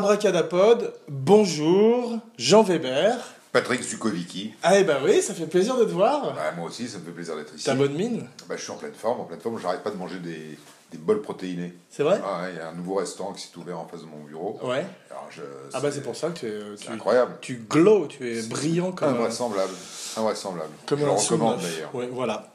[0.00, 3.18] Abracadapod, bonjour, Jean Weber.
[3.52, 4.54] Patrick Zukovicki.
[4.62, 6.32] Ah eh ben oui, ça fait plaisir de te voir.
[6.34, 7.66] Bah, moi aussi, ça me fait plaisir d'être ici.
[7.66, 9.60] T'as bonne mine Bah, je suis en pleine forme, en pleine forme.
[9.60, 10.58] J'arrête pas de manger des,
[10.90, 11.74] des bols protéinés.
[11.90, 14.00] C'est vrai Ah, ouais, il y a un nouveau restaurant qui s'est ouvert en face
[14.00, 14.58] de mon bureau.
[14.62, 14.86] Ouais.
[15.10, 15.42] Alors, je,
[15.74, 17.36] Ah bah c'est pour ça que tu es, tu, incroyable.
[17.42, 19.74] tu glows, tu es brillant comme un, Invraisemblable.
[20.16, 20.70] Invraisemblable.
[20.86, 21.74] comme je le un recommande sous-neuf.
[21.74, 21.94] d'ailleurs.
[21.94, 22.54] Ouais, voilà.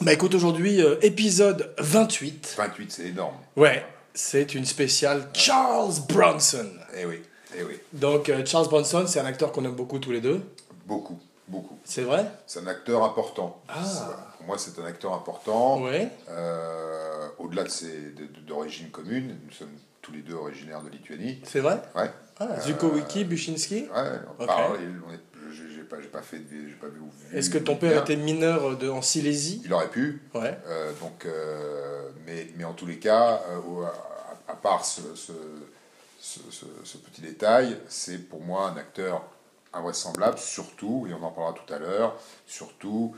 [0.00, 2.54] Bah écoute, aujourd'hui, euh, épisode 28.
[2.58, 3.36] 28, c'est énorme.
[3.54, 6.70] Ouais, c'est une spéciale Charles Bronson.
[6.96, 7.22] Eh oui,
[7.56, 7.78] eh oui.
[7.92, 10.42] Donc euh, Charles Bronson, c'est un acteur qu'on aime beaucoup tous les deux.
[10.86, 11.78] Beaucoup, beaucoup.
[11.84, 12.26] C'est vrai?
[12.46, 13.60] C'est un acteur important.
[13.68, 13.82] Ah.
[14.38, 15.82] Pour moi, c'est un acteur important.
[15.82, 16.08] Ouais.
[16.28, 18.14] Euh, Au-delà de ses
[18.46, 19.68] d'origine commune, nous sommes
[20.02, 21.40] tous les deux originaires de Lituanie.
[21.44, 21.80] C'est vrai?
[21.94, 22.10] Ouais.
[22.38, 24.46] Ah, Zukowicki, Buchinski Ouais, on Ok.
[24.48, 25.29] parle, on est- je- j'ai
[25.90, 27.00] pas, j'ai pas fait, de- j'ai pas vu.
[27.00, 28.02] vu- Est-ce que ton père bien.
[28.02, 29.60] était mineur de, en Silésie?
[29.64, 30.56] Il aurait pu, Ouais.
[30.66, 33.84] euh, donc, euh, mais, mais en tous les cas, euh,
[34.48, 35.32] à, à part ce, ce,
[36.20, 39.22] ce- ce- ce petit détail, c'est pour moi un acteur
[39.72, 42.16] invraisemblable, surtout, et on en parlera tout à l'heure,
[42.46, 43.14] surtout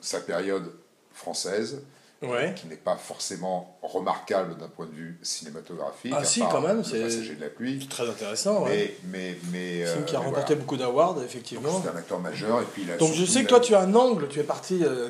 [0.00, 0.72] sa période
[1.12, 1.82] française,
[2.22, 2.54] Ouais.
[2.54, 6.12] qui n'est pas forcément remarquable d'un point de vue cinématographique.
[6.14, 7.86] Ah si, part quand même, c'est- Passager de la pluie.
[7.88, 8.94] Très intéressant, ouais.
[9.04, 10.60] Mais, mais, mais, film euh, qui a mais remporté voilà.
[10.60, 11.80] beaucoup d'awards, effectivement.
[11.82, 13.80] C'est un acteur majeur, et puis il a Donc je sais que toi tu as
[13.80, 15.08] un angle, tu es parti euh,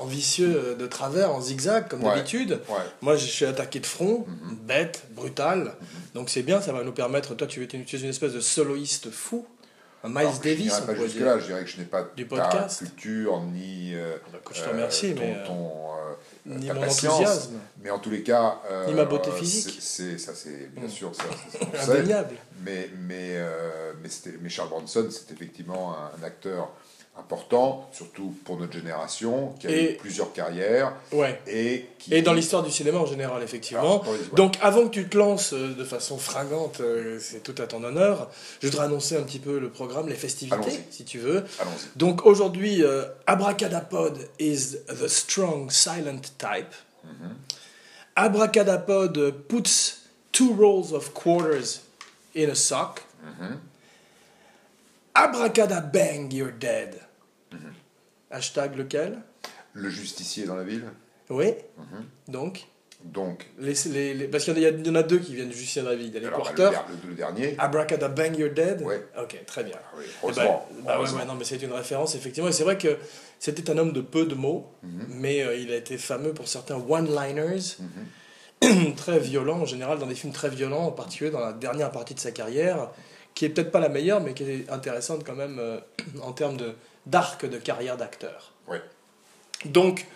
[0.00, 2.14] en vicieux euh, de travers, en zigzag comme Ouais.
[2.14, 2.60] d'habitude.
[3.00, 4.56] Moi je suis attaqué de front, Mhm.
[4.62, 5.74] bête, brutal.
[6.14, 9.44] Donc c'est bien, ça va nous permettre, toi tu es une, espèce de soloiste fou,
[10.06, 12.68] Miles Alors, je Davis on pas jusque-là, je dirais que je n'ai pas Du ta
[12.68, 16.12] culture ni euh, Bah, je te remercie, ton, mais euh, ton, euh,
[16.46, 17.12] ni ta mon patience.
[17.14, 17.58] enthousiasme.
[17.82, 19.76] Mais en tous les cas, euh, Ni ma beauté c'est- physique.
[19.80, 20.90] C'est ça, c'est bien Mm.
[20.90, 21.24] sûr ça.
[21.82, 21.92] sait.
[21.98, 22.36] Indéniable.
[22.64, 26.70] Mais mais euh, mais, c'était- mais Charles Bronson, c'est effectivement un, un acteur
[27.16, 31.40] important, surtout pour notre génération, qui a Et- eu plusieurs carrières Ouais.
[31.46, 34.02] et qui Et dans l'histoire du cinéma en général, effectivement.
[34.04, 34.18] Les- ouais.
[34.34, 37.82] Donc avant que tu te lances euh, de façon fringante, euh, c'est tout à ton
[37.84, 38.30] honneur,
[38.60, 41.44] je voudrais annoncer un petit peu le programme, les festivités, si tu veux.
[41.96, 46.74] Donc aujourd'hui, euh, Abracadapod is the strong silent type.
[48.16, 50.02] Abracadapod puts
[50.32, 51.80] two rolls of quarters
[52.36, 53.02] in a sock.
[55.14, 57.00] Abracadabang, you're dead.
[58.34, 59.18] Hashtag lequel?
[59.74, 60.84] Le justicier dans la ville.
[61.30, 61.54] Oui.
[62.28, 62.66] Donc,
[63.04, 65.34] Donc, les, les- les- parce qu'il y, en a- il y en a deux qui
[65.34, 66.06] viennent du Justicier de la vie.
[66.06, 66.70] Il y a les alors, le, porteurs.
[66.70, 67.54] der- le- le dernier.
[67.58, 68.80] Abracadabang, you're dead.
[68.82, 69.04] Ouais.
[69.20, 69.76] Ok, très bien.
[69.78, 71.18] Ah oui, Eh ben, heureusement, bah ouais, heureusement.
[71.20, 72.48] ouais, non, mais c'est une référence, effectivement.
[72.48, 72.96] Et c'est vrai que
[73.38, 75.06] c'était un homme de peu de mots, Mhm.
[75.10, 77.76] mais euh, il a été fameux pour certains one-liners,
[78.96, 82.14] très violents, en général, dans des films très violents, en particulier dans la dernière partie
[82.14, 82.90] de sa carrière,
[83.34, 85.78] qui est peut-être pas la meilleure, mais qui est intéressante quand même euh,
[86.22, 86.72] en termes de-
[87.06, 88.52] d'arc de carrière d'acteur.
[88.68, 88.82] Ouais.
[89.66, 90.06] Donc,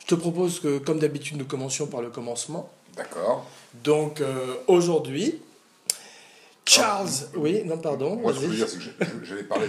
[0.00, 2.70] je te propose que, comme d'habitude, nous commencions par le commencement.
[2.96, 3.46] D'accord.
[3.84, 5.40] Donc, euh, aujourd'hui,
[6.66, 7.10] Charles.
[7.34, 8.16] Oui, non, pardon.
[8.16, 9.68] Moi, ce que je veux dire, c'est que j'allais parler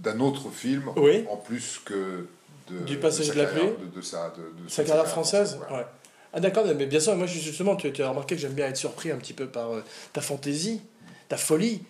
[0.00, 1.24] d'un autre film, Oui.
[1.30, 2.26] en plus que
[2.68, 5.56] de, Du Passager sa de la pluie de, de sa, de, de Sa carrière française
[5.58, 5.82] voilà.
[5.82, 5.88] Ouais.
[6.34, 8.76] Ah d'accord, mais bien sûr, moi justement, tu, tu as remarqué que j'aime bien être
[8.76, 9.84] surpris un petit peu par euh,
[10.14, 10.80] ta fantaisie,
[11.28, 11.82] ta folie.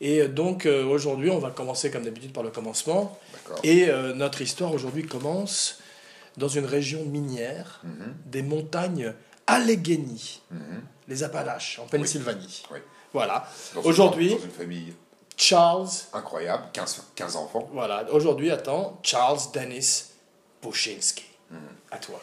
[0.00, 3.18] Et euh, donc euh, aujourd'hui, on va commencer comme d'habitude par le commencement.
[3.62, 5.78] Et euh, notre histoire aujourd'hui commence
[6.36, 9.12] dans une région minière Mhm, des montagnes
[9.46, 10.82] Allegheny, mhm.
[11.08, 12.62] les Appalaches, en Pennsylvanie.
[12.72, 12.78] Oui.
[13.12, 13.48] Voilà.
[13.84, 14.94] Aujourd'hui- Une, dans une famille
[15.36, 17.68] Charles, incroyable, 15, 15 enfants.
[17.72, 20.04] voilà, aujourd'hui, attends, Charles Dennis
[20.62, 21.24] Bushinsky.
[21.50, 21.58] Mhm.
[21.90, 22.20] À toi.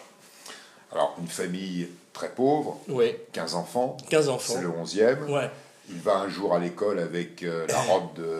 [0.93, 4.53] Alors, une famille très pauvre, Oui, 15 enfants, 15 enfants.
[4.55, 5.29] c'est le 11e.
[5.29, 5.49] Ouais.
[5.89, 8.39] Il va un jour à l'école avec euh, la robe de.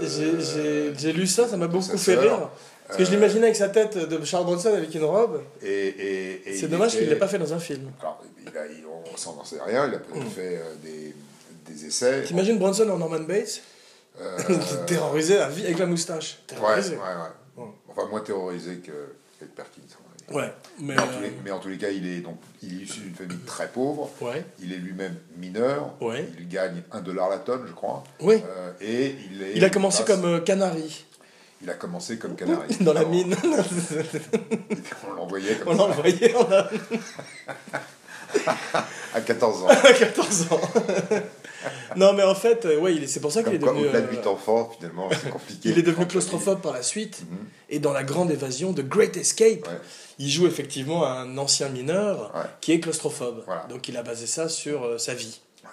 [0.97, 2.49] J'ai- lu ça, ça m'a beaucoup fait rire.
[2.87, 5.41] Parce que je l'imaginais avec sa tête de Charles Bronson avec une robe.
[5.61, 7.91] Et, et, et C'est dommage était- qu'il ne l'ait pas fait dans un film.
[7.99, 10.29] Alors, il a, il- on s'en sait rien, il a peut-être Mm.
[10.29, 11.13] fait euh, des,
[11.69, 12.23] des essais.
[12.23, 13.61] T'imagines Bronson en Norman Bates
[14.19, 14.37] Euh,
[14.87, 16.39] Terrorisé à vie avec la moustache.
[16.49, 16.95] Ouais, ouais, Terrorisé.
[16.95, 17.63] ouais.
[17.89, 18.91] Enfin, moins terrorisé que
[19.39, 19.81] qu'avec Perkins.
[20.31, 20.51] Ouais.
[20.79, 22.81] Mais, Mais en, tous les, euh, mais en tous les cas, il est, donc, il
[22.81, 24.09] est issu d'une famille très pauvre.
[24.19, 24.43] Ouais.
[24.59, 25.93] Il est lui-même mineur.
[26.01, 26.27] Ouais.
[26.39, 28.03] Il gagne 1 dollar la tonne, je crois.
[28.23, 29.53] Euh, et il est.
[29.55, 31.05] Il a commencé comme canari
[31.61, 32.75] Il a commencé comme canari.
[32.81, 33.35] dans la mine.
[35.09, 35.87] On l'envoyait comme On ça.
[35.87, 36.69] l'envoyait en a-
[39.13, 39.67] À 14 ans.
[39.67, 40.61] à 14 ans.
[41.95, 43.85] non, mais en fait, euh, ouais, c'est pour ça qu'il est devenu.
[43.85, 45.69] au-delà de euh, 8 enfants, finalement, c'est compliqué.
[45.69, 47.21] Il est devenu claustrophobe par la suite.
[47.29, 47.37] Mhm.
[47.69, 49.79] Et dans La Grande Évasion, The Great Escape, Ouais.
[50.19, 52.41] il joue effectivement un ancien mineur Ouais.
[52.61, 53.43] qui est claustrophobe.
[53.45, 53.63] Voilà.
[53.69, 55.39] Donc il a basé ça sur euh, sa vie.
[55.63, 55.69] Ouais.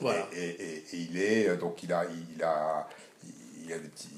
[0.00, 0.28] Voilà.
[0.36, 2.04] Et, et- et- et il est euh, donc il a
[2.36, 2.86] il a
[3.64, 4.08] il a des petits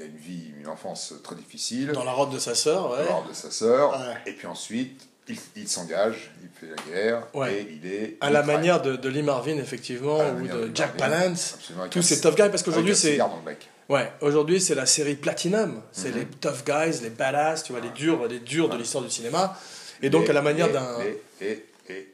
[0.00, 3.00] il a une vie une enfance très difficile Dans la robe de sa sœur, ouais.
[3.00, 4.30] alors de sa sœur Ouais.
[4.30, 7.54] et puis ensuite il, il s'engage, il fait la guerre, Ouais.
[7.62, 8.16] et il est...
[8.20, 8.56] À il la travaille.
[8.56, 11.58] manière de, de Lee Marvin, effectivement, la ou de Jack Marvin, Palance.
[11.90, 13.16] Tous ces tough guys, parce qu'aujourd'hui, c'est.
[13.16, 13.40] dans.
[13.88, 15.82] Ouais, aujourd'hui, c'est la série Platinum.
[15.92, 16.14] C'est Mhm.
[16.16, 19.56] les tough guys, les badass, tu vois, les durs, les durs de l'histoire du cinéma.
[20.02, 20.98] Et donc, Et- à la manière d'un.
[21.00, 22.12] Et, et, et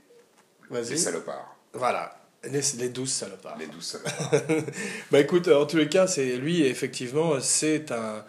[0.70, 2.15] les salopards, Voilà.
[2.50, 3.56] Les, les douze salopards.
[3.58, 4.42] les douze salopards.
[5.10, 8.24] Bah écoute, en tous les cas, c'est lui, effectivement, c'est un,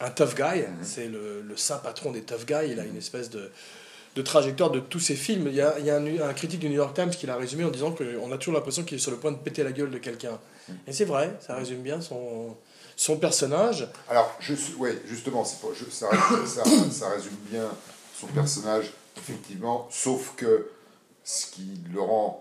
[0.00, 0.60] un tough guy.
[0.60, 0.76] Mhm.
[0.82, 2.68] C'est le, le saint patron des tough guys.
[2.70, 3.50] Il a une espèce de,
[4.16, 5.46] de trajectoire de tous ses films.
[5.48, 7.36] Il y a, il y a un, un critique du New York Times qui l'a
[7.36, 9.72] résumé en disant qu'on a toujours l'impression qu'il est sur le point de péter la
[9.72, 10.38] gueule de quelqu'un.
[10.68, 10.74] Mhm.
[10.86, 12.56] Et c'est vrai, ça résume bien son,
[12.96, 13.88] son personnage.
[14.08, 17.68] Alors, je suis, ouais, justement, c'est pas- je- ça, résume- ça, ça résume bien
[18.20, 20.68] son personnage, effectivement, sauf que
[21.24, 22.40] ce qui le rend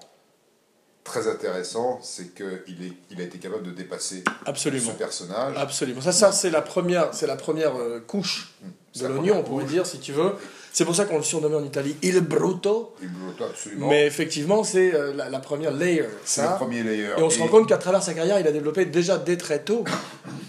[1.08, 2.46] très intéressant, c'est qu'il
[2.86, 4.92] est, il a été capable de dépasser Absolument.
[4.92, 5.56] ce personnage.
[5.58, 6.02] Absolument.
[6.02, 8.54] Ça, ça c'est la première, c'est la première euh, couche
[8.94, 10.34] C'est de l'oignon, on pourrait dire, si tu veux.
[10.72, 12.94] C'est pour ça qu'on le surnommait en Italie Il Bruto.
[13.02, 13.88] Il bloque absolument.
[13.90, 16.06] Mais effectivement, c'est euh, la, la première layer.
[16.24, 17.10] c'est le premier layer.
[17.18, 19.64] Et on se rend compte qu'à travers sa carrière, il a développé déjà dès très
[19.64, 19.84] tôt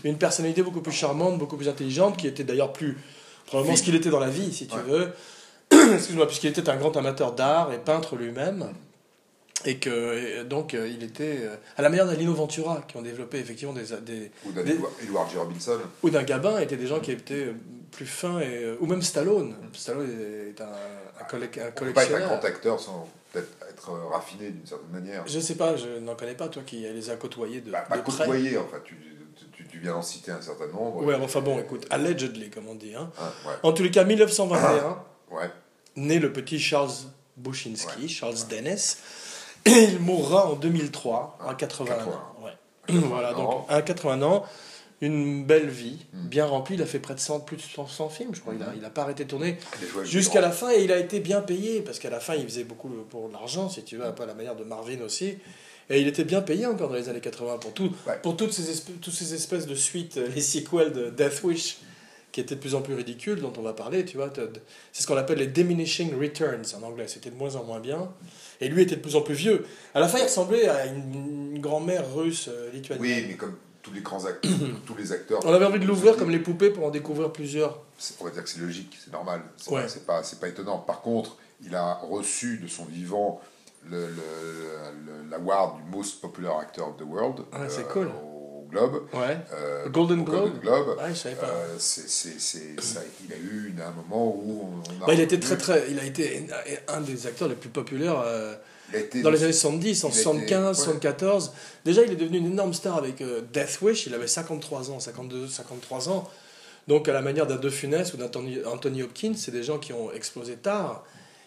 [0.04, 2.99] une personnalité beaucoup plus charmante, beaucoup plus intelligente, qui était d'ailleurs plus
[3.46, 4.82] probablement ce qu'il était dans la vie, si tu Ouais.
[4.87, 5.08] veux.
[5.94, 8.66] Excuse-moi, puisqu'il était un grand amateur d'art et peintre lui-même.
[9.64, 12.96] Et que et donc euh, il était euh, à la manière d'un Lino Ventura qui
[12.96, 15.37] ont développé effectivement des, des Ou d'un Edward- G.
[15.38, 15.78] Robinson.
[16.05, 17.55] ou d'un Gabin étaient des gens qui étaient euh,
[17.90, 19.56] plus fins et euh, ou même Stallone.
[19.72, 20.08] Stallone
[20.49, 22.28] est un, un, collec- un On peut pas être un collectionneur.
[22.28, 25.25] grand acteur sans peut-être être euh, raffiné d'une certaine manière?
[25.26, 27.96] Je sais pas, je n'en connais pas toi qui les a côtoyés de, Bah, pas
[27.96, 28.26] de près.
[28.84, 28.96] tu,
[29.52, 31.04] tu, tu viens d'en citer un certain nombre.
[31.04, 32.94] Ouais, enfin bon, écoute, allegedly, comme on dit.
[32.94, 33.11] Hein.
[33.20, 35.02] Hein, ouais, En tous les cas, 1921,
[35.37, 35.50] ouais.
[35.96, 36.93] né le petit Charles
[37.37, 38.08] Bushinsky, Ouais.
[38.08, 38.96] Charles Dennis,
[39.69, 42.12] et il mourra en 2003, à 81 80.
[42.12, 42.44] ans.
[42.44, 42.53] Ouais.
[42.87, 43.67] 80 Voilà, donc ans.
[43.69, 44.44] à 80 ans,
[45.00, 46.26] une belle vie, Mm.
[46.29, 46.75] bien remplie.
[46.75, 48.55] Il a fait près de 100, plus de 100 films, je crois.
[48.55, 50.70] Il n'a il a pas arrêté de tourner Il a joué avec jusqu'à la fin
[50.73, 53.69] et il a été bien payé parce qu'à la fin, il faisait beaucoup pour l'argent,
[53.69, 55.38] si tu veux, un peu à la manière de Marvin aussi.
[55.91, 58.19] Et il était bien payé encore dans les années 80 pour, tout, Ouais.
[58.23, 61.79] pour toutes, ces espèces, toutes ces espèces de suites, euh, les sequels de Death Wish,
[62.31, 64.31] qui étaient de plus en plus ridicules, dont on va parler, tu vois.
[64.93, 67.09] C'est ce qu'on appelle les diminishing returns en anglais.
[67.09, 68.11] C'était de moins en moins bien.
[68.60, 69.64] Et lui était de plus en plus vieux.
[69.94, 73.02] À la fin, il ressemblait à une, une grand-mère russe euh, lituanienne.
[73.06, 74.50] Oui, mais comme tous les grands acteurs,
[74.87, 75.40] tous les acteurs.
[75.44, 77.81] On avait envie de l'ouvrir comme les poupées pour en découvrir plusieurs.
[78.20, 79.43] On va dire que c'est logique, c'est normal.
[79.56, 79.87] C'est Ouais.
[80.06, 80.78] pas- pas, étonnant.
[80.78, 83.40] Par contre, il a reçu de son vivant
[83.88, 84.06] le, le,
[85.06, 88.11] le- l'award du Most Popular Actor of the World Ah, c'est cool.
[88.70, 89.03] Globe.
[89.15, 89.38] Ouais.
[89.55, 90.97] euh, Golden Globe Globe.
[90.99, 91.47] Ouais, je savais pas.
[91.47, 94.70] Euh, c'est, c'est, c'est- ça- il a eu une- un moment où
[95.00, 96.47] on a Bah, il a été très très, il a été
[96.88, 98.55] un des acteurs les plus populaires euh,
[99.23, 100.85] dans les années 70, en il a été- 75, ouais.
[100.85, 101.53] 74.
[101.85, 103.23] Déjà, il est devenu une énorme star avec
[103.53, 104.06] Death Wish.
[104.06, 106.29] Il avait 53 ans, 52, 53 ans.
[106.88, 109.93] Donc, à la manière d'un De Funès ou d'Anthony Anthony Hopkins, c'est des gens qui
[109.93, 111.05] ont explosé tard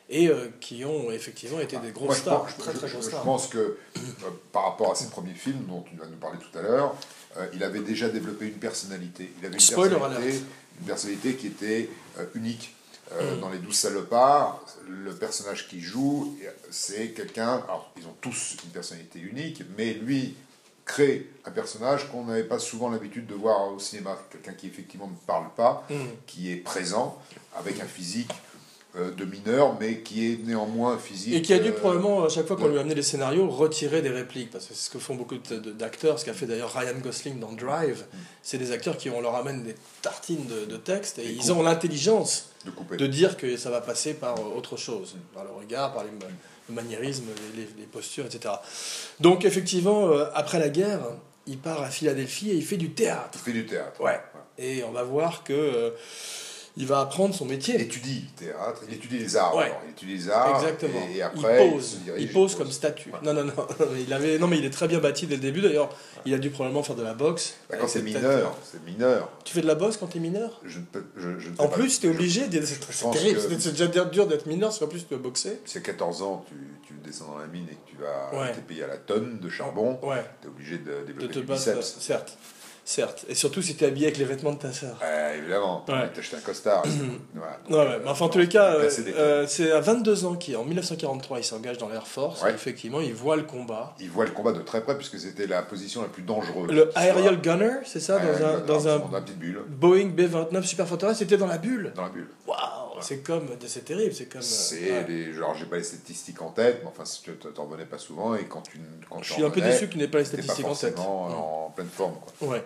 [0.07, 2.89] et euh, qui ont effectivement été des grosses Moi, je stars, pense, très je- très
[2.89, 3.24] grosses je stars.
[3.24, 3.77] pense que euh,
[4.51, 6.93] par rapport à ses premiers films, dont tu vas nous parler tout à l'heure,
[7.38, 9.31] euh, il avait déjà développé une personnalité.
[9.39, 10.43] Il avait une personnalité, alert.
[10.81, 12.75] une personnalité qui était euh, unique.
[13.13, 13.39] Euh, Mm.
[13.41, 16.38] Dans Les Douze Salopards, le personnage qu'il joue,
[16.69, 17.61] c'est quelqu'un.
[17.67, 20.33] Alors, ils ont tous une personnalité unique, mais lui
[20.85, 24.17] crée un personnage qu'on n'avait pas souvent l'habitude de voir au cinéma.
[24.31, 25.95] Quelqu'un qui effectivement ne parle pas, Mm.
[26.25, 27.21] qui est présent,
[27.57, 28.31] avec un physique
[28.95, 31.33] de mineur, mais qui est néanmoins physique.
[31.33, 32.71] Et qui a dû euh, probablement, à chaque fois qu'on ouais.
[32.71, 34.51] lui amenait les scénarios, retirer des répliques.
[34.51, 37.53] Parce que c'est ce que font beaucoup d'acteurs, ce qu'a fait d'ailleurs Ryan Gosling dans
[37.53, 38.03] Drive.
[38.43, 41.63] C'est des acteurs qui, on leur amène des tartines de, de texte et ils ont
[41.63, 45.93] l'intelligence de de dire que ça va passer par euh, autre chose, par le regard,
[45.93, 46.12] par les,
[46.69, 47.24] le maniérisme,
[47.55, 48.53] les, les- les postures, etc.
[49.19, 51.00] Donc effectivement, euh, après la guerre,
[51.48, 53.31] il part à Philadelphie et il fait du théâtre.
[53.36, 54.00] Il fait du théâtre.
[54.01, 54.19] Ouais.
[54.60, 55.89] Et on va voir que euh,
[56.77, 57.79] il va apprendre son Il métier.
[57.81, 59.55] étudie le théâtre, il étudie les arts.
[59.55, 59.65] Ouais.
[59.65, 60.55] alors, il étudie les arts.
[60.61, 61.07] Exactement.
[61.13, 63.09] Et, après, il pose, il pose comme statue.
[63.11, 63.19] Ouais.
[63.23, 63.53] Non, non, non,
[63.93, 65.61] mais il avait, non, mais il est très bien bâti dès le début.
[65.61, 65.89] D'ailleurs,
[66.25, 67.55] il a dû probablement faire de la boxe.
[67.69, 69.29] Bah, quand c'est mineur, c'est mineur.
[69.43, 70.61] Tu fais de la boxe quand t'es mineur?
[70.63, 72.43] Je ne peux, je, je En plus, t'es obligé.
[72.51, 74.71] C'est c'est C'est c'est déjà dur d'être mineur.
[74.71, 75.59] Si en plus tu dois boxer.
[75.65, 76.55] Si à 14 ans, tu,
[76.87, 79.49] tu descends dans la mine et que tu vas t'es payé à la tonne de
[79.49, 80.23] charbon, Ouais.
[80.41, 81.97] tu es obligé de De développer te du battre, biceps.
[81.99, 82.37] certes,
[82.91, 83.25] certes.
[83.29, 84.95] Et surtout si t'es habillé avec les vêtements de ta sœur.
[85.03, 86.00] Euh, évidemment, tu Ouais.
[86.00, 86.83] as acheté un costard.
[87.36, 89.79] voilà, donc, Ouais, ouais, euh, mais enfin, en tous les cas, euh, euh, c'est à
[89.79, 92.41] 22 ans qu'en 1943, il s'engage dans l'Air Force.
[92.43, 92.51] Ouais.
[92.51, 93.95] effectivement, il voit le combat.
[94.00, 96.69] Il voit le combat de très près puisque c'était la position la plus dangereuse.
[96.69, 99.62] Le Soit- aerial gunner, c'est ça, dans un, gunner, dans un dans une petite bulle,
[99.67, 101.91] Boeing B-29 Super Fortress, c'était dans la bulle.
[101.95, 102.27] dans la bulle.
[102.48, 104.41] Waouh, c'est comme, c'est terrible, c'est comme.
[104.41, 105.05] euh, C'est ouais.
[105.08, 107.98] les, genre j'ai pas les statistiques en tête, mais enfin si tu t'en revenais pas
[107.98, 108.79] souvent et quand tu
[109.10, 110.98] quand Je tu suis un peu déçu qu'il n'ait pas les statistiques en tête.
[111.00, 112.48] en pleine forme quoi.
[112.50, 112.63] Ouais.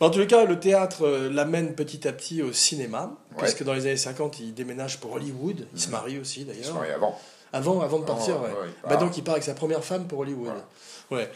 [0.00, 3.38] En tous les cas, le théâtre euh, l'amène petit à petit au cinéma, Ouais.
[3.42, 5.66] puisque dans les années 50, il déménage pour Hollywood.
[5.74, 6.74] Il se marie aussi, Il se d'ailleurs.
[6.74, 7.18] marie avant.
[7.52, 8.48] Avant, avant de partir, Ah, ouais.
[8.50, 8.98] ouais, il Bah part.
[8.98, 10.52] donc, il part avec sa première femme pour Hollywood.
[11.10, 11.28] Ouais.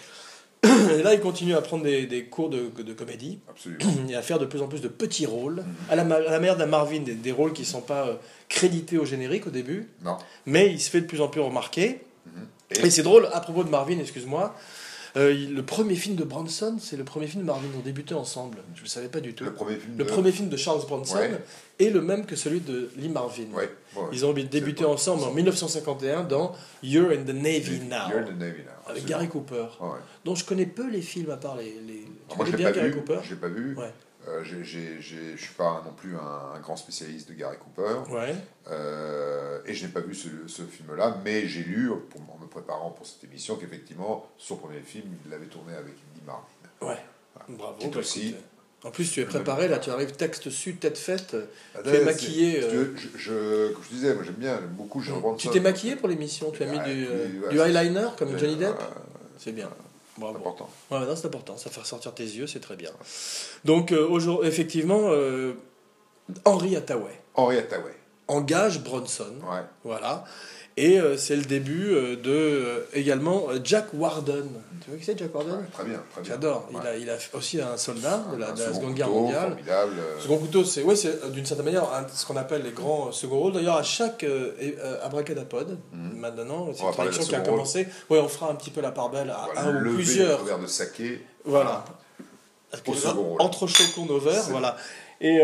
[0.64, 3.80] Et là, il continue à prendre des, des cours de, de comédie Absolument.
[4.08, 6.56] et à faire de plus en plus de petits rôles, à la, à la manière
[6.56, 8.14] d'un Marvin, des, des rôles qui ne sont pas euh,
[8.48, 10.16] crédités au générique au début, Non.
[10.46, 12.00] mais il se fait de plus en plus remarquer.
[12.70, 14.54] Et, Et c'est drôle, à propos de Marvin, excuse-moi,
[15.16, 17.82] euh, il- le premier film de Bronson, c'est le premier film de Marvin, ils ont
[17.82, 18.58] débuté ensemble.
[18.74, 19.44] Je ne le savais pas du tout.
[19.44, 20.08] le premier film Le de...
[20.08, 21.30] premier film de Charles Bronson Ouais.
[21.80, 23.44] est le même que celui de Lee Marvin.
[23.52, 24.02] Ouais, ouais.
[24.12, 26.52] Ils ont débuté ensemble en 1951 dans
[26.84, 28.71] You're in the Navy Now, You're in the Navy now.
[28.86, 29.04] Avec.
[29.06, 29.98] Gary Cooper, ouais.
[30.24, 31.72] dont je connais peu les films à part les.
[31.80, 32.04] les...
[32.04, 32.94] Tu Alors Moi, je bien pas Gary vu.
[32.96, 33.18] Cooper?
[33.22, 33.76] Je l'ai pas vu.
[33.76, 33.92] Ouais.
[34.28, 38.08] Euh, je suis pas non plus un, un grand spécialiste de Gary Cooper.
[38.12, 38.34] Ouais.
[38.68, 42.46] Euh, et je n'ai pas vu ce, ce film-là, mais j'ai lu, pour- en me
[42.46, 46.44] préparant pour cette émission, qu'effectivement, son premier film, il l'avait tourné avec Lee Marvin.
[46.80, 47.00] Ouais.
[47.48, 47.76] Bravo.
[47.78, 48.40] Qui est bah, aussi- écoute,
[48.84, 51.36] En plus, tu es préparé, là, tu arrives texte su, tête faite.
[51.74, 55.00] Ah, Tu es maquillé, euh, Je, je, comme je disais, moi j'aime bien, j'aime beaucoup.
[55.00, 58.08] Je Tu t'es maquillé pour l'émission Tu as mis Ouais, du, euh, ouais, du eyeliner
[58.18, 58.74] comme Johnny Depp
[59.38, 59.70] C'est bien.
[60.18, 60.36] Bravo.
[60.38, 60.68] important.
[60.90, 62.90] Ouais, non, c'est important, ça fait ressortir tes yeux, c'est très bien.
[63.64, 65.52] Donc, euh, aujourd'hui, effectivement, euh,
[66.44, 67.94] Henry Hathaway Henri Hathaway.
[68.28, 69.62] engage Bronson, Ouais.
[69.84, 70.24] voilà,
[70.76, 74.48] et euh, c'est le début euh, de euh, également Jack Warden.
[74.82, 75.54] Tu vois qui c'est Jack Warden?
[75.54, 76.32] Ouais, très bien, très bien.
[76.32, 76.68] J'adore.
[76.72, 76.80] Ouais.
[76.82, 79.06] Il, a, il a aussi un soldat de la, Un de la second Seconde Guerre
[79.06, 79.48] couteau, mondiale.
[79.50, 79.92] Formidable.
[80.20, 80.94] Second couteau, c'est ouais,
[81.32, 83.52] d'une certaine manière un- ce qu'on appelle les grands euh, second rôles.
[83.52, 86.16] D'ailleurs, à chaque euh, euh, abracadapod, Mhm.
[86.18, 87.86] maintenant, c'est une tradition qui a commencé.
[88.10, 90.44] Ouais, on fera un petit peu la part belle à voilà, un ou lever plusieurs.
[90.44, 91.24] le de saké.
[91.44, 91.84] Voilà.
[92.86, 93.42] Au second rôle.
[93.42, 94.76] Entrechoquons nos verres, voilà.
[95.20, 95.40] Et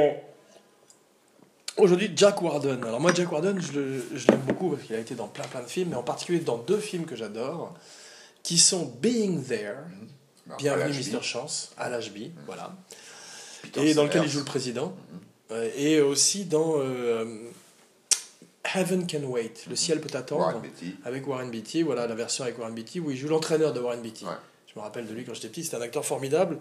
[1.78, 2.85] aujourd'hui, Jack Warden.
[2.85, 3.80] Alors moi, Jack Warden, je,
[4.28, 6.58] l'aime beaucoup parce qu'il a été dans plein plein de films, mais en particulier dans
[6.58, 7.75] deux films que j'adore,
[8.42, 9.76] qui sont Being There,
[10.47, 11.23] Alors, Bienvenue Mr.
[11.23, 12.75] Chance, à l'HB, voilà,
[13.62, 14.94] Peter et dans lequel il joue le président,
[15.50, 17.25] Euh, et aussi dans euh,
[18.75, 20.62] Heaven Can Wait, Le ciel peut attendre, Warren
[21.04, 24.02] avec Warren Beatty, voilà la version avec Warren Beatty, où il joue l'entraîneur de Warren
[24.02, 24.26] Beatty.
[24.26, 24.32] Ouais.
[24.66, 26.58] Je me rappelle de lui quand j'étais petit, c'était un acteur formidable.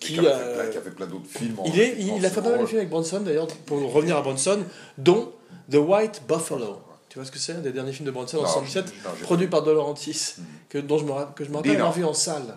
[0.00, 1.56] Qui, Qui, a, fait euh, plein, qui a fait plein d'autres films.
[1.66, 4.22] il, est, il, a fait pas mal de films avec Bronson d'ailleurs, pour revenir à
[4.22, 4.62] Bronson,
[4.98, 5.32] dont
[5.70, 6.78] The White Buffalo.
[7.08, 9.08] Tu vois ce que c'est Un des derniers films de Bronson en Non, 77, je-
[9.08, 10.44] non, j'ai produit par De Laurentiis, Mhm.
[10.68, 12.56] que, dont je me, que je me rappelle avoir vu en salle.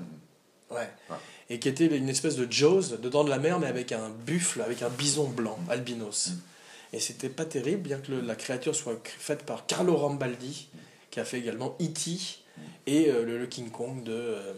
[0.72, 0.78] Ouais.
[1.10, 1.16] Ouais.
[1.50, 4.62] Et qui était une espèce de Jaws, dedans de la mer, mais avec un buffle,
[4.62, 6.30] avec un bison blanc, albinos.
[6.32, 6.40] Mhm.
[6.94, 10.68] Et c'était pas terrible, bien que le- la créature soit faite par Carlo Rambaldi,
[11.12, 12.18] qui a fait également E.T.
[12.88, 14.12] et euh, le, le King Kong de.
[14.12, 14.54] euh,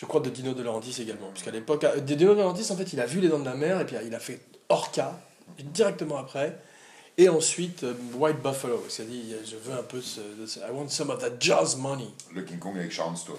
[0.00, 1.28] je crois de Dino De Laurentiis également.
[1.28, 3.44] Parce qu'à l'époque, euh, Dino De Laurentiis, en fait, il a vu Les Dents de
[3.44, 5.18] la Mer, et puis il a fait Orca,
[5.58, 6.56] directement après.
[7.16, 8.84] Et ensuite, euh, White Buffalo.
[8.88, 12.06] C'est-à-dire, je veux un peu ce, ce- I want some of that jazz money.
[12.32, 13.34] Le King Kong avec Sharon Stone.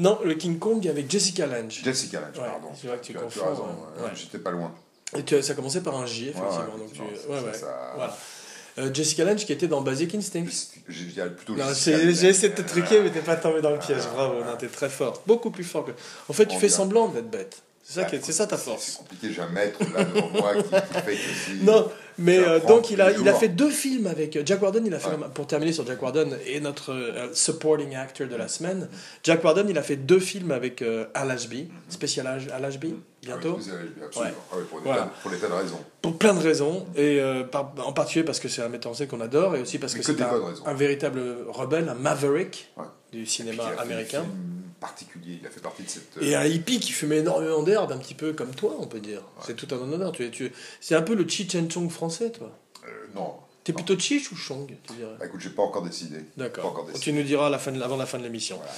[0.00, 1.80] Non, le King Kong avec Jessica Lange.
[1.84, 2.68] Jessica Lange, Ouais, pardon.
[2.74, 3.52] c'est vrai que tu as- confonds, ouais.
[3.98, 4.10] ouais, Ouais.
[4.16, 4.74] J'étais pas loin.
[5.16, 6.50] Et tu- ça commençait par un J, effectivement.
[6.50, 8.16] Ouais, ouais, donc tu, effectivement, ça- Voilà.
[8.78, 10.46] Euh, Jessica Lange qui était dans Basic Instinct.
[10.88, 14.02] Je dirais plutôt j'ai essayé de te truquer, mais t'es pas tombé dans le piège.
[14.12, 15.22] Bravo, t'es très fort.
[15.26, 15.92] Beaucoup plus fort que.
[16.28, 17.62] En fait, tu fais semblant d'être bête.
[17.86, 18.92] C'est ça, Bah, c'est ça ta C'est force.
[18.96, 21.54] compliqué, j'ai un maître là devant moi qui, qui fait que si.
[21.64, 24.86] Non, mais euh, donc il a, il a fait deux films avec euh, Jack Warden.
[24.86, 25.16] Il a fait, Ouais.
[25.34, 28.88] pour terminer sur Jack Warden et notre euh, supporting actor de la semaine,
[29.22, 33.58] Jack Warden, il a fait deux films avec euh, Al Ashby, spécial Al Ashby, bientôt.
[33.60, 34.30] Ah oui, absolument.
[34.30, 34.34] Ouais.
[34.50, 35.02] Ah oui, pour, des Voilà.
[35.02, 35.80] tas, pour des tas de raisons.
[36.00, 37.20] Pour plein de raisons, et
[37.52, 39.92] par- en particulier parce que c'est un metteur en scène qu'on adore, et aussi parce
[39.94, 40.22] Mais que que c'est
[40.66, 42.84] un, véritable rebelle, un maverick Ouais.
[43.12, 44.22] du cinéma américain.
[44.22, 44.32] film
[44.80, 46.16] particulier, il a fait partie de cette.
[46.20, 49.22] Et un hippie qui fumait énormément d'herbe, un petit peu comme toi, on peut dire.
[49.44, 50.12] C'est tout un honneur.
[50.12, 52.50] Tu tu es- c'est un peu le Cheech and Chong français, toi.
[52.86, 53.34] euh, non.
[53.64, 56.18] T'es plutôt Cheech ou Chong, tu dirais Bah, écoute, j'ai pas encore décidé.
[56.36, 56.86] D'accord.
[57.00, 58.56] Tu nous diras à la fin de- avant la fin de l'émission.
[58.56, 58.72] Voilà.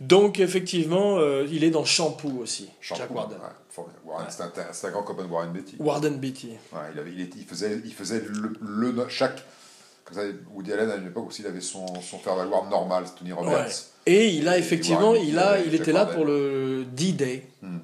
[0.00, 3.38] Donc, effectivement, euh, il est dans Shampoo aussi, Shampoo, Jack Warden.
[3.38, 4.00] ouais, formidable.
[4.04, 4.32] Warren, Ouais.
[4.72, 5.76] c'est un, grand copain de Warren Beatty.
[5.78, 6.48] Warden Beatty.
[6.72, 9.42] Ouais, il, avait, il, était- il faisait, il faisait le, le chaque.
[10.04, 13.32] Comme ça, Woody Allen à une époque aussi, il avait son, son faire-valoir normal, Tony
[13.32, 13.70] Roberts.
[14.06, 17.44] Et il a effectivement, il, a, il était là pour le D-Day.
[17.62, 17.78] Hmm.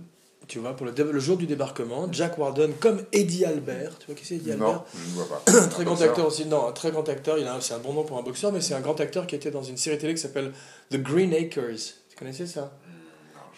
[0.52, 2.08] Tu vois, pour le, jour du débarquement.
[2.12, 3.98] Jack Warden, comme Eddie Albert.
[3.98, 5.42] Tu vois qui c'est Eddie Albert Non, je ne vois pas.
[5.52, 6.44] Un très grand acteur aussi.
[6.44, 7.38] Non, un très grand acteur.
[7.38, 9.50] Il c'est un bon nom pour un boxeur, mais c'est un grand acteur qui était
[9.50, 10.52] dans une série télé qui s'appelle
[10.90, 11.94] The Green Acres.
[12.10, 12.70] Tu connaissais ça?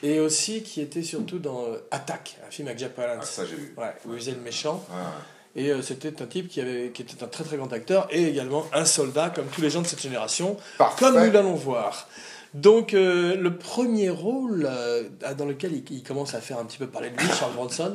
[0.05, 3.25] Et aussi qui était surtout dans euh, Attack, un film avec Jack Palance.
[3.25, 3.75] Ah, ça, j'ai vu.
[3.77, 4.85] Ouais, où il faisait le méchant.
[4.91, 5.63] Ouais.
[5.63, 8.25] Et euh, c'était un type qui, avait, qui était un très très grand acteur et
[8.25, 11.05] également un soldat, comme tous les gens de cette génération, Parfait.
[11.05, 12.09] comme nous l'allons voir.
[12.55, 15.03] Donc, euh, le premier rôle euh,
[15.37, 17.93] dans lequel il, commence à faire un petit peu parler de lui, Charles Bronson,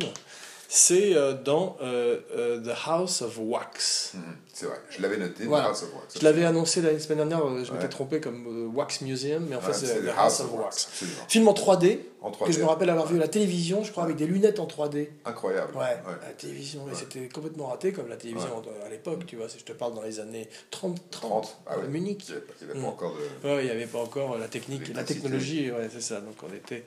[0.71, 4.11] c'est euh, dans euh, euh, The House of Wax.
[4.13, 4.21] Mhm,
[4.53, 5.45] C'est vrai, je l'avais noté.
[5.45, 5.65] Voilà.
[5.65, 6.03] grâce à moi.
[6.07, 9.61] Ça, Je l'avais annoncé la semaine dernière, je m'étais trompé comme Wax Museum, mais en
[9.61, 10.87] fait c'est The House of Wax.
[11.27, 12.51] Film en 3D, En que 3D.
[12.51, 15.07] je me rappelle avoir vu à la télévision, je crois, avec des lunettes en 3D.
[15.25, 15.75] Incroyable.
[15.75, 16.91] Ouais, à la télévision, Ouais.
[16.93, 20.03] c'était complètement raté comme la télévision à l'époque, tu vois, si je te parle dans
[20.03, 21.57] les années 30, 30, 30.
[21.65, 21.87] Ah à.
[21.87, 22.25] Munich.
[22.29, 22.81] Il n'y avait, pas- Mm.
[22.83, 23.47] pas encore de.
[23.49, 26.21] Ouais, il n'y avait pas encore la technique, la technologie, ouais, c'est ça.
[26.21, 26.83] Donc on était,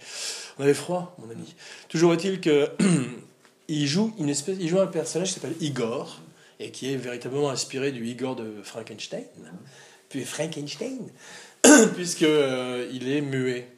[0.60, 1.52] on avait froid, mon ami.
[1.88, 2.68] Toujours est-il que
[3.68, 6.20] il joue une espèce, il joue un personnage qui s'appelle Igor
[6.60, 9.24] et qui est véritablement inspiré du Igor de Frankenstein,
[10.08, 10.98] puis Frankenstein,
[11.94, 13.68] puisque euh, il est muet.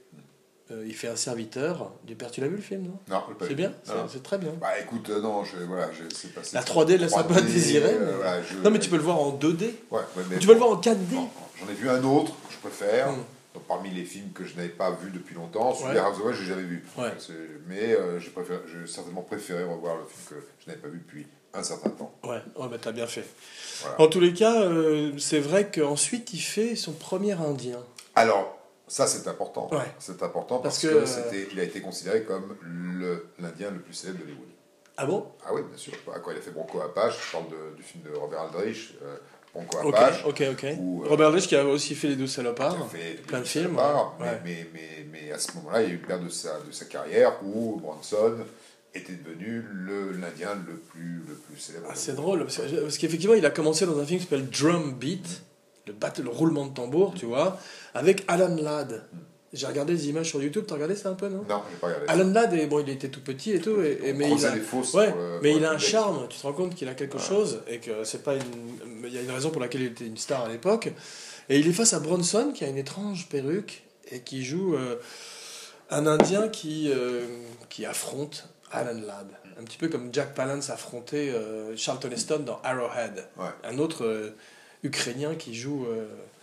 [0.71, 2.31] Euh, il fait un serviteur du père.
[2.31, 2.99] Tu l'as vu le film, non?
[3.11, 3.75] Non, je pas C'est bien,
[4.11, 4.53] c'est- très bien.
[4.59, 6.41] Bah écoute, euh, non, je, voilà, je sais pas.
[6.55, 9.33] La 3D laisse à désirer, mais- voilà, je- Non, mais tu peux le voir en
[9.33, 9.75] 2D.
[9.91, 11.14] Ouais, ouais, mais Tu peux le voir en 4D.
[11.17, 11.29] Non,
[11.61, 13.12] J'en ai vu un autre que je préfère.
[13.12, 13.25] Mm.
[13.54, 15.94] Donc, parmi les films que je n'avais pas vus depuis longtemps, celui Ouais.
[15.94, 16.84] de House of Wax, je l'ai jamais vu.
[16.99, 17.12] Ouais.
[17.68, 20.99] Mais euh, j'ai préféré- j'ai certainement préféré revoir le film que je n'avais pas vu
[20.99, 22.12] depuis un certain temps.
[22.25, 23.25] Ouais, oh, bah, t'as bien fait.
[23.82, 24.00] Voilà.
[24.00, 27.78] En tous les cas, euh, c'est vrai qu'ensuite il fait son premier indien.
[28.16, 28.58] Alors,
[28.88, 29.68] ça c'est important.
[29.73, 29.78] Ouais.
[30.00, 33.70] C'est important parce, Parce que, que, euh, c'était, il a été considéré comme le, l'Indien
[33.70, 34.49] le plus célèbre d'Hollywood.
[34.96, 35.26] Ah bon?
[35.46, 35.92] Ah oui, bien sûr.
[36.14, 38.94] À quoi il a fait Bronco Apache, je parle de- du film de Robert Aldrich,
[39.02, 39.16] euh,
[39.54, 40.66] Ok, ok.
[40.78, 42.82] Ou, euh, Robert Rich qui a aussi fait les deux qui salopards.
[42.82, 43.82] a fait plein de films, ouais.
[44.20, 46.61] Mais, mais, mais, mais à ce moment-là, il y a eu une période de sa,
[46.61, 48.37] de sa carrière où Bronson
[48.94, 51.87] était devenu le, l'Indien le plus, le plus célèbre.
[51.88, 54.49] Ah, c'est drôle, parce que- parce qu'effectivement, il a commencé dans un film qui s'appelle
[54.49, 55.42] Drum Beat,
[55.87, 57.58] le, battle, le roulement de tambour, tu vois,
[57.94, 59.02] avec Alan Ladd.
[59.54, 61.44] J'ai regardé des images sur YouTube, t'as regardé ça un peu, non?
[61.49, 62.06] Non, j'ai pas regardé.
[62.08, 64.54] Alan Ladd, est- bon, il était tout petit et tout, et, et- mais, il a,
[64.54, 66.52] les fosses ouais, pour le- mais pour il le a un charme, tu te rends
[66.52, 67.23] compte qu'il a quelque Ouais.
[67.23, 68.42] chose, et que c'est pas une.
[69.04, 70.90] Il y a une raison pour laquelle il était une star à l'époque.
[71.49, 74.96] Et il est face à Bronson, qui a une étrange perruque, et qui joue euh,
[75.90, 77.26] un Indien qui, euh,
[77.68, 79.29] qui affronte Alan Ladd.
[79.61, 83.24] Un petit peu comme Jack Palance affrontait euh, Charlton Heston dans Arrowhead.
[83.38, 83.46] Ouais.
[83.62, 84.31] Un autre euh,
[84.83, 85.87] Ukrainien qui joue.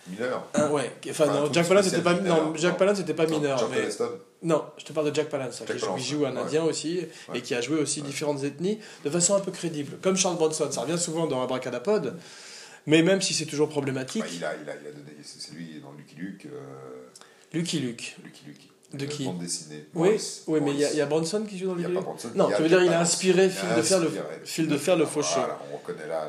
[0.07, 0.47] Mineur.
[0.55, 2.77] un, ouais, enfin, non, Jack Palance n'était pas, mineur, non, Jack.
[2.77, 3.69] Palance n'était pas Non, mineur.
[3.69, 3.87] Mais-
[4.43, 6.41] non, je te parle de Jack Palance, Jack qui, joue- Palance, joue un ouais.
[6.41, 7.01] Indien aussi,
[7.35, 8.07] et qui a joué aussi Ouais.
[8.07, 9.97] différentes ethnies de façon un peu crédible.
[10.01, 12.15] Comme Charles Bronson, ça revient souvent dans Abracadapod,
[12.87, 15.17] mais même si c'est toujours problématique, Bah, il, a, il, a, il a donné.
[15.23, 16.47] C'est lui dans Lucky Luke.
[16.47, 16.59] Euh,
[17.53, 18.15] Lucky Luke.
[18.23, 18.67] Lucky Luke.
[18.93, 19.85] De qui bande dessinée.
[19.93, 20.43] Oui, Maurice.
[20.47, 22.67] oui mais il y, a- y Bronson qui joue dans Luke Bronson, Non, tu veux
[22.67, 24.11] dire, il a inspiré Il Fil a de fer le.
[24.43, 25.35] Fil de fer le fauché.
[25.37, 26.27] Voilà, on reconnaît là.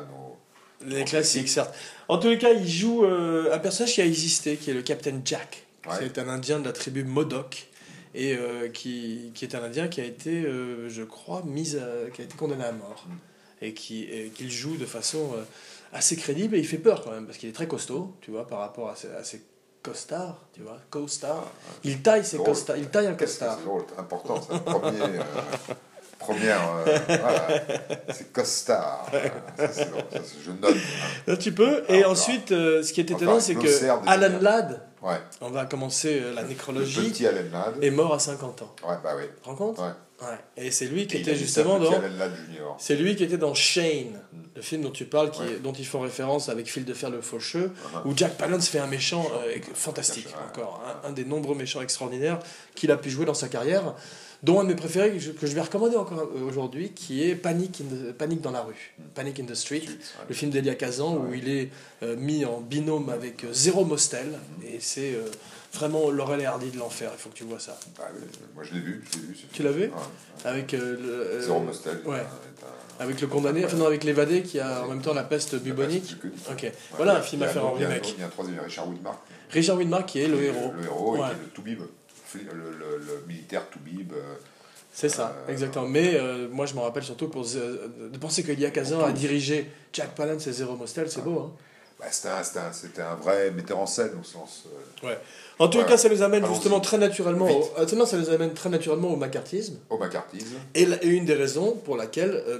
[0.87, 1.73] Les classiques, certes.
[2.07, 4.81] En tous les cas, il joue euh, un personnage qui a existé, qui est le
[4.81, 5.65] Captain Jack.
[5.87, 5.95] Ouais.
[5.99, 7.67] C'est un Indien de la tribu Modoc.
[8.15, 12.09] Et euh, qui, qui est un Indien qui a été, euh, je crois, mis à-
[12.13, 13.05] qui a été condamné à mort.
[13.07, 13.65] Mm.
[13.65, 15.31] Et qui et qu'il joue de façon
[15.93, 16.55] assez crédible.
[16.55, 18.89] Et il fait peur quand même, parce qu'il est très costaud, tu vois, par rapport
[18.89, 19.41] à ses, à ses
[19.81, 21.49] costards, tu vois, co-stars.
[21.83, 22.49] Il taille ses Drôle.
[22.49, 23.57] costards, il taille un costard.
[23.89, 25.19] C'est important, c'est le premier.
[26.23, 26.59] Première.
[26.87, 27.47] euh, voilà,
[28.11, 29.05] c'est Costard.
[29.57, 30.75] Ça, c'est drôle, ça, c'est- je note.
[30.75, 31.07] hein.
[31.27, 31.83] Là, tu peux.
[31.89, 34.39] Et Alors, ensuite, euh, ce qui est étonnant, c'est que Alan.
[34.41, 35.17] Ladd, Ouais.
[35.41, 37.83] on va commencer euh, la Le nécrologie, petit Alan Ladd.
[37.83, 38.73] est mort à 50 ans.
[38.87, 39.23] Ouais, bah oui.
[39.35, 39.77] Tu te rends compte?
[39.79, 39.85] Ouais.
[40.23, 40.65] Ouais.
[40.65, 41.91] Et c'est lui qui Et était justement dans.
[42.77, 44.21] C'est lui qui était dans Shane,
[44.55, 45.53] le film dont tu parles, qui Ouais.
[45.53, 48.01] est- dont ils font référence avec Fil de fer le faucheux, Uh-huh.
[48.07, 50.45] où Jack Palance fait un méchant euh, fantastique, Ouais.
[50.49, 52.39] encore, un, un des nombreux méchants extraordinaires
[52.75, 53.95] qu'il a pu jouer dans sa carrière,
[54.43, 57.23] dont un de mes préférés que je, que je vais recommander encore euh, aujourd'hui, qui
[57.23, 60.25] est Panic, in the- Panic dans la rue, Panic in the Street, Ouais.
[60.29, 61.69] le film d'Elia Kazan, où il est
[62.03, 65.25] euh, mis en binôme avec euh, Zéro Mostel, et c'est euh,
[65.73, 67.77] vraiment Laurel et Hardy de l'enfer, il faut que tu vois ça.
[67.99, 68.21] Ah oui,
[68.55, 69.03] moi je l'ai vu.
[69.11, 69.91] je l'ai vu Tu l'as vu Ouais.
[70.45, 71.99] Avec euh, le, euh, Zéro Mostel.
[72.05, 72.19] ouais.
[72.19, 75.55] un- Avec le condamné, enfin non, avec l'évadé qui a en même temps la peste
[75.55, 76.15] bubonique.
[76.23, 77.91] La peste Ok, Ouais, voilà un film à faire en autre- il y a un
[77.91, 78.13] remake.
[78.15, 79.17] Il y a un troisième, Richard Widmark.
[79.49, 80.73] Richard Widmark qui est le héros.
[80.77, 81.25] Le héros, et Ouais.
[81.27, 81.79] qui est le Toubib.
[82.35, 84.13] Le, le, le militaire Toubib.
[84.13, 84.35] euh,
[84.93, 85.87] C'est ça, Euh, exactement.
[85.87, 89.11] Mais euh, moi je me rappelle surtout pour, euh, de penser que Lia Kazan a
[89.11, 91.39] dirigé Jack Palance et Zéro Mostel, c'est beau.
[91.39, 91.51] Hein
[92.03, 94.63] bah, C'était un, un- vrai metteur en scène au sens.
[95.03, 95.17] euh, ouais.
[95.59, 98.69] En tout cas, ça nous amène justement très naturellement, au, non, ça nous amène très
[98.69, 99.77] naturellement au macartisme.
[99.89, 100.55] au macartisme.
[100.73, 102.59] Et, la- et une des raisons pour laquelle euh,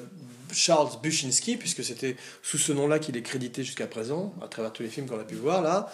[0.51, 4.83] Charles Bushinsky, puisque c'était sous ce nom-là qu'il est crédité jusqu'à présent, à travers tous
[4.83, 5.91] les films qu'on a pu voir là,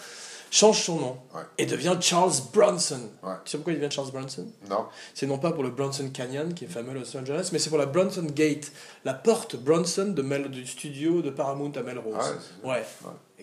[0.52, 1.40] change son nom Ouais.
[1.58, 3.00] et devient Charles Bronson.
[3.22, 3.32] Ouais.
[3.44, 4.46] Tu sais pourquoi il devient Charles Bronson?
[4.68, 4.84] Non
[5.14, 7.70] C'est non pas pour le Bronson Canyon, qui est fameux à Los Angeles, mais c'est
[7.70, 8.70] pour la Bronson Gate,
[9.04, 12.16] la porte Bronson de Mel- du studio de Paramount à Melrose.
[12.18, 12.84] Ah ouais,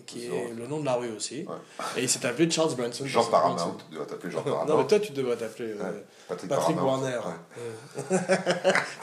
[0.06, 1.46] qui est le nom de la rue aussi.
[1.48, 1.56] Ouais.
[1.98, 3.06] Et il s'est appelé Charles Bronson.
[3.06, 3.24] Jean.
[3.26, 3.78] Paramount.
[3.90, 4.66] Tu dois t'appeler Jean Paramount.
[4.66, 5.92] Non, mais toi, tu devrais t'appeler euh,
[6.30, 6.38] Ouais.
[6.48, 6.82] Patrick.
[6.82, 7.18] Warner.
[7.18, 8.18] Ouais.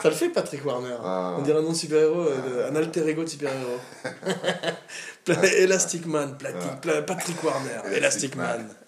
[0.01, 0.95] Ça le fait, Patrick Warner.
[1.03, 1.35] Ah.
[1.37, 3.79] On dirait un nom de super-héros, euh, un alter ego de super-héros.
[5.57, 7.01] Elastic Man, Ah.
[7.01, 8.69] Patrick Warner, Elastic Man.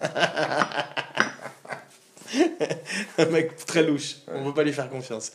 [3.18, 4.16] un mec très louche.
[4.28, 5.32] On ne peut pas lui faire confiance.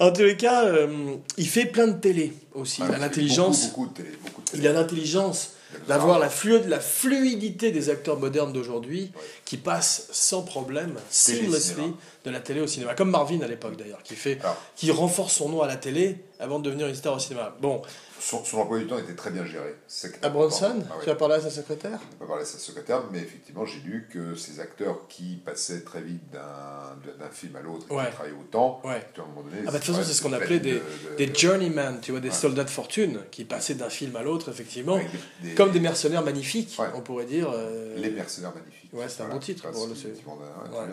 [0.00, 2.82] En tous les cas, euh, il fait plein de télé aussi.
[2.82, 3.68] Ouais, il a l'intelligence.
[3.68, 4.02] Beaucoup, beaucoup.
[4.24, 4.62] Beaucoup de télé.
[4.62, 5.52] Il a l'intelligence
[5.88, 9.10] d'avoir la, flu- la fluidité des acteurs modernes d'aujourd'hui
[9.44, 11.82] qui passent sans problème, seamlessly.
[12.24, 12.94] De la télé au cinéma.
[12.94, 14.56] Comme Marvin à l'époque d'ailleurs, qui, fait, Alors.
[14.76, 17.56] qui renforce son nom à la télé avant de devenir une star au cinéma.
[17.60, 17.82] Bon,
[18.20, 19.74] Son, son emploi du temps était très bien géré.
[20.22, 20.76] À Bronson.
[20.90, 21.04] Ah ouais.
[21.04, 21.98] tu as parlé à sa secrétaire?
[22.14, 25.80] On peut parler à sa secrétaire, mais effectivement, j'ai lu que ces acteurs qui passaient
[25.82, 28.04] très vite d'un film à l'autre et Ouais.
[28.06, 28.90] qui travaillaient autant, Ouais.
[29.18, 29.62] à un moment donné.
[29.66, 31.98] Ah bah, de toute façon, c'est ce qu'on appelait des, de- de- des de- journeymen,
[32.00, 34.98] tu vois, des soldats de fortune, qui passaient d'un film à l'autre, effectivement,
[35.42, 37.50] des- comme des mercenaires magnifiques, on pourrait dire.
[37.52, 38.81] euh, Les mercenaires magnifiques.
[38.92, 39.34] Ouais, c'est un Voilà.
[39.34, 39.88] bon titre Ah, pour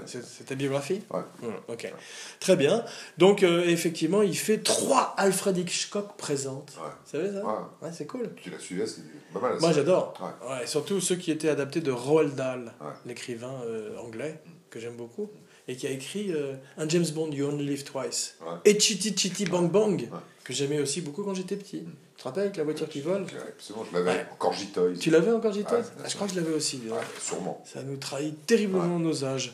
[0.05, 1.19] c'est ta biographie Ouais.
[1.43, 1.93] Ouais, Ok.
[2.39, 2.85] Très bien.
[3.17, 6.77] Donc, euh, effectivement, il fait trois Alfred Hitchcock présentes.
[6.81, 6.89] Ouais.
[6.89, 7.53] Vous savez ça Ouais.
[7.81, 8.29] Ouais, c'est cool.
[8.41, 9.01] Tu l'as suivi, c'est
[9.33, 9.59] pas mal.
[9.59, 10.13] Moi, j'adore.
[10.49, 10.65] Ouais.
[10.65, 12.71] Surtout ceux qui étaient adaptés de Roald Dahl,
[13.05, 15.29] l'écrivain euh, anglais, que j'aime beaucoup,
[15.69, 18.35] et qui a écrit euh, un James Bond, You Only Live Twice.
[18.41, 18.47] Ouais.
[18.65, 20.19] Et Chitty Chitty Bang Bang, Ouais.
[20.43, 21.83] que j'aimais aussi beaucoup quand j'étais petit.
[22.17, 23.25] Tu te rappelles avec la voiture qui vole?
[23.47, 24.93] Absolument, je l'avais encore J-Toys.
[24.99, 26.81] Tu l'avais encore, J-Toys Ah, Je crois que je l'avais aussi.
[27.21, 27.63] Sûrement.
[27.71, 29.53] Ça nous trahit terriblement nos âges.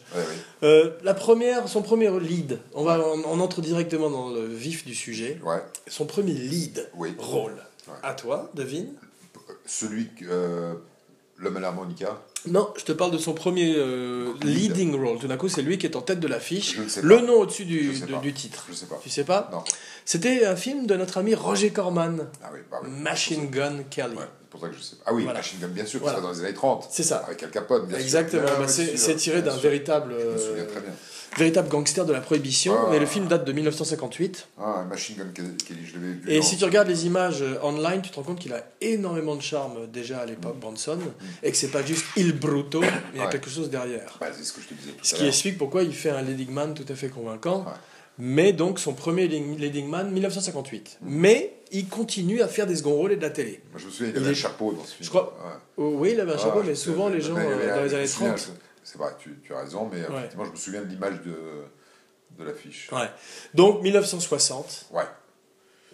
[0.63, 4.84] Euh, la première, son premier lead, on, va, on, on entre directement dans le vif
[4.86, 5.39] du sujet.
[5.88, 7.13] Son premier lead, oui.
[7.19, 7.58] rôle.
[8.01, 8.93] À toi, devine
[9.67, 10.25] Celui que.
[10.28, 10.73] euh,
[11.38, 12.17] L'homme à l'harmonica.
[12.48, 14.78] Non, je te parle de son premier euh, Lead.
[14.78, 15.17] leading role.
[15.19, 16.78] Tout d'un coup, c'est lui qui est en tête de l'affiche.
[17.02, 18.65] Le nom au-dessus du, de- du titre.
[18.69, 18.98] Je sais pas.
[19.04, 19.62] Tu sais pas Non.
[20.06, 22.89] C'était un film de notre ami Roger Corman, Ah oui, bah oui.
[22.89, 24.15] Machine Gun Kelly.
[24.15, 25.04] Ouais, c'est pour ça que je sais pas.
[25.08, 25.39] Ah oui, Voilà.
[25.39, 26.17] Machine Gun, bien sûr, Voilà.
[26.17, 26.88] c'est dans les années 30.
[26.89, 27.17] C'est ça.
[27.28, 28.56] Avec Al Capone, bien Exactement, sûr.
[28.58, 30.91] bah, Ah, c'est bien c'est tiré d'un véritable, Je me euh, souviens très bien.
[31.38, 32.76] Véritable gangster de la prohibition.
[32.78, 32.88] Ah.
[32.91, 34.48] Mais le film date de 1958.
[34.60, 36.21] Ah, Machine Gun Kelly, je l'avais vu.
[36.32, 39.36] Et si tu regardes les images euh, online, tu te rends compte qu'il a énormément
[39.36, 41.00] de charme déjà à l'époque, Bronson,
[41.43, 43.32] et que c'est pas juste il bruto, mais il y a Ouais.
[43.32, 44.17] quelque chose derrière.
[44.19, 46.10] Bah, c'est ce que je te disais tout Ce à qui explique pourquoi il fait
[46.12, 47.60] un leading man tout à fait convaincant.
[47.60, 47.71] Ouais.
[48.17, 51.00] Mais donc son premier leading man 1958.
[51.02, 51.06] Mm.
[51.10, 53.62] Mais il continue à faire des second rôles et de la télé.
[53.71, 55.00] Moi, je me souviens, il Il avait est- un chapeau dans ce film.
[55.04, 55.52] Je crois- Ouais.
[55.78, 58.30] Oh, oui, il avait un chapeau, mais souvent les gens euh, dans les années souviens,
[58.36, 58.52] 30.
[58.86, 60.17] C'est vrai, tu, tu as raison, mais euh, Ouais.
[60.19, 61.36] effectivement, je me souviens de l'image de,
[62.38, 62.89] de l'affiche.
[62.93, 63.10] Ouais.
[63.54, 64.86] Donc 1960.
[64.91, 65.04] Ouais.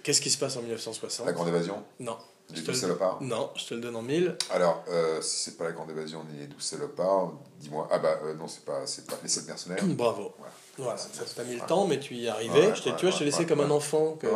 [0.03, 2.17] Qu'est-ce qui se passe en 1960 La Grande Évasion, Non.
[2.53, 3.21] les douze salopards?
[3.21, 4.35] Non, je te le donne en mille.
[4.49, 7.87] Alors, euh, si c'est pas la Grande Évasion ni les douze salopards, dis-moi.
[7.91, 9.83] Ah bah euh, non, c'est pas, c'est pas les sept mercenaires.
[9.85, 10.33] Bravo.
[10.37, 10.53] Voilà.
[10.77, 12.67] Voilà, ça t'a mis le temps, mais tu y arrivais.
[12.67, 14.27] Ouais, je ouais, tu vois, je t'ai laissé comme un enfant que,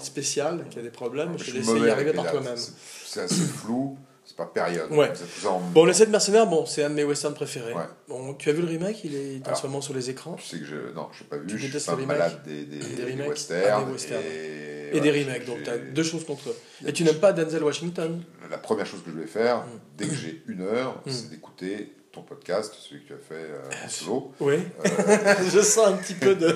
[0.00, 1.36] spécial, qui a des problèmes.
[1.38, 2.56] Je t'ai laissé y arriver par toi-même.
[3.04, 3.98] C'est assez flou,
[4.32, 4.90] c'est pas période.
[4.90, 5.12] Ouais.
[5.46, 7.74] En- Bon, Les 7 mercenaires, bon, c'est un de mes westerns préférés.
[7.74, 7.82] Ouais.
[8.08, 9.04] Bon, tu as vu le remake?
[9.04, 10.34] Il est en ce moment sur les écrans.
[10.34, 10.94] Tu sais que je.
[10.94, 11.46] Non, je n'ai pas vu.
[11.46, 13.28] Tu je suis détestes pas les malade des, des, Des des remakes?
[13.28, 13.62] westerns.
[13.70, 14.20] Ah, des westerns.
[14.24, 16.56] Et, Et des remakes, donc tu as deux choses contre eux.
[16.86, 18.22] Et tu n'aimes pas Denzel Washington?
[18.50, 19.80] La première chose que je vais faire, Mm.
[19.98, 21.10] dès que j'ai une heure, Mm.
[21.10, 24.32] c'est d'écouter ton podcast, celui que tu as fait euh, en solo.
[24.40, 24.56] Oui.
[24.84, 24.88] Euh,
[25.52, 26.52] je sens un petit peu de, de,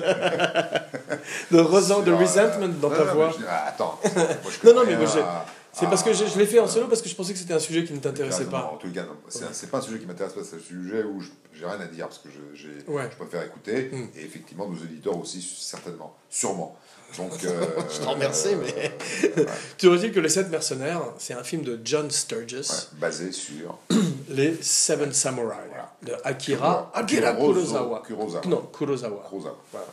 [1.51, 3.35] de euh, resentment dans non, ta non, voix.
[3.39, 4.25] je ah, attends, moi,
[4.63, 5.45] je Non, non, mais moi, à-
[5.79, 7.53] C'est parce que je, je l'ai fait en solo parce que je pensais que c'était
[7.53, 8.71] un sujet qui ne t'intéressait Non, pas.
[8.73, 11.19] En tout cas, c'est c'est pas un sujet qui m'intéresse pas, c'est un sujet où
[11.21, 13.07] je- j'ai rien à dire parce que je, Ouais.
[13.17, 14.07] préfère écouter Mm.
[14.17, 16.75] et effectivement nos éditeurs aussi certainement, sûrement.
[17.17, 18.91] Donc, euh, Je t'en remercie, mais-
[19.37, 19.45] euh, ouais,
[19.77, 23.31] Tu aurais dit que Les 7 mercenaires, c'est un film de John Sturges, ouais, basé
[23.31, 23.77] sur
[24.29, 25.93] Les Seven Samurai, Voilà.
[26.03, 28.01] de Akira, Akira Kurosawa.
[28.05, 28.41] Kurosawa.
[28.47, 29.23] Non, Kurosawa.
[29.29, 29.57] Kurosawa.
[29.71, 29.87] Voilà.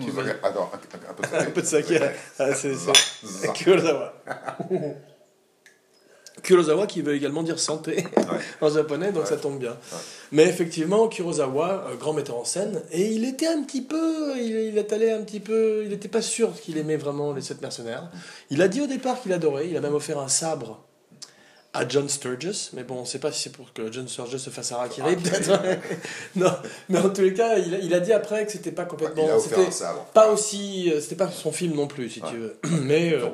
[0.00, 1.98] Tu veux- Attends, un, peu de Un peu de saké.
[2.38, 2.74] Ah, c'est-.
[3.54, 4.12] Kurosawa.
[6.42, 8.06] Kurosawa qui veut également dire santé
[8.60, 9.28] en japonais, donc Ouais.
[9.28, 9.76] ça tombe bien.
[10.30, 14.50] Mais effectivement, Kurosawa, euh, grand metteur en scène, et il était un petit peu, il,
[14.70, 17.60] il est allé un petit peu, il n'était pas sûr qu'il aimait vraiment les sept
[17.60, 18.08] mercenaires.
[18.50, 20.84] Il a dit au départ qu'il adorait, il a même offert un sabre
[21.78, 24.36] à John Sturges, mais bon, on ne sait pas si c'est pour que John Sturges
[24.36, 25.52] se fasse harakiri, peut-être.
[26.36, 26.50] non,
[26.88, 29.28] mais en tous les cas, il a, il a dit après que c'était pas complètement,
[29.28, 32.28] a offert c'était un pas aussi, euh, c'était pas son film non plus, si Ouais.
[32.30, 32.56] tu veux.
[32.82, 33.28] Mais euh,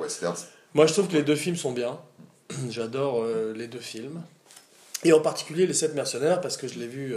[0.75, 1.99] moi, je trouve que les deux films sont bien.
[2.71, 4.21] J'adore euh, les deux films.
[5.05, 7.15] Et en particulier Les Sept Mercenaires, parce que je l'ai vu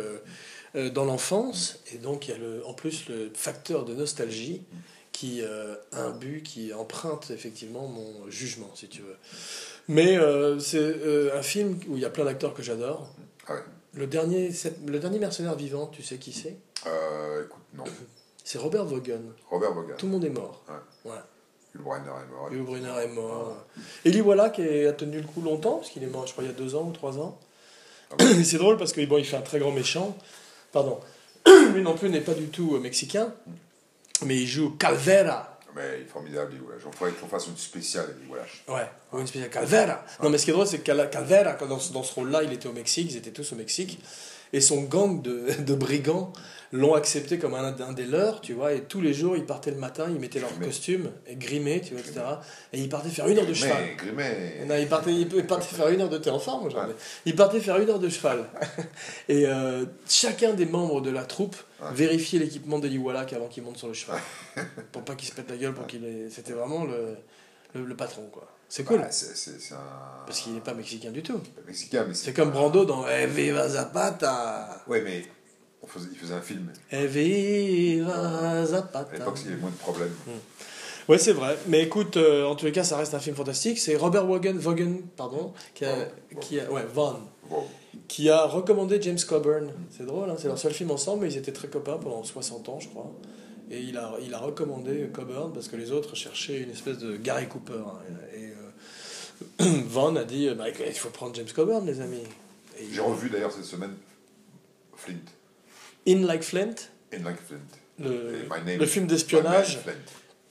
[0.76, 1.80] euh, dans l'enfance.
[1.94, 4.62] Et donc, il y a le, en plus le facteur de nostalgie
[5.14, 9.16] qui euh, imbue, qui emprunte effectivement mon jugement, si tu veux.
[9.88, 13.08] Mais euh, c'est euh, un film où il y a plein d'acteurs que j'adore.
[13.48, 13.60] Ah ouais.
[13.94, 14.52] Le dernier,
[14.86, 16.58] le dernier mercenaire vivant, tu sais qui c'est?
[16.86, 17.84] Euh, écoute, non.
[18.44, 19.20] C'est Robert Vaughan.
[19.50, 19.96] Robert Vaughan.
[19.98, 20.64] Tout le monde est mort.
[20.70, 20.76] Ouais.
[21.04, 21.28] Voilà.
[21.76, 22.50] Yul Brynner est mort.
[22.50, 23.58] Léo Brunner est mort.
[24.06, 26.48] Eli voilà qui a tenu le coup longtemps, parce qu'il est mort, je crois, il
[26.48, 27.38] y a deux ans ou trois ans.
[28.12, 30.16] Ah c'est drôle parce que bon, il fait un très grand méchant.
[30.72, 31.00] Pardon.
[31.74, 33.34] Lui non plus n'est pas du tout mexicain,
[34.26, 35.57] mais il joue Calvera.
[35.78, 36.62] Mais il est formidable, il.
[36.84, 38.30] J'en ferais qu'on fasse une spéciale, il.
[38.74, 38.90] Ouais.
[39.14, 40.04] Ou une spéciale Calvera.
[40.24, 42.44] Non, mais ce qui est drôle, c'est que Cal- Calvera, dans, ce- dans ce rôle-là,
[42.44, 44.00] il était au Mexique, ils étaient tous au Mexique.
[44.54, 46.34] Et son gang de, de brigands
[46.72, 48.74] l'ont accepté comme un, un des leurs, tu vois.
[48.74, 51.94] Et tous les jours, ils partaient le matin, ils mettaient leur costume, et grimés, tu
[51.94, 52.20] vois, etc.
[52.74, 53.96] Et ils partaient faire une heure de cheval.
[53.98, 54.66] Grimé.
[54.68, 56.94] Non, il partait, il partait faire une heure de thé en forme aujourd'hui.
[56.94, 57.00] Ouais.
[57.26, 58.46] Il partait faire une heure de cheval.
[59.30, 61.90] Et euh, chacun des membres de la troupe Ouais.
[61.94, 64.20] vérifiait l'équipement de Iwalak avant qu'il monte sur le cheval.
[64.92, 66.28] pour pas qu'il se pète la gueule, pour qu'il ait...
[66.32, 67.16] C'était vraiment le,
[67.76, 68.48] le, le patron, quoi.
[68.68, 68.98] C'est cool.
[68.98, 70.26] Bah, un.
[70.26, 71.40] Parce qu'il n'est pas mexicain du tout.
[71.68, 74.84] mexicain, mais C'est comme Brando dans Eh Viva Zapata.
[74.88, 75.24] Ouais, mais
[75.84, 76.72] on faisait, il faisait un film.
[76.92, 79.08] Eh Viva À Zapata.
[79.14, 80.14] l'époque, il y avait moins de problèmes.
[81.08, 81.58] Ouais, c'est vrai.
[81.68, 83.80] Mais écoute, euh, en tous les cas, ça reste un film fantastique.
[83.80, 86.40] C'est Robert Vaughan, Vaughan pardon, qui a, Vaughan.
[86.42, 87.16] qui a, ouais, Vaughn,
[87.50, 87.64] Bon,
[88.10, 89.72] qui a recommandé James Coburn.
[89.96, 92.68] C'est drôle, hein, c'est leur seul film ensemble, mais ils étaient très copains pendant 60
[92.68, 93.10] ans, je crois.
[93.72, 97.16] Et il a, il a recommandé Coburn parce que les autres cherchaient une espèce de
[97.16, 97.74] Gary Cooper.
[97.86, 98.00] hein.
[98.36, 98.50] Et
[99.64, 102.24] euh, Vaughn a dit bah, il faut prendre James Coburn, les amis.
[102.92, 103.94] J'ai revu d'ailleurs cette semaine
[104.96, 105.16] Flint.
[106.08, 106.76] In Like Flint,
[107.14, 107.60] In Like Flint.
[108.00, 109.80] le, Name film d'espionnage,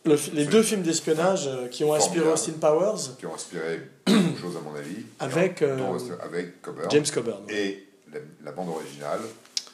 [0.04, 2.28] le les deux films d'espionnage euh, qui ont inspiré.
[2.28, 5.04] Austin Powers qui ont inspiré beaucoup de choses à mon avis.
[5.18, 5.78] Avec, euh,
[6.20, 6.88] avec Coburn.
[6.90, 7.42] James Coburn.
[7.48, 9.20] Et la, la bande originale,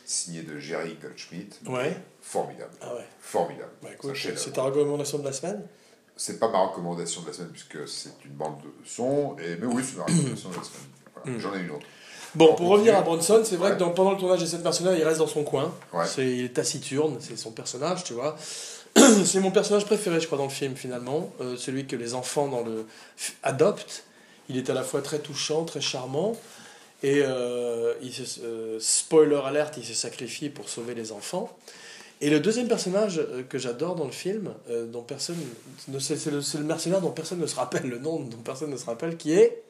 [0.04, 1.58] signée de Jerry Goldschmidt.
[1.66, 1.96] Ouais.
[2.22, 2.72] Formidable.
[2.80, 3.06] Ah ouais.
[3.20, 3.72] Formidable.
[3.82, 5.62] Bah C'est ta recommandation de la semaine
[6.16, 9.66] C'est pas ma recommandation de la semaine puisque c'est une bande de son, et, mais
[9.66, 10.88] oui, c'est ma recommandation de la semaine.
[11.14, 11.38] Voilà, Mm.
[11.40, 11.86] J'en ai une autre.
[12.34, 13.02] Bon, On pour revenir à.
[13.02, 13.74] Bronson, c'est vrai Ouais.
[13.74, 15.72] que dans- pendant le tournage des scènes personnelles, il reste dans son coin.
[15.92, 16.06] Ouais.
[16.06, 18.36] C'est, il est taciturne, c'est son personnage, tu vois.
[19.24, 21.30] c'est mon personnage préféré, je crois, dans le film, finalement.
[21.40, 22.86] Euh, celui que les enfants dans le
[23.42, 24.04] adoptent.
[24.48, 26.36] Il est à la fois très touchant, très charmant.
[27.02, 31.50] Et euh, il se, euh, spoiler alerte, il se sacrifie pour sauver les enfants.
[32.20, 34.52] Et le deuxième personnage que j'adore dans le film,
[34.92, 35.34] dont personne
[35.98, 38.76] c'est le, c'est le mercenaire dont personne ne se rappelle le nom, dont personne ne
[38.76, 39.60] se rappelle, qui est.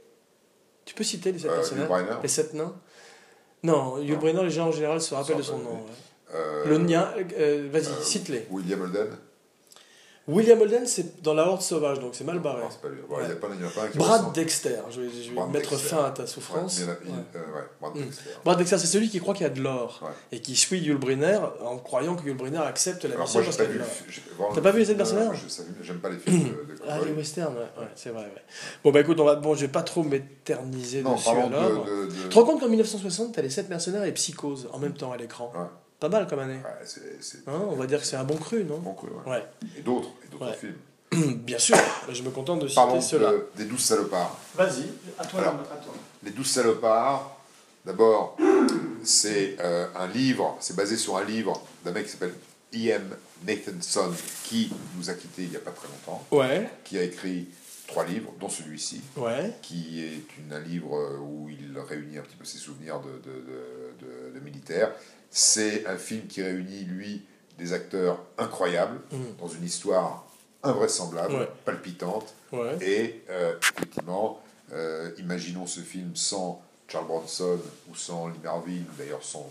[0.84, 1.88] Tu peux citer les sept Euh, personnages.
[2.22, 2.74] Les sept nains
[3.62, 4.18] Non, Yul.
[4.18, 5.80] Brynner, les gens en général se rappellent de son nom.
[6.34, 8.46] Euh, Le nia, euh, vas-y, cite-les.
[8.50, 9.08] William Holden.
[10.28, 12.62] William Holden, c'est dans La Horde Sauvage, donc c'est mal barré.
[12.62, 12.98] Non, c'est pas lui.
[13.08, 14.34] Bon, Il y a pas, il y en a pas un qui Brad ressemble.
[14.36, 15.88] Dexter, je vais, je vais Brad mettre Dexter.
[15.88, 16.78] fin à ta Ouais, souffrance.
[16.78, 18.02] il euh, ouais, Brad Mm.
[18.04, 18.30] Dexter.
[18.44, 20.10] Brad Dexter, c'est celui qui croit qu'il y a de l'or Ouais.
[20.30, 23.46] et qui suit Yul Brynner en croyant que Yul Brynner accepte la Alors mission moi,
[23.46, 23.80] parce pas vu.
[24.54, 26.80] T'as pas vu les scènes euh, mercenaires je sais- J'aime pas les films de, de
[26.88, 28.22] Ah, les westerns, ouais, ouais, c'est vrai.
[28.22, 28.42] Ouais.
[28.84, 31.30] Bon, bah écoute, on va, bon, je vais pas trop m'éterniser dessus
[32.22, 35.10] Tu te rends compte qu'en 1960, t'as les 7 mercenaires et Psychose en même temps
[35.10, 35.66] à l'écran Ouais.
[36.02, 36.56] Pas mal comme année.
[36.56, 38.78] Ouais, Hein, on va dire que c'est un bon cru, non?
[38.78, 39.30] Bon coup, ouais.
[39.34, 39.44] Ouais.
[39.78, 40.56] Et d'autres, et d'autres Ouais.
[40.56, 41.36] films.
[41.44, 41.76] Bien sûr,
[42.10, 43.30] je me contente de citer Parlons cela.
[43.30, 44.36] de- des douze salopards.
[44.56, 44.86] Vas-y,
[45.16, 45.54] à toi, Alors.
[45.60, 45.94] à toi.
[46.24, 47.38] Les douze salopards,
[47.86, 48.36] d'abord,
[49.04, 52.34] c'est euh, un livre, c'est basé sur un livre d'un mec qui s'appelle
[52.74, 53.14] E.M.
[53.46, 54.10] Nathanson,
[54.42, 57.46] qui nous a quittés il n'y a pas très longtemps, Ouais, qui a écrit
[57.86, 62.34] trois livres, dont celui-ci, ouais, qui est une- un livre où il réunit un petit
[62.36, 64.90] peu ses souvenirs de, de, de, de- de militaire.
[65.34, 67.22] C'est un film qui réunit, lui,
[67.58, 69.16] des acteurs incroyables, Mm.
[69.40, 70.26] dans une histoire
[70.62, 71.48] invraisemblable, Ouais.
[71.64, 72.76] palpitante, ouais.
[72.82, 74.40] et euh, effectivement,
[74.72, 76.62] euh, imaginons ce film sans
[76.92, 77.58] Charles Bronson
[77.90, 79.46] ou sans Marvin, d'ailleurs sans...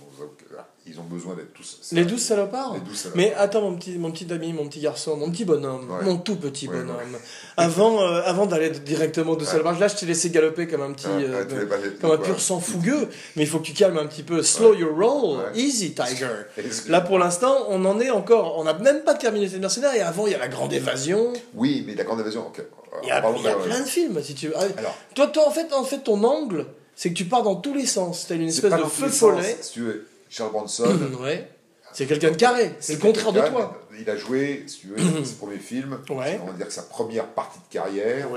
[0.86, 1.80] Ils ont besoin d'être tous...
[1.92, 3.18] Les douze salopards les douze salopards.
[3.18, 6.04] Mais attends, mon petit, mon petit ami, mon petit garçon, mon petit bonhomme, Ouais.
[6.04, 7.18] mon tout petit Ouais, bonhomme.
[7.58, 11.08] Avant, euh, avant d'aller directement de salopards, là, je t'ai laissé galoper comme un petit.
[11.08, 11.46] Euh,
[11.84, 13.08] les comme un pur sang fougueux.
[13.36, 14.42] Mais il faut que tu calmes un petit peu.
[14.44, 15.40] Slow your roll.
[15.56, 16.28] Easy, Tiger.
[16.90, 18.58] Là, pour l'instant, on en est encore.
[18.58, 19.94] On n'a même pas terminé cette mercenaires.
[19.96, 21.32] Et avant, il y a la grande évasion.
[21.54, 22.48] Oui, mais la grande évasion...
[22.48, 22.64] ok.
[23.04, 24.58] Il y a, Parlons il y a de- plein de films, si tu veux.
[24.58, 26.66] Alors, Toi, toi, en fait, en fait, ton angle,
[27.02, 28.28] c'est que tu pars dans tous les sens.
[28.28, 29.58] T'as une c'est espèce de feu follet.
[29.60, 30.84] Si tu veux, Charles Bronson...
[31.24, 31.50] ouais.
[31.94, 32.76] C'est quelqu'un de carré.
[32.80, 33.82] C'est le contraire de toi.
[34.00, 36.40] Il a joué, si tu veux, ses premiers films, Ouais.
[36.44, 38.28] on va dire que sa première partie de carrière,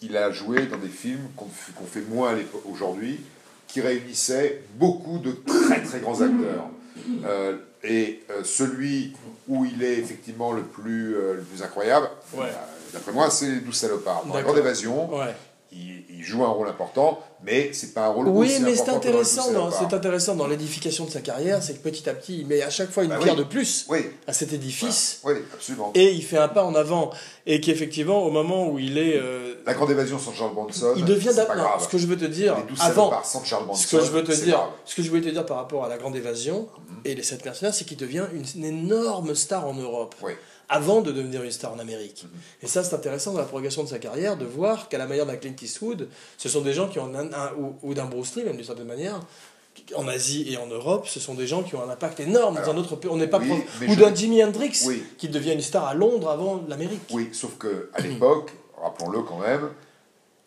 [0.00, 1.46] il a joué dans des films qu'on
[1.86, 2.34] fait moins
[2.68, 3.20] aujourd'hui,
[3.68, 6.66] qui réunissaient beaucoup de très très grands acteurs.
[7.24, 9.12] Euh, et euh, celui
[9.48, 12.46] où il est effectivement le plus, euh, le plus incroyable, Ouais.
[12.92, 14.26] d'après moi, c'est les douze salopards.
[14.26, 15.08] Dans la grande évasion.
[15.72, 19.70] Il, il joue un rôle important, mais c'est pas un rôle Oui, mais c'est intéressant,
[19.70, 22.70] c'est intéressant dans l'édification de sa carrière, c'est que petit à petit, il met à
[22.70, 23.40] chaque fois une Bah pierre oui.
[23.40, 25.90] de plus Oui, à cet édifice, oui, absolument.
[25.94, 27.10] et il fait un pas en avant,
[27.46, 31.04] et qu'effectivement, au moment où il est, euh, La grande évasion sans Charles Bronson, il
[31.04, 31.82] devient, c'est d'a- pas non, grave.
[31.82, 34.32] ce que je veux te dire, avant, sans Charles Bronson, ce que je veux te
[34.32, 34.68] dire, grave.
[34.84, 36.68] ce que je voulais te dire par rapport à la grande évasion
[37.04, 40.14] et les sept mercenaires, c'est qu'il devient une, une énorme star en Europe.
[40.22, 40.32] Oui.
[40.68, 42.24] Avant de devenir une star en Amérique.
[42.62, 45.26] Et ça, c'est intéressant dans la progression de sa carrière de voir qu'à la manière
[45.26, 48.34] d'un Clint Eastwood, ce sont des gens qui ont un, un- ou, ou d'un Bruce
[48.36, 49.20] Lee, même d'une certaine manière,
[49.94, 52.70] en Asie et en Europe, ce sont des gens qui ont un impact énorme dans
[52.70, 53.10] un autre pays.
[53.10, 53.50] On n'est pas oui,
[53.88, 55.02] ou je- d'un Jimi Hendrix Oui.
[55.18, 57.00] qui devient une star à Londres avant l'Amérique.
[57.12, 59.68] Oui, sauf que à l'époque, rappelons-le quand même,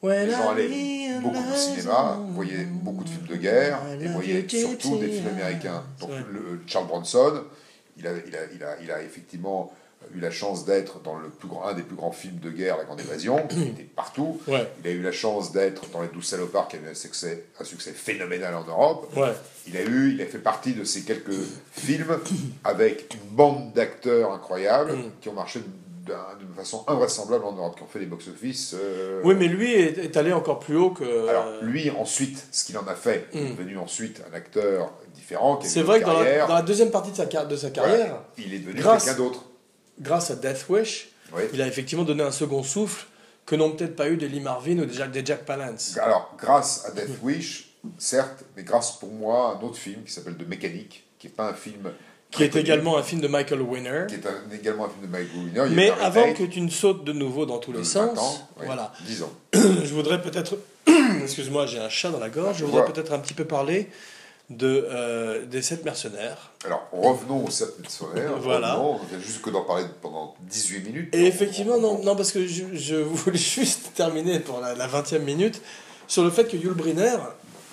[0.04, 4.98] les gens allaient beaucoup au cinéma, voyaient beaucoup de films de guerre, et voyaient surtout
[4.98, 5.84] des films américains.
[6.00, 7.44] Donc le, Charles Bronson,
[7.98, 9.72] il a, il, a, il, a, il a effectivement
[10.14, 12.78] eu la chance d'être dans le plus grand, un des plus grands films de guerre,
[12.78, 14.40] La Grande Évasion, qui était partout.
[14.48, 14.68] Ouais.
[14.84, 17.46] Il a eu la chance d'être dans Les Douze Salopards, qui a eu un succès,
[17.60, 19.12] un succès phénoménal en Europe.
[19.18, 19.34] Ouais.
[19.68, 21.32] Il a eu, il a fait partie de ces quelques
[21.72, 22.18] films
[22.64, 25.12] avec une bande d'acteurs incroyables Mm.
[25.22, 25.60] qui ont marché
[26.06, 28.76] d'un- d'une façon invraisemblable en Europe, qui ont fait des box-office.
[28.80, 31.28] euh, Oui, mais lui est, est allé encore plus haut que.
[31.28, 33.56] Alors, lui, ensuite, ce qu'il en a fait, il est Mm.
[33.56, 35.60] devenu ensuite un acteur différent.
[35.64, 36.48] c'est vrai que dans la, carrière.
[36.48, 39.44] dans la deuxième partie de sa, de sa carrière, il est devenu quelqu'un d'autre.
[40.00, 41.44] Grâce à Death Wish, Oui.
[41.54, 43.06] il a effectivement donné un second souffle
[43.46, 45.98] que n'ont peut-être pas eu des Lee Marvin ou des Jack, des Jack Palance.
[46.02, 47.10] Alors, grâce à Death.
[47.22, 51.28] Wish, certes, mais grâce pour moi à un autre film qui s'appelle De Mécanique, qui
[51.28, 51.92] n'est pas un film.
[52.32, 54.06] Qui est connu, également un film de Michael Winner.
[54.10, 55.64] Qui est un- également un film de Mike Winner.
[55.70, 58.50] Il Mais avant que tu ne sautes de nouveau dans tous les 20 sens, ans,
[58.60, 59.32] oui, voilà, 10 ans.
[59.54, 60.58] je voudrais peut-être,
[61.22, 63.90] excuse-moi, j'ai un chat dans la gorge, je voudrais peut-être un petit peu parler
[64.50, 66.52] de, euh, des sept mercenaires.
[66.66, 68.38] Alors, revenons au 7 mercenaires.
[68.42, 68.76] Voilà.
[68.76, 71.16] Revenons, on vient juste que d'en parler pendant 18 minutes.
[71.16, 75.20] Et effectivement, non, non parce que je, je voulais juste terminer pour la, la 20e
[75.20, 75.62] minute
[76.08, 77.18] sur le fait que Yul Brynner,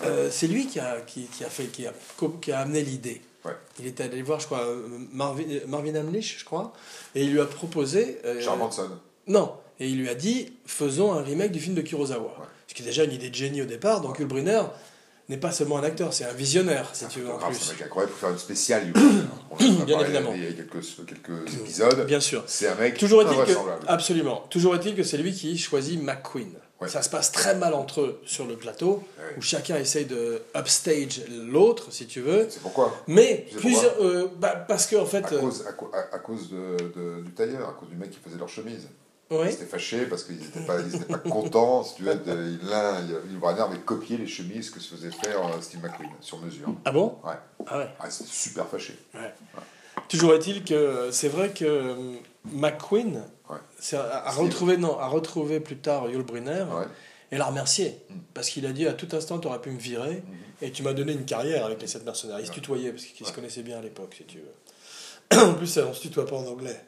[0.05, 1.93] euh, c'est lui qui a, qui, qui a fait, qui a,
[2.41, 3.21] qui a amené l'idée.
[3.45, 3.53] Ouais.
[3.79, 6.73] Il était allé voir, je crois, euh, Marvin, Marvin je crois,
[7.15, 8.19] et il lui a proposé.
[8.25, 8.89] euh, Charles Manson.
[9.27, 12.35] Non, et il lui a dit faisons un remake du film de Kurosawa.
[12.67, 14.01] Ce qui est déjà une idée de génie au départ.
[14.01, 14.63] Donc Yul Brynner
[15.29, 17.73] n'est pas seulement un acteur, c'est un visionnaire, si tu veux, en photographe, C'est un
[17.75, 18.93] mec incroyable pour faire une spéciale.
[19.51, 20.33] On a Bien évidemment.
[20.35, 22.07] Il y a quelques, quelques épisodes.
[22.07, 22.43] Bien sûr.
[22.47, 23.59] C'est un mec Toujours est-il que,
[23.89, 24.47] absolument.
[24.51, 26.53] Toujours est-il que c'est lui qui choisit McQueen.
[26.81, 26.89] Ouais.
[26.89, 29.37] Ça se passe très mal entre eux sur le plateau, Ouais.
[29.39, 32.49] où chacun essaye de upstage l'autre, si tu veux.
[32.51, 32.93] C'est pourquoi?
[33.07, 35.93] Mais Tu sais plusieurs, euh, bah, parce que en fait, à euh, cause, à, co-
[35.95, 38.89] à- à cause de, de- du tailleur, à cause du mec qui faisait leur chemise.
[39.41, 39.51] Ouais.
[39.51, 41.83] Ils étaient fâchés parce qu'ils n'étaient pas, ils étaient pas contents.
[41.85, 43.01] Si tu veux, de- l'un,
[43.39, 46.69] Brynner avait copié les chemises que se faisait faire euh, Steve McQueen sur mesure.
[46.85, 47.17] Ah bon?
[47.25, 47.35] Ouais.
[47.67, 47.89] Ah ouais.
[48.01, 48.97] Ah, c'était super fâché.
[49.15, 49.33] Ouais.
[50.09, 52.15] Toujours est-il que c'est vrai que euh,
[52.53, 53.59] McQueen Ouais.
[53.99, 56.65] a, retrouvé non, a retrouvé plus tard Yul Brynner
[57.31, 58.15] et l'a remercié Mm.
[58.33, 60.23] parce qu'il a dit à tout instant tu aurais pu me virer
[60.63, 62.41] et tu m'as donné une carrière avec les sept mercenaires.
[62.41, 65.39] Ils se tutoyaient parce qu'ils se connaissaient bien à l'époque si tu veux.
[65.39, 66.81] en plus on se tutoie pas en anglais.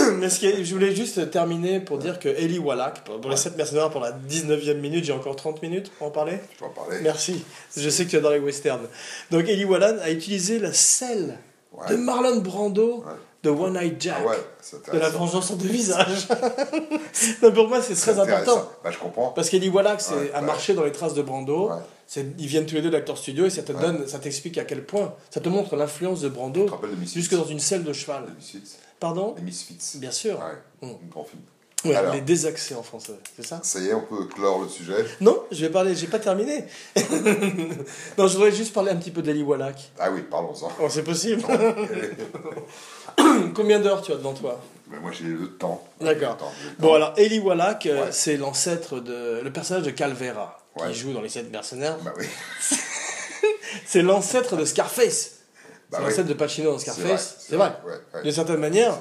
[0.18, 3.36] Mais ce qui je voulais juste terminer pour dire que Eli Wallach, pour, pour les
[3.36, 3.42] Ouais.
[3.42, 6.38] 7 mercenaires, pour la 19e minute, j'ai encore 30 minutes pour en parler.
[6.54, 6.98] Je peux en parler.
[7.02, 7.44] Merci,
[7.76, 8.86] je sais que tu adores les westerns.
[9.30, 11.38] Donc Eli Wallach a utilisé la selle
[11.72, 11.88] Ouais.
[11.88, 13.12] de Marlon Brando Ouais.
[13.44, 16.26] de One Eye Jack, Ah ouais, de la vengeance en deux visages.
[17.42, 18.68] Non, pour moi, c'est très important.
[18.82, 19.28] Bah, je comprends.
[19.28, 20.46] Parce qu'Eli Wallach Ouais, a ouais.
[20.46, 21.68] marché dans les traces de Brando.
[21.70, 22.24] Ouais.
[22.38, 23.80] Ils viennent tous les deux d'acteurs studio et ça te Ouais.
[23.80, 26.66] donne, ça t'explique à quel point, ça te montre l'influence de Brando
[27.14, 28.24] jusque dans une selle de cheval.
[29.00, 29.78] Pardon Les Misfits.
[29.96, 30.38] Bien sûr.
[30.82, 31.40] Ouais, grand film.
[31.86, 32.12] Ouais, Alors.
[32.12, 33.60] les désaxés en français, c'est ça?
[33.62, 35.02] Ça y est, on peut clore le sujet.
[35.22, 36.64] Non, je vais parler, j'ai pas terminé.
[38.18, 39.90] non, je voudrais juste parler un petit peu d'Eli Wallach.
[39.98, 40.70] Ah oui, parlons-en.
[40.78, 41.42] Oh, c'est possible.
[43.54, 44.60] Combien d'heures tu as devant toi?
[44.88, 45.82] Moi, j'ai le temps.
[46.00, 46.36] D'accord.
[46.78, 48.12] Bon alors, Eli Wallach, euh, Ouais.
[48.12, 49.40] c'est l'ancêtre de...
[49.42, 50.88] Le personnage de Calvera, Ouais.
[50.88, 51.96] qui joue dans Les Sept Mercenaires.
[52.04, 52.26] Bah oui.
[53.86, 55.36] C'est l'ancêtre de Scarface.
[55.90, 56.10] Bah c'est oui.
[56.10, 57.36] l'ancêtre de Pacino dans C'est vrai, Scarface.
[57.40, 57.72] C'est vrai.
[57.84, 58.22] Ouais, ouais.
[58.22, 58.96] D'une certaine manière,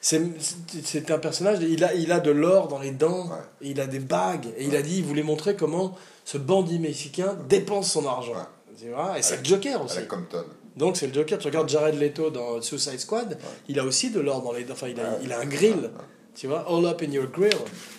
[0.00, 3.36] c'est un personnage, il a, il a de l'or dans les dents, Ouais.
[3.62, 6.78] et il a des bagues, et il a dit, il voulait montrer comment ce bandit
[6.78, 8.34] mexicain dépense son argent.
[8.80, 9.96] Tu vois et c'est Avec- le Joker aussi.
[9.96, 10.44] la Compton.
[10.76, 11.38] Donc c'est le Joker.
[11.38, 13.36] Tu regardes Jared Leto dans Suicide Squad,
[13.68, 14.74] il a aussi de l'or dans les dents.
[14.74, 15.90] Enfin, il a, il a un grill.
[16.36, 17.50] Tu vois, All Up in Your Grill.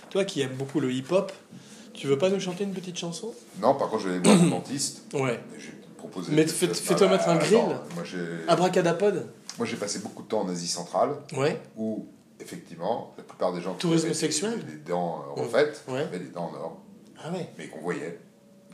[0.10, 1.34] Toi qui aimes beaucoup le hip-hop,
[1.94, 3.34] tu veux pas nous chanter une petite chanson?
[3.62, 5.02] Non, par contre, je vais aller voir mon dentiste.
[5.14, 5.42] Ouais.
[6.30, 7.60] Mais fais- fais-toi Ah, mettre un grill.
[7.96, 8.04] Moi.
[8.48, 11.60] Abracadapod Moi, j'ai passé beaucoup de temps en Asie centrale, Ouais.
[11.78, 12.06] où,
[12.40, 16.02] effectivement, la plupart des gens Tourisme avaient des- sexuel des, des dents euh, refaites Ouais.
[16.02, 16.78] avaient des dents en or,
[17.24, 17.50] Ah ouais.
[17.58, 18.20] mais qu'on voyait,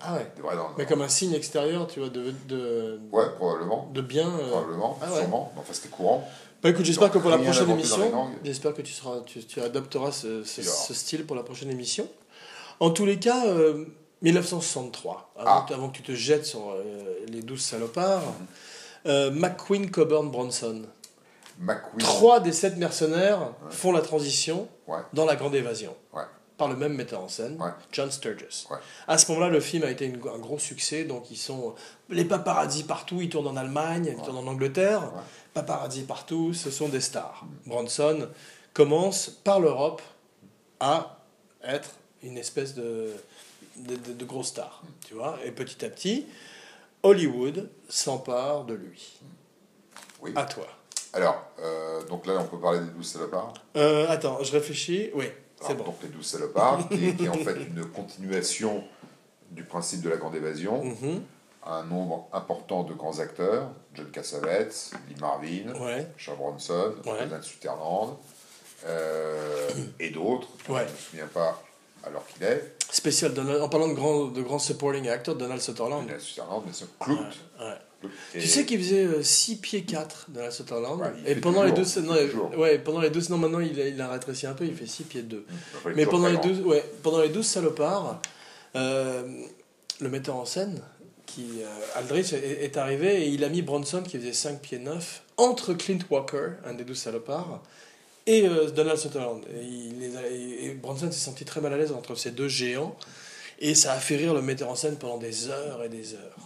[0.02, 0.28] Ah ouais.
[0.36, 0.76] des vraies dents en or.
[0.78, 3.90] Mais comme un signe extérieur, tu vois, de, de, Ouais, probablement.
[3.94, 4.28] de bien.
[4.30, 5.20] euh, Probablement, Ah ouais.
[5.22, 5.52] sûrement.
[5.58, 6.28] Enfin, c'était courant.
[6.62, 10.12] Bah écoute, j'espère que pour la prochaine émission, j'espère que tu, seras, tu, tu adopteras
[10.12, 12.08] ce, ce style pour la prochaine émission.
[12.80, 13.86] En tous les cas, euh,
[14.22, 15.66] 1963, avant, Ah.
[15.68, 18.24] que- avant que tu te jettes sur euh, les douze salopards,
[19.06, 20.84] euh, McQueen, Coburn, Bronson.
[21.60, 22.00] McQueen.
[22.00, 25.00] Trois des sept mercenaires font la transition Ouais.
[25.14, 25.96] dans la grande évasion.
[26.14, 26.24] Ouais.
[26.58, 27.58] Par le même metteur en scène.
[27.92, 28.66] John Sturges.
[29.08, 31.04] À ce moment-là, le film a été une- un gros succès.
[31.04, 31.76] Donc, ils sont
[32.10, 33.22] les paparazzis partout.
[33.22, 35.12] Ils tournent en Allemagne, ils tournent en Angleterre.
[35.54, 36.54] Paparazzi partout.
[36.54, 37.44] Ce sont des stars.
[37.66, 38.30] Bronson
[38.74, 40.02] commence par l'Europe
[40.80, 41.18] à
[41.64, 41.90] être
[42.24, 43.12] une espèce de,
[43.78, 44.82] de, de- de grosse star.
[45.08, 46.28] Tu vois Et petit à petit,
[47.04, 49.20] Hollywood s'empare de lui.
[50.22, 50.32] Oui.
[50.36, 50.66] À toi.
[51.14, 53.54] Alors, euh, donc là, on peut parler des douze salopards.
[53.78, 55.12] Euh, attends, je réfléchis.
[55.14, 55.26] Oui.
[55.62, 55.84] C'est bon.
[55.86, 58.84] Donc les douze salopards, qui, est, qui est en fait une continuation
[59.52, 60.84] du principe de la grande évasion.
[60.84, 61.22] Mhm.
[61.68, 66.06] Un nombre important de grands acteurs, John Cassavetes, Lee Marvin, Ouais.
[66.18, 67.28] Charles Bronson, Ouais.
[67.42, 68.18] Sutherland,
[68.86, 69.70] euh,
[70.00, 70.48] et d'autres.
[70.70, 70.82] Ouais.
[70.82, 71.62] Je ne me souviens pas
[72.06, 72.76] alors qu'il est.
[72.92, 76.04] Spécial, Donald- en parlant de grands de grands supporting actors, Donald Sutherland.
[76.06, 76.88] Donald Sutherland, bien sûr.
[77.00, 77.16] Clout.
[77.18, 77.26] Ouais.
[78.02, 78.12] Clout.
[78.34, 81.00] Tu sais qu'il faisait 6 pieds 4 Donald Sutherland.
[81.02, 82.14] Ouais, et pendant les deux non,
[82.58, 84.86] ouais, pendant les deux non maintenant il a, il a rétréci un peu, il fait
[84.86, 85.44] 6 pieds 2.
[85.78, 86.48] Enfin, est Mais pendant les grand.
[86.48, 88.22] deux ouais, pendant les 12 salopards
[88.76, 89.24] euh,
[90.02, 90.82] le metteur en scène
[91.26, 94.78] qui euh, Aldrich est, est arrivé et il a mis Bronson qui faisait 5 pieds
[94.80, 97.64] 9 entre Clint Walker, un des 12 salopards
[98.26, 99.44] et euh, Donald Sutherland.
[99.54, 102.32] Et, il les a- et- et Bronson s'est senti très mal à l'aise entre ces
[102.32, 102.96] deux géants
[103.60, 106.38] et ça a fait rire le metteur en scène pendant des heures et des heures.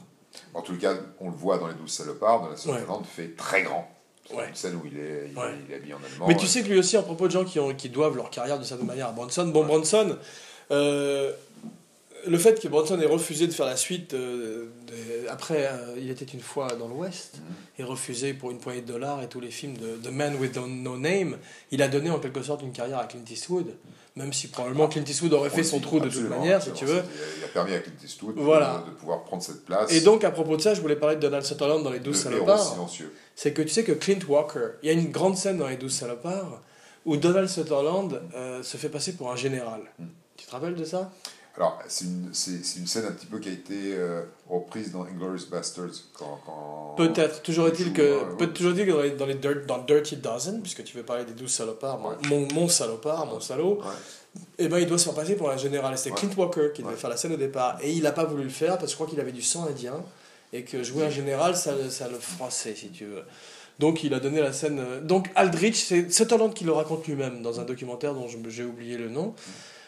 [0.54, 3.90] En tout cas, on le voit dans les douze salopards, Donald Sutherland fait très grand.
[4.28, 4.48] C'est Ouais.
[4.50, 5.46] une scène où il est, il, Ouais.
[5.68, 6.28] il est habillé en allemand.
[6.28, 8.30] Mais tu sais que lui aussi, à propos de gens qui, ont, qui doivent leur
[8.30, 10.18] carrière de certaine manière à Bronson, bon, Bronson,
[10.72, 11.32] euh,
[12.30, 16.10] le fait que Bronson ait refusé de faire la suite, euh, de- après euh, Il
[16.10, 17.56] était une fois dans l'Ouest, Mhm.
[17.80, 20.58] et refusé pour une poignée de dollars et tous les films de The Man with
[20.58, 21.38] No Name,
[21.72, 23.68] il a donné en quelque sorte une carrière à Clint Eastwood,
[24.16, 26.86] même si probablement Clint Eastwood aurait fait On son trou de toute manière, si tu
[26.86, 27.02] veux.
[27.38, 28.84] Il a permis à Clint Eastwood de- Voilà.
[28.88, 29.92] de, pouvoir prendre cette place.
[29.92, 32.18] Et donc, à propos de ça, je voulais parler de Donald Sutherland dans Les Douze
[32.22, 32.90] Salopards.
[33.36, 35.78] c'est que tu sais que Clint Walker, il y a une grande scène dans Les
[35.78, 36.62] Douze Salopards
[37.06, 39.82] où Donald Sutherland euh, se fait passer pour un général.
[40.00, 40.04] Mm.
[40.36, 41.12] Tu te rappelles de ça?
[41.60, 44.94] Alors, c'est une, c'est, c'est une scène un petit peu qui a été euh, reprise
[44.94, 46.06] dans Inglourious Basterds.
[46.14, 46.96] Quand, quand...
[46.98, 47.42] Peut-être.
[47.42, 48.38] Toujours est-il que, ouais.
[48.38, 51.26] peut toujours que dans, les, dans, les dirt- dans Dirty Dozen, puisque tu veux parler
[51.26, 52.16] des douze salopards, mon- Ouais.
[52.30, 54.42] mon, mon salopard, mon salaud, Ouais.
[54.58, 55.98] et ben il doit se faire passer pour un général.
[55.98, 56.16] C'était.
[56.16, 57.78] Clint Walker qui devait faire la scène au départ.
[57.82, 59.68] Et il n'a pas voulu le faire parce que je crois qu'il avait du sang
[59.70, 59.96] indien
[60.54, 63.24] et que jouer un général, ça, le- ça le froissait, si tu veux.
[63.80, 64.80] Donc il a donné la scène.
[64.80, 68.98] euh, Donc Aldrich, c'est Sutherland qui le raconte lui-même dans un documentaire dont j'ai oublié
[68.98, 69.34] le nom.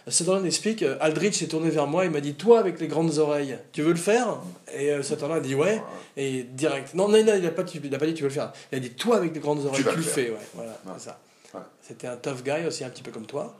[0.07, 3.17] Sutherland explique euh, Aldrich s'est tourné vers moi et m'a dit Toi avec les grandes
[3.19, 4.37] oreilles, tu veux le faire?
[4.73, 5.81] Et euh, Sutherland a dit Ouais.
[6.17, 6.93] Et direct.
[6.93, 8.51] Non, non, non, il n'a pas, il a pas dit tu veux le faire.
[8.71, 10.29] Il a dit toi avec des grandes oreilles, tu, vas le le fais.
[10.31, 10.93] Ouais, voilà, Ouais.
[10.97, 11.19] c'est ça.
[11.53, 11.61] Ouais.
[11.87, 13.55] C'était un tough guy aussi, un petit peu comme toi.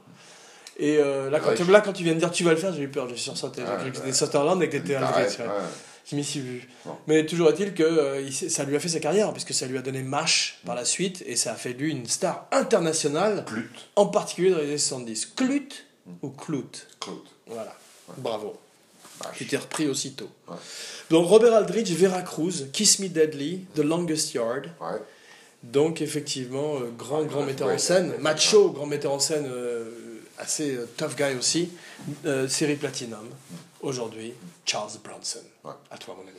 [0.78, 2.56] Et euh, là, quand, tu- je- là, quand tu viens de dire tu vas le
[2.56, 3.06] faire, j'ai eu peur.
[3.06, 3.62] Cru que c'était
[4.06, 4.12] ouais.
[4.12, 5.38] Sutherland et que t'étais Aldrich.
[6.10, 6.68] Je m'y suis vu.
[6.84, 6.96] Bon.
[7.06, 9.82] Mais toujours est-il que euh, ça lui a fait sa carrière, puisque ça lui a
[9.82, 13.70] donné MASH par la suite, et ça a fait lui une star internationale, Clut.
[13.94, 15.26] en particulier dans les années 70.
[15.36, 15.68] Clut
[16.06, 16.12] Mm.
[16.22, 17.12] ou Clout Clut.
[17.46, 17.74] Voilà.
[18.18, 18.56] Bravo.
[19.22, 19.36] Vache.
[19.36, 20.28] Tu t'es repris aussitôt.
[20.48, 20.56] Ouais.
[21.10, 24.66] Donc Robert Aldrich, Vera Cruz, Kiss Me Deadly, The Longest Yard.
[24.80, 25.00] Ouais.
[25.62, 30.74] Donc effectivement, euh, grand, grand metteur en scène, macho, grand metteur en scène, euh, assez
[30.74, 31.70] euh, tough guy aussi.
[32.26, 33.28] Euh, série Platinum,
[33.80, 34.34] aujourd'hui,
[34.64, 35.38] Charles Bronson.
[35.90, 36.38] À toi mon ami.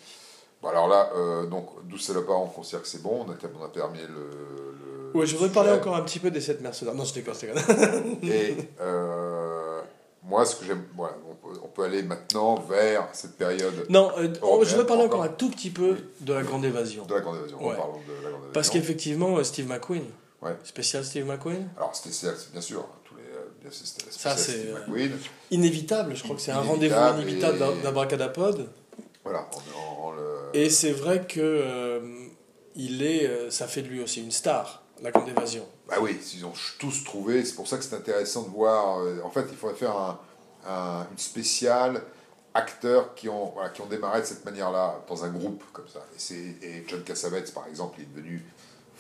[0.62, 3.26] Bon, alors là, euh, donc, 12 salopards, on considère que c'est bon.
[3.28, 4.14] On a, on a terminé le.
[4.14, 6.96] le Ouais, je voudrais parler encore un petit peu des sept mercenaires.
[6.96, 8.18] Non, je déconne, je déconne.
[8.24, 9.82] Et euh,
[10.24, 10.84] moi, ce que j'aime.
[10.96, 11.16] Voilà,
[11.62, 15.32] on peut, aller maintenant vers cette période Non, euh, je veux parler encore encore.
[15.32, 17.06] un tout petit peu de la grande évasion.
[17.06, 17.58] de la Grande Évasion.
[17.66, 17.76] Ouais.
[17.76, 18.52] Parlons de la Grande Évasion.
[18.54, 20.04] Parce qu'effectivement, euh, Steve McQueen,
[20.42, 20.56] Ouais.
[20.64, 23.72] spécial Steve McQueen, Alors, c'est- bien sûr, tous les.
[23.72, 25.12] c'était Ça, spécial c'est, Steve McQueen.
[25.52, 28.68] inévitable, je crois que c'est un rendez-vous Inévitable et- d'un- d'Abracadapod.
[29.24, 30.26] Voilà, on, on- on le.
[30.54, 32.02] Et c'est vrai que
[32.76, 35.66] il est, ça fait de lui aussi une star, la grande évasion.
[35.88, 37.44] Bah oui, ils ont tous trouvé.
[37.46, 39.00] C'est pour ça que c'est intéressant de voir.
[39.00, 40.20] euh, en fait, il faudrait faire un,
[40.68, 42.02] un- une spéciale
[42.54, 46.06] acteurs qui ont, voilà, qui ont démarré de cette manière-là, dans un groupe comme ça.
[46.34, 48.46] Et, et John Cassavetes, par exemple, il est devenu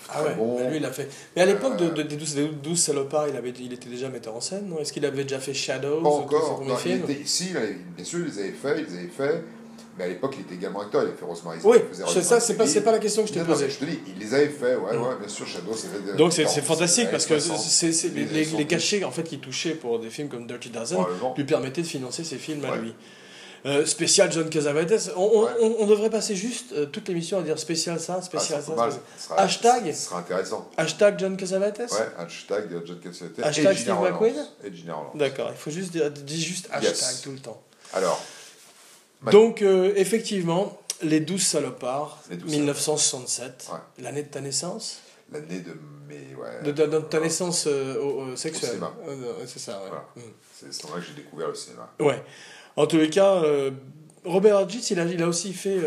[0.07, 0.57] très Ah ouais, bon.
[0.57, 1.07] bah lui il a fait.
[1.35, 3.89] Mais à l'époque de, Euh, de- des 12, des 12 salopards, il, avait, il était
[3.89, 4.79] déjà metteur en scène, non?
[4.79, 6.55] Est-ce qu'il avait déjà fait Shadows Pas ou encore.
[6.55, 7.13] premiers Non, il était avait-
[7.95, 9.43] bien sûr, ils les avaient fait, ils les avaient fait.
[9.97, 11.03] Mais à l'époque, il était également acteur.
[11.03, 11.59] Il avait fait Rosemary.
[11.63, 11.77] Oui,
[12.11, 13.69] c'est ça, c'est pas, pas la question que je t'ai posée.
[13.69, 15.01] je te dis, il les avait fait, ouais, Mm.
[15.03, 16.15] ouais, bien sûr, Shadow, c'est.
[16.15, 17.59] Donc c'est fantastique parce que années 60,
[17.93, 20.69] c'est, les, les, les 70, cachets en fait qu'il touchait pour des films comme Dirty
[20.69, 20.99] Dozen
[21.37, 22.93] lui permettaient de financer ses films à lui.
[23.65, 25.51] Euh, spécial John Casavetes, on, on, Ouais.
[25.61, 28.71] on- on devrait passer juste euh, toute l'émission à dire spécial ça, Ah, spécial c'est
[28.71, 28.75] ça.
[28.75, 28.91] pas mal.
[28.91, 30.69] spécial- Ce sera- Hashtag Ce sera intéressant.
[30.75, 33.39] Hashtag John Casavetes Ouais, hashtag John Cassavetes.
[33.41, 33.95] Hashtag Steve.
[34.01, 34.35] McQueen
[34.65, 35.17] Et.
[35.17, 37.21] D'accord, il faut juste dire, dis juste hashtag Yes.
[37.23, 37.61] tout le temps.
[37.93, 38.21] Alors,
[39.31, 43.79] Donc, euh, effectivement, Les 12 salopards, Les 12 1967, Ouais.
[44.03, 44.99] l'année de ta naissance
[45.31, 45.73] l'année de
[46.07, 46.33] mes.
[46.35, 48.79] Ouais, De, de- de ta naissance euh, au- sexuelle.
[49.07, 49.87] Euh, euh, c'est ça, ouais.
[49.89, 50.05] Voilà.
[50.15, 50.21] Mm.
[50.71, 51.91] C'est là que j'ai découvert le cinéma.
[51.99, 52.21] Ouais.
[52.77, 53.71] En tous les cas, euh,
[54.23, 55.77] Robert Hodges, il a, il a aussi fait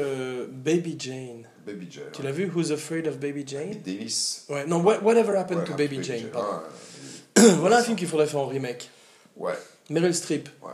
[0.51, 1.47] Baby Jane.
[1.64, 2.11] Baby Jane.
[2.12, 3.70] Tu l'as vu Who's Afraid of Baby Jane?
[3.84, 4.45] Davis.
[4.51, 6.26] Ouais, non, What- Whatever Happened to Baby Jane.
[7.59, 8.91] voilà un film qu'il faudrait faire en remake.
[9.37, 9.55] ouais,
[9.91, 10.49] Meryl Streep.
[10.62, 10.72] Ouais.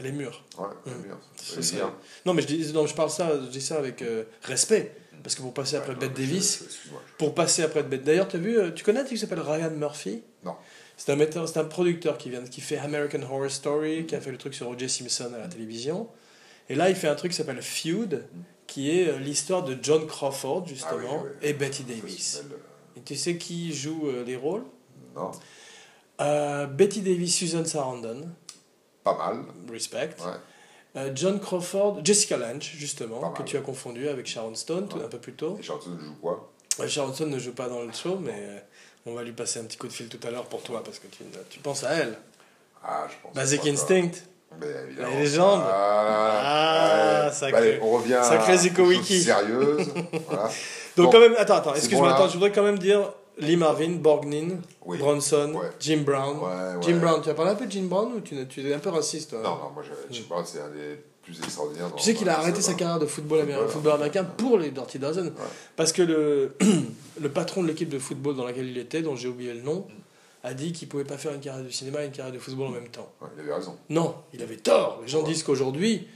[0.00, 0.42] Elle est mûre.
[0.58, 0.66] ouais,
[1.04, 1.92] bien.
[2.24, 4.96] Non, mais je, dis, non, je parle ça, je dis ça avec euh, respect.
[5.22, 6.64] Parce que pour passer après Ouais, Bette Davis,
[7.18, 8.04] pour passer après Bette.
[8.04, 10.22] D'ailleurs, as vu, euh, tu connais un type qui s'appelle Ryan Murphy?
[10.42, 10.54] Non.
[10.96, 14.20] C'est un, metteur, c'est un producteur qui, vient, qui fait American Horror Story, qui a
[14.22, 14.88] fait le truc sur O.J.
[14.88, 16.08] Simpson à la télévision.
[16.70, 18.24] Et là, il fait un truc qui s'appelle Feud,
[18.66, 21.48] qui est euh, l'histoire de John Crawford, justement, Ah oui, oui.
[21.48, 22.42] et Betty Davis.
[22.96, 24.64] Et tu sais qui joue euh, les rôles?
[25.14, 25.32] Non,
[26.22, 28.22] Euh, Betty Davis, Susan Sarandon,
[29.04, 29.38] pas mal.
[29.70, 30.10] respect.
[30.20, 30.32] Ouais.
[30.96, 35.04] Euh, John Crawford, Jessica Lange, justement, que tu as confondu avec Sharon Stone Ouais.
[35.04, 35.56] un peu plus tôt.
[35.60, 36.50] Et Charlton joue quoi?
[36.78, 38.58] Ouais, Sharon Stone ne joue pas dans le show, mais euh,
[39.06, 40.98] on va lui passer un petit coup de fil tout à l'heure pour toi, parce
[40.98, 42.18] que tu, tu penses à elle.
[42.82, 43.34] Ah, je pense.
[43.34, 43.66] Basic.
[43.66, 44.10] Instinct.
[44.60, 45.08] Mais évidemment.
[45.10, 45.62] La légende.
[45.64, 49.20] Ah, Ah, sacré- Bah, allez, on revient sacré à Zico Wiki.
[49.22, 49.86] sérieuse.
[50.28, 50.50] voilà.
[50.96, 53.56] Donc Bon, quand même, attends, attends, excuse-moi, bon, attends, je voudrais quand même dire Lee
[53.56, 54.98] Marvin, Borgnine, Oui.
[54.98, 55.70] Bronson, Ouais.
[55.80, 56.38] Jim Brown.
[56.38, 56.82] Ouais, ouais.
[56.82, 58.78] Jim Brown, tu as parlé un peu de Jim Brown ou tu, tu es un
[58.78, 61.90] peu raciste toi Non, non, moi, je- Jim Brown, c'est un des plus extraordinaires.
[61.96, 64.98] Tu sais qu'il a arrêté sa carrière de football, américain, Football, américain pour les Dirty
[64.98, 65.32] Dozen.
[65.76, 66.56] Parce que le,
[67.20, 69.86] le patron de l'équipe de football dans laquelle il était, dont j'ai oublié le nom,
[70.42, 72.68] a dit qu'il pouvait pas faire une carrière de cinéma et une carrière de football
[72.68, 73.12] en même temps.
[73.36, 73.76] Il avait raison.
[73.90, 75.00] Non, il avait tort.
[75.02, 76.08] Les gens disent qu'aujourd'hui,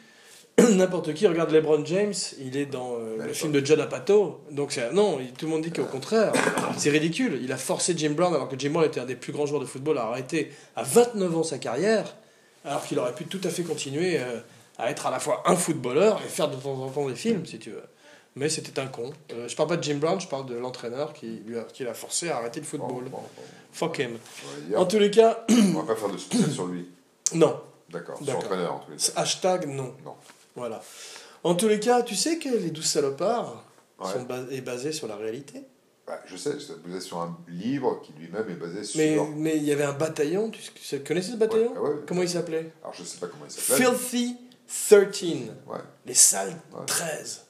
[0.76, 4.40] n'importe qui regarde LeBron James, il est dans euh, Mais le film de Judd Apatow.
[4.50, 6.32] Donc c'est non, il- tout le monde dit qu'au contraire,
[6.76, 7.40] c'est ridicule.
[7.42, 9.60] Il a forcé Jim Brown alors que Jim Brown était un des plus grands joueurs
[9.60, 12.14] de football à arrêter à 29 ans sa carrière,
[12.64, 14.40] alors qu'il aurait pu tout à fait continuer euh,
[14.78, 17.44] à être à la fois un footballeur et faire de temps en temps des films,
[17.46, 17.82] si tu veux.
[18.36, 19.12] Mais c'était un con.
[19.32, 21.84] Euh, je parle pas de Jim Brown, je parle de l'entraîneur qui lui a, qui
[21.84, 23.04] l'a forcé à arrêter le football.
[23.04, 23.42] bon, bon.
[23.72, 24.18] Fuck him.
[24.76, 26.88] En tous les cas, On va pas faire de spécial sur lui.
[27.34, 27.60] non.
[27.90, 28.16] D'accord.
[28.16, 28.42] Sur D'accord.
[28.42, 29.12] l'entraîneur, en tous les cas.
[29.16, 29.94] Hashtag non.
[30.04, 30.14] Non.
[30.56, 30.82] Voilà.
[31.42, 33.64] En tous les cas, tu sais que les douze salopards
[34.00, 34.12] Ouais.
[34.12, 35.62] sont bas- est basé sur la réalité?
[36.06, 38.98] Bah, je sais, c'est basé sur un livre qui lui-même est basé sur.
[38.98, 40.50] Mais mais il y avait un bataillon.
[40.50, 41.72] Tu, tu connaissais ce bataillon?
[41.74, 41.96] Ouais, ouais.
[42.06, 42.72] Comment il s'appelait?
[42.82, 43.86] Alors je sais pas comment il s'appelle.
[43.86, 44.36] Filthy
[44.66, 45.52] 13.
[45.66, 45.78] Ouais.
[46.06, 46.84] Les sales Ouais.
[46.86, 47.43] 13.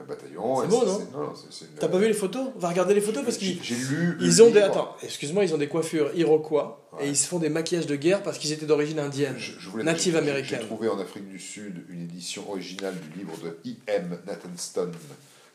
[0.00, 0.62] Un bataillon.
[0.62, 1.32] C'est beau, non
[1.78, 4.16] T'as pas vu les photos Va regarder les photos parce qu'ils j'ai lu.
[4.20, 7.48] ils ont des attends, excuse-moi, ils ont des coiffures iroquois et ils se font des
[7.50, 9.34] maquillages de guerre parce qu'ils étaient d'origine indienne.
[9.38, 10.60] Je- je voulais- Native américaine.
[10.62, 14.18] J'ai trouvé en Afrique du Sud une édition originale du livre de I.M.
[14.26, 14.92] Nathan Stone,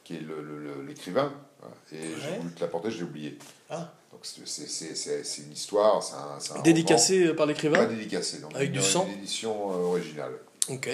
[0.04, 0.22] qui est
[0.88, 1.34] l'écrivain.
[1.60, 1.76] voilà.
[1.94, 3.38] et j'ai voulu te l'apporter, je l'ai oublié.
[3.70, 3.92] Ah.
[4.12, 6.02] Donc c'est- une histoire,
[6.40, 7.36] c'est un, Dédicacé par roman.
[7.38, 10.34] Pas l'écrivain dédicacé, donc Avec du sang une édition euh, originale.
[10.70, 10.90] Ok.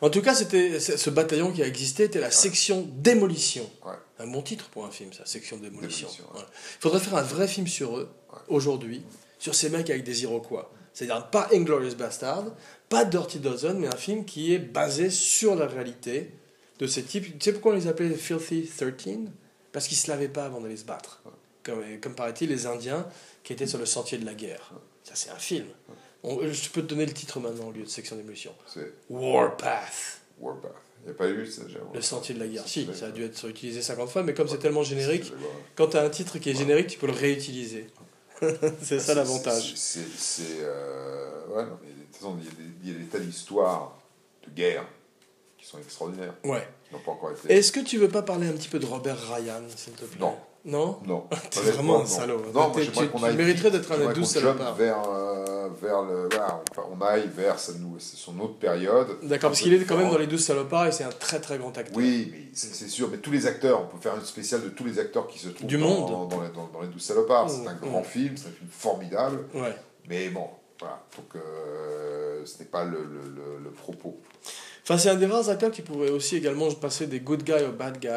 [0.00, 3.68] En tout cas, c'était ce bataillon qui a existé était la section démolition.
[3.84, 3.94] Ouais.
[4.18, 6.08] Un bon titre pour un film, ça, section démolition.
[6.34, 8.08] Il faudrait faire un vrai film sur eux,
[8.48, 9.02] aujourd'hui,
[9.38, 10.72] sur ces mecs avec des Iroquois.
[10.92, 12.44] C'est-à-dire pas Inglorious Bastard,
[12.88, 16.34] pas Dirty Dozen, mais un film qui est basé sur la réalité
[16.78, 17.38] de ces types.
[17.38, 18.96] Tu sais pourquoi on les appelait Filthy 13
[19.72, 21.22] Parce qu'ils se lavaient pas avant d'aller se battre.
[21.62, 23.06] Comme, comme paraît-il, les Indiens
[23.42, 24.72] qui étaient sur le sentier de la guerre.
[25.04, 25.66] Ça, c'est un film.
[26.24, 28.52] On- je peux te donner le titre maintenant au lieu de section démolition.
[28.66, 30.20] C'est Warpath.
[30.40, 30.72] Warpath.
[31.04, 32.62] Il n'y a pas eu ça déjà Le sentier de la guerre.
[32.66, 35.32] Si, ça a dû être utilisé 50 fois, mais comme c'est tellement générique, c'est-
[35.74, 37.88] quand tu as un titre qui est générique, tu peux le réutiliser.
[38.82, 39.72] c'est ça l'avantage.
[39.76, 40.04] C'est.
[40.16, 42.98] c'est- euh, ouais, non, mais de toute façon, il y a des, il y a
[42.98, 43.98] des tas d'histoires
[44.46, 44.84] de guerre
[45.58, 46.66] qui sont extraordinaires, Ouais.
[46.88, 47.52] qui n'ont pas encore été.
[47.52, 50.20] Est-ce que tu veux pas parler un petit peu de Robert Ryan, s'il te plaît?
[50.20, 50.36] Non.
[50.64, 51.24] Non Non.
[51.50, 52.38] T'es Honnêtement, vraiment un salaud.
[52.46, 54.74] Non, moi, T'es- j'aimerais qu'on tu aille mériterais d'être un jump salopard.
[54.76, 56.28] vers, euh, vers le.
[56.30, 59.08] Voilà, on, on aille vers sa c'est son autre période.
[59.24, 61.58] D'accord, parce qu'il est quand même dans les 12 salopards et c'est un très très
[61.58, 61.96] grand acteur.
[61.96, 64.68] Oui, mais c'est c'est sûr, mais tous les acteurs, on peut faire une spéciale de
[64.68, 66.28] tous les acteurs qui se trouvent Du dans, monde.
[66.30, 67.50] dans, les, dans, dans les 12 salopards.
[67.50, 67.78] C'est Mmh, un mmh.
[67.90, 69.74] grand film, c'est un film formidable, Ouais.
[70.08, 70.46] mais bon,
[70.78, 71.02] voilà.
[71.16, 74.16] Donc, euh, ce n'est pas le, le, le, propos.
[74.84, 77.72] Enfin, c'est un des rares acteurs qui pourrait aussi également passer des good guys au
[77.72, 78.08] bad guy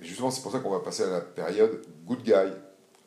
[0.00, 2.32] Mais justement, c'est pour ça qu'on va passer à la période Good Guy.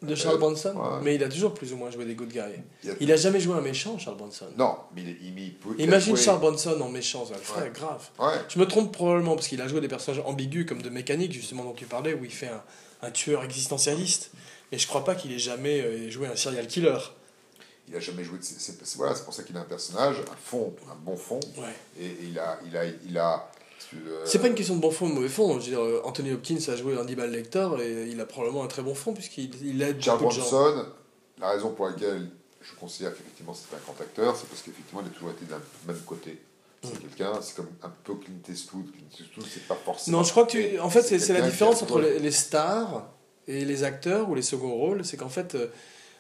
[0.01, 0.75] de Charles Euh, Bronson.
[0.75, 0.99] ouais.
[1.03, 2.41] Mais il a toujours plus ou moins joué des good guys.
[2.83, 4.45] Il a- Il a jamais joué un méchant, Charles Bronson.
[4.55, 5.69] Non, mais il, il, il peut.
[5.77, 7.71] il a Imagine joué- Charles Bronson en méchant, ça Ouais.
[7.73, 8.07] grave.
[8.19, 11.31] Ouais, Je me trompe probablement parce qu'il a joué des personnages ambigus comme de mécanique
[11.31, 12.61] justement dont tu parlais où il fait un,
[13.01, 14.31] un tueur existentialiste.
[14.71, 16.97] Mais je crois pas qu'il ait jamais euh, joué un serial killer.
[17.87, 18.43] il a jamais joué de.
[18.43, 21.63] C'est voilà, c'est pour ça qu'il a un personnage, un fond, un bon fond, Ouais.
[21.99, 22.59] et, et il a.
[22.67, 23.49] Il a, il a
[24.25, 25.49] C'est pas une question de bon fond ou de mauvais fond.
[25.59, 28.67] Je veux dire, euh, Anthony Hopkins a joué Hannibal Lecter et il a probablement un
[28.67, 30.49] très bon fond puisqu'il il aide Charles beaucoup de gens.
[30.49, 30.85] Bronson,
[31.39, 32.27] la raison pour laquelle
[32.61, 35.61] je considère qu'effectivement c'est un grand acteur, c'est parce qu'effectivement il a toujours été d'un
[35.87, 36.41] même côté.
[36.83, 36.99] C'est Mm.
[36.99, 38.91] quelqu'un, c'est comme un peu Clint Eastwood.
[38.91, 40.17] Clint Eastwood, c'est pas forcément.
[40.17, 40.79] Non, je crois que tu...
[40.79, 43.07] En fait, c'est la différence entre les, les stars
[43.47, 45.03] et les acteurs ou les seconds rôles.
[45.05, 45.67] C'est qu'en fait, euh,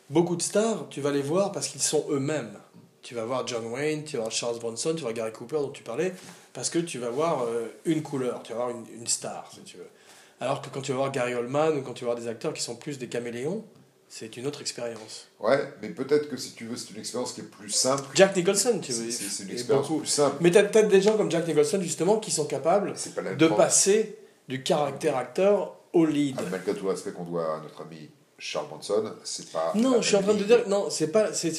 [0.09, 2.57] beaucoup de stars, tu vas les voir parce qu'ils sont eux-mêmes.
[3.05, 5.57] Tu vas voir John Wayne, tu vas voir Charles Bronson, tu vas voir Gary Cooper
[5.57, 6.11] dont tu parlais,
[6.53, 9.61] parce que tu vas voir euh, une couleur, tu vas voir une, une star, si
[9.61, 9.85] tu veux.
[10.41, 12.51] Alors que quand tu vas voir Gary Oldman ou quand tu vas voir des acteurs
[12.51, 13.63] qui sont plus des caméléons,
[14.09, 15.27] c'est une autre expérience.
[15.39, 18.05] Ouais, mais peut-être que si tu veux, c'est une expérience qui est plus simple.
[18.15, 19.11] Jack Nicholson, tu veux.
[19.11, 20.37] c'est- c'est une expérience plus simple.
[20.41, 23.47] Mais tu as peut-être des gens comme Jack Nicholson, justement, qui sont capables pas de
[23.49, 26.37] passer du caractère acteur au lead.
[26.39, 29.71] Ah, malgré tout le respect qu'on doit à notre ami Charles Bronson, c'est pas.
[29.75, 31.49] Non, je suis en train de dire, non, c'est pas, c'est,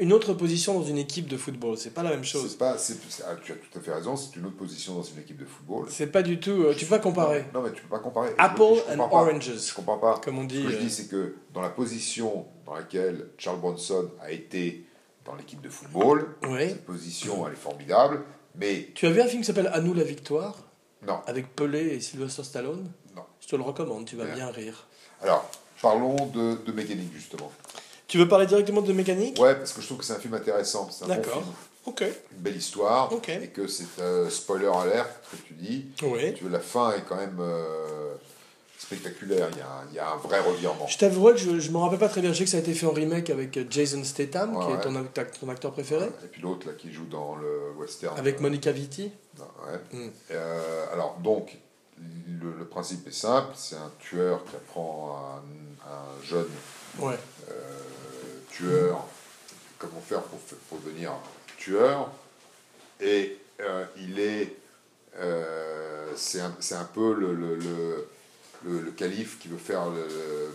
[0.00, 1.78] une, autre position dans une équipe de football.
[1.78, 2.50] C'est pas la même chose.
[2.50, 4.94] C'est pas, c'est- c'est- ah, tu as tout à fait raison, c'est une autre position
[4.96, 5.86] dans une équipe de football.
[5.90, 6.50] C'est pas du tout.
[6.64, 7.44] euh, tu peux pas comparer.
[7.54, 8.30] Non, mais tu peux pas comparer.
[8.36, 9.14] Apple Je- je and pas.
[9.16, 10.20] oranges, Je comprends pas.
[10.24, 10.58] comme on dit.
[10.62, 14.32] Ce que je euh, dis, c'est que dans la position dans laquelle Charles Bronson a
[14.32, 14.84] été
[15.24, 16.68] dans l'équipe de football, Oui.
[16.70, 18.22] cette position, elle est formidable,
[18.56, 20.56] mais Tu as vu un film qui s'appelle À nous la victoire?
[21.06, 22.90] Non, avec Pelé et Sylvester Stallone?
[23.14, 23.22] Non.
[23.40, 24.34] Je te le recommande, tu vas Ouais.
[24.34, 24.88] bien rire.
[25.22, 25.48] Alors,
[25.82, 27.50] parlons de, de mécanique, justement.
[28.06, 29.38] Tu veux parler directement de mécanique?
[29.38, 31.42] Ouais, parce que je trouve que c'est un film intéressant, c'est un bon D'accord.
[31.42, 31.54] film,
[31.86, 32.00] Ok.
[32.02, 33.28] une belle histoire, Ok.
[33.28, 35.86] et que c'est euh, spoiler alert, ce que tu dis.
[36.02, 36.32] Oui.
[36.34, 38.14] Tu veux, la fin est quand même euh,
[38.78, 40.86] spectaculaire, il y, a un, il y a un vrai revirement.
[40.86, 42.32] Je t'avouerai que je, je me rappelle pas très bien.
[42.32, 44.72] Je sais que ça a été fait en remake avec euh, Jason Statham, Ouais, qui
[44.72, 48.16] est ton, acteur- ton acteur préféré, Et puis l'autre, là, qui joue dans le western.
[48.18, 49.10] avec euh, Monica Vitti.
[49.92, 50.08] Mm.
[50.92, 51.58] Alors, donc,
[51.98, 55.42] le, le principe est simple c'est un tueur qui apprend à un,
[55.88, 56.48] un jeune
[56.98, 57.14] Ouais.
[57.50, 57.52] euh,
[58.50, 59.06] tueur
[59.78, 61.12] comment faire pour, pour devenir
[61.56, 62.10] tueur.
[63.00, 64.56] Et euh, il est.
[65.18, 70.00] euh, c'est un, un peu le, le, le, le- calife qui veut faire le.
[70.00, 70.48] euh,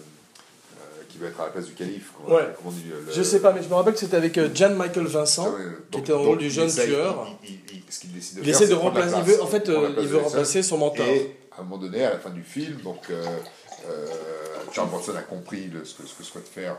[1.09, 2.11] qui veut être à la place du calife.
[2.17, 2.47] Comment, Ouais.
[2.57, 4.49] comment on dit le- Je sais pas, mais je me rappelle que c'était avec euh,
[4.53, 5.45] Jan Michael Vincent.
[5.47, 7.27] Ah ouais, qui était dans le rôle du jeune essaye- tueur.
[7.43, 9.15] Il, il- il- ce qu'il décide de Il faire, essaie de remplacer.
[9.17, 9.27] Il place.
[9.37, 11.05] veut, en fait, euh, il veut remplacer son mentor.
[11.05, 13.23] Et à un moment donné, à la fin du film, donc euh,
[13.89, 14.07] euh,
[14.73, 16.77] Charles Bronson a compris le- ce, que, ce que souhaite faire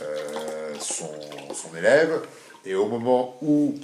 [0.00, 1.10] euh, son,
[1.54, 2.22] son élève.
[2.64, 3.74] Et au moment où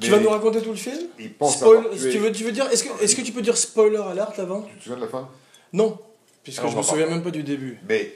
[0.00, 0.98] Tu vas nous raconter tout le film?
[1.18, 3.40] Il pense Spoil- tué- tu, veux, tu veux dire, est-ce que, est-ce que tu peux
[3.42, 4.62] dire spoiler alert avant?
[4.62, 5.28] Tu te souviens de la fin?
[5.72, 5.98] Non,
[6.42, 7.12] puisque je me va souviens pas.
[7.12, 7.78] même pas du début.
[7.88, 8.14] Mais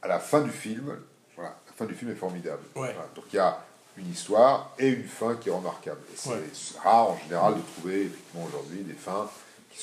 [0.00, 0.96] à la fin du film,
[1.36, 2.62] voilà, la fin du film est formidable.
[2.74, 2.92] Ouais.
[2.92, 3.62] Voilà, donc il y a
[3.98, 6.00] une histoire et une fin qui est remarquable.
[6.16, 6.36] C'est Ouais.
[6.82, 9.30] rare en général de trouver effectivement aujourd'hui des fins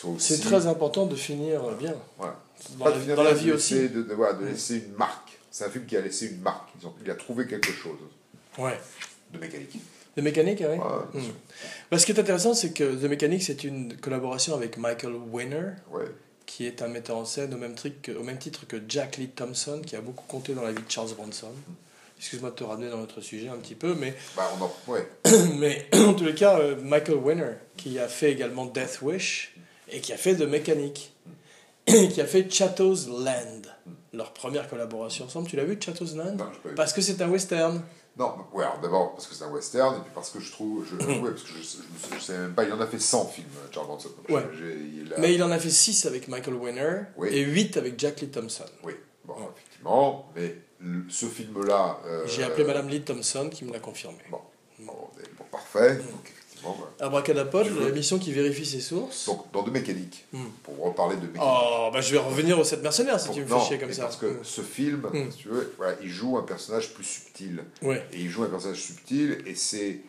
[0.04, 0.34] aussi.
[0.36, 1.96] C'est très important de finir bien.
[2.18, 2.40] Voilà.
[2.78, 3.90] Dans Pas la, de finir dans la bien, vie de aussi.
[3.90, 5.38] De, de- voilà, de laisser une marque.
[5.52, 6.70] C'est un film qui a laissé une marque.
[6.82, 7.98] Ils ont- il a trouvé quelque chose
[8.58, 8.78] Ouais.
[9.34, 9.80] de mécanique.
[10.18, 10.78] De mécanique, oui.
[10.78, 11.22] Ouais.
[11.90, 15.70] Bah, ce qui est intéressant, c'est que The Mechanic, c'est une collaboration avec Michael Winner,
[15.92, 16.06] Ouais.
[16.46, 17.76] qui est un metteur en scène au même,
[18.20, 20.92] au même titre que Jack Lee Thompson, qui a beaucoup compté dans la vie de
[20.92, 21.52] Charles Bronson.
[22.18, 25.08] Excuse-moi de te ramener dans notre sujet un petit peu, mais, Bah, on en, ouais.
[25.58, 29.56] mais en tous les cas, euh, Michael Winner, qui a fait également Death Wish,
[29.92, 31.14] et qui a fait The Mechanic,
[31.88, 33.62] et qui a fait Chateau's Land,
[34.14, 35.48] leur première collaboration ensemble.
[35.48, 36.76] Tu l'as vu, Chateau's Land Non, vu.
[36.76, 37.82] Parce que c'est un western.
[38.18, 40.86] Non, ouais, alors d'abord parce que c'est un western, et puis parce que je trouve.
[40.86, 43.26] Je, ouais, parce que je, je, je sais même pas, il en a fait 100
[43.28, 44.10] films, Charles Bronson.
[44.10, 44.44] Donc, Ouais.
[44.58, 47.30] j'ai- il a- Mais il en a fait 6 avec Michael Winner, Oui.
[47.32, 48.66] et 8 avec Jack Lee Thompson.
[48.84, 50.56] Oui, bon, effectivement, mais
[51.10, 52.00] ce film-là.
[52.06, 54.18] euh, J'ai appelé Madame Lee Thompson qui me l'a confirmé.
[54.30, 54.42] Bon,
[54.80, 54.94] bon,
[55.38, 55.96] bon, parfait.
[55.96, 56.92] Donc, effectivement, voilà.
[57.08, 59.26] Abracadapod, l'émission qui vérifie ses sources.
[59.26, 60.46] Donc, dans De Mécanique, Hmm.
[60.64, 61.42] pour reparler de mécanique.
[61.44, 63.78] Oh, bah je vais revenir aux 7 mercenaires si Pour- tu me non, fais chier
[63.80, 64.04] comme ça.
[64.04, 64.44] Parce que Mm.
[64.44, 65.32] ce film, Mm.
[65.32, 67.64] si tu veux, voilà, il joue un personnage plus subtil.
[67.82, 68.06] Ouais.
[68.14, 70.02] Et il joue un personnage subtil, et c'est,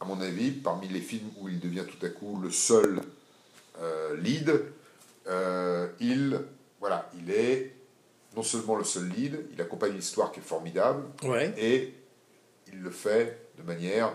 [0.00, 3.00] à mon avis, parmi les films où il devient tout à coup le seul
[3.80, 4.52] euh, lead,
[5.28, 6.38] euh, il,
[6.80, 7.74] voilà, il est
[8.36, 11.52] non seulement le seul lead, il accompagne une histoire qui est formidable, Ouais.
[11.58, 11.94] et
[12.72, 14.12] il le fait de manière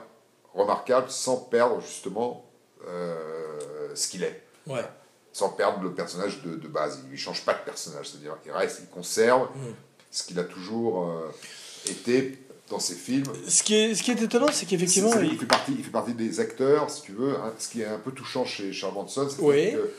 [0.58, 2.44] remarquable sans perdre justement
[2.88, 4.84] euh, ce qu'il est Ouais.
[5.32, 7.00] sans perdre le personnage de, de base.
[7.06, 9.74] Il ne change pas de personnage, c'est-à-dire qu'il reste, il conserve Mm.
[10.12, 11.32] ce qu'il a toujours euh,
[11.90, 12.38] été
[12.70, 13.24] dans ses films.
[13.48, 15.14] Ce qui est, ce qui est étonnant, c'est qu'effectivement.
[15.22, 17.36] Il- il, fait partie, il fait partie des acteurs, si tu veux.
[17.36, 19.72] hein, ce qui est un peu touchant chez Charles Bronson, c'est Oui.
[19.72, 19.94] que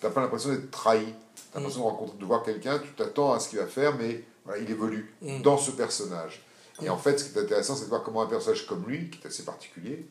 [0.00, 1.00] tu n'as pas l'impression d'être trahi.
[1.04, 1.62] Tu as Mm.
[1.62, 4.60] l'impression de, rencontrer, de voir quelqu'un, tu t'attends à ce qu'il va faire, mais voilà,
[4.62, 5.42] il évolue Mm.
[5.42, 6.42] dans ce personnage.
[6.82, 9.10] Et en fait, ce qui est intéressant, c'est de voir comment un personnage comme lui,
[9.10, 10.06] qui est assez particulier,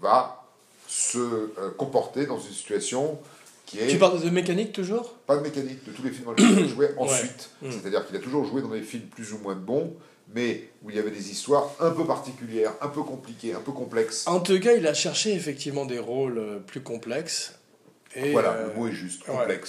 [0.00, 0.46] va
[0.88, 3.18] se euh, comporter dans une situation
[3.66, 5.14] qui est Tu parles de mécanique toujours?
[5.26, 7.50] Pas de mécanique de tous les films dans lesquels il a joué ensuite.
[7.62, 7.70] Mm.
[7.70, 9.94] C'est-à-dire qu'il a toujours joué dans des films plus ou moins bons,
[10.34, 13.72] mais où il y avait des histoires un peu particulières, un peu compliquées, un peu
[13.72, 14.26] complexes.
[14.26, 17.54] En tout cas, il a cherché effectivement des rôles euh, plus complexes.
[18.16, 19.60] Et, voilà, euh, le mot est juste, ouais.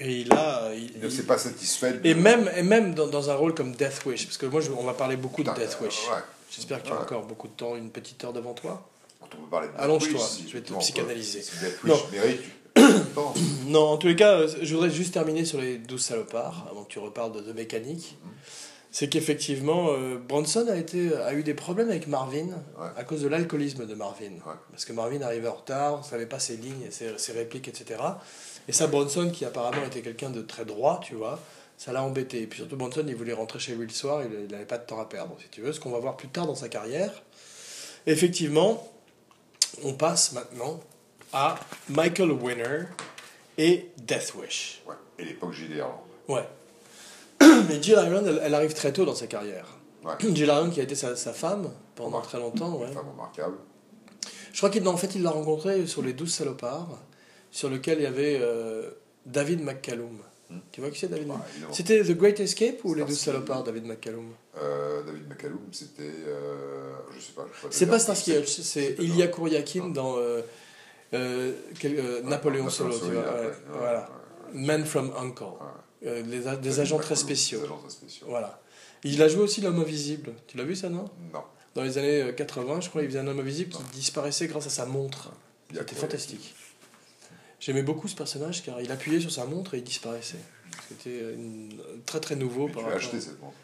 [0.00, 0.70] Et il a.
[0.74, 2.06] il- Il ne s'est pas satisfait de...
[2.08, 4.70] et même, et même dans, dans un rôle comme Death Wish, parce que moi, je-
[4.70, 6.08] on va parler beaucoup de Death Wish.
[6.08, 6.16] ouais.
[6.50, 7.02] J'espère que tu as Ouais.
[7.02, 8.88] encore beaucoup de temps, une petite heure devant toi.
[9.20, 11.42] Quand on peut parler de Death Allonge-toi, si je vais te psychanalyser.
[11.42, 11.94] Si Death Non.
[11.94, 12.40] Wish mérite...
[12.42, 12.82] tu-
[13.16, 13.34] Non.
[13.66, 16.84] Non, en tous les cas, euh, je voudrais juste terminer sur les 12 salopards, avant
[16.84, 18.16] que tu reparles de, de mécanique.
[18.92, 22.46] C'est qu'effectivement, euh, Bronson a, été, a eu des problèmes avec Marvin
[22.76, 22.88] Ouais.
[22.96, 24.32] à cause de l'alcoolisme de Marvin.
[24.72, 27.68] Parce que Marvin arrivait en retard, on ne savait pas ses lignes, ses, ses répliques,
[27.68, 28.00] etc.
[28.68, 31.38] Et ça, Bronson, qui apparemment était quelqu'un de très droit, tu vois,
[31.76, 32.42] ça l'a embêté.
[32.42, 34.84] Et puis surtout, Bronson, il voulait rentrer chez lui le soir, il n'avait pas de
[34.86, 35.72] temps à perdre, si tu veux.
[35.72, 37.10] Ce qu'on va voir plus tard dans sa carrière.
[38.06, 38.86] Effectivement,
[39.84, 40.80] on passe maintenant
[41.32, 41.56] à
[41.88, 42.84] Michael Winner
[43.58, 44.82] et Death Wish.
[44.86, 44.94] Ouais.
[45.18, 45.54] Et l'époque.
[45.76, 46.00] Erland.
[46.28, 46.46] Ouais.
[47.68, 49.66] Mais Jill Iron, elle, elle arrive très tôt dans sa carrière.
[50.04, 50.14] Ouais.
[50.34, 52.76] Jill Iron qui a été sa, sa femme pendant Remarque- très longtemps.
[52.76, 52.88] Ouais.
[52.88, 53.56] Une femme remarquable.
[54.52, 56.98] Je crois qu'en fait, il l'a rencontré sur les 12 salopards,
[57.50, 58.90] sur lequel il y avait euh,
[59.26, 60.18] David McCallum.
[60.50, 60.58] Hmm.
[60.72, 61.72] Tu vois qui c'est David Ouais, Mc- évidemment.
[61.72, 63.24] C'était The Great Escape ou les 12 Starsky.
[63.24, 66.02] salopards, David McCallum Euh, David McCallum, c'était.
[66.26, 67.46] euh, je sais pas.
[67.70, 70.16] C'est pas Starsky Hutch, c'est Ilya Kouriakin dans
[71.78, 73.22] quel- euh, Napoléon Solo, tu vois.
[73.22, 74.08] ouais, voilà.
[74.52, 75.44] Man from Uncle.
[76.04, 77.58] Euh, les a- des agents très McCallum, spéciaux.
[77.60, 78.26] Des agents très spéciaux.
[78.28, 78.60] Voilà.
[79.04, 80.32] Il a joué aussi l'homme invisible.
[80.46, 81.04] Tu l'as vu ça, non?
[81.32, 81.42] Non.
[81.74, 84.66] Dans les années euh, 80, je crois, il faisait un homme invisible qui disparaissait grâce
[84.66, 85.30] à sa montre.
[85.72, 86.54] C'était fantastique.
[87.60, 90.38] J'aimais beaucoup ce personnage car il appuyait sur sa montre et il disparaissait.
[90.88, 92.98] C'était euh, une- très très nouveau Mais par tu rapport.
[93.02, 93.54] acheté cette montre.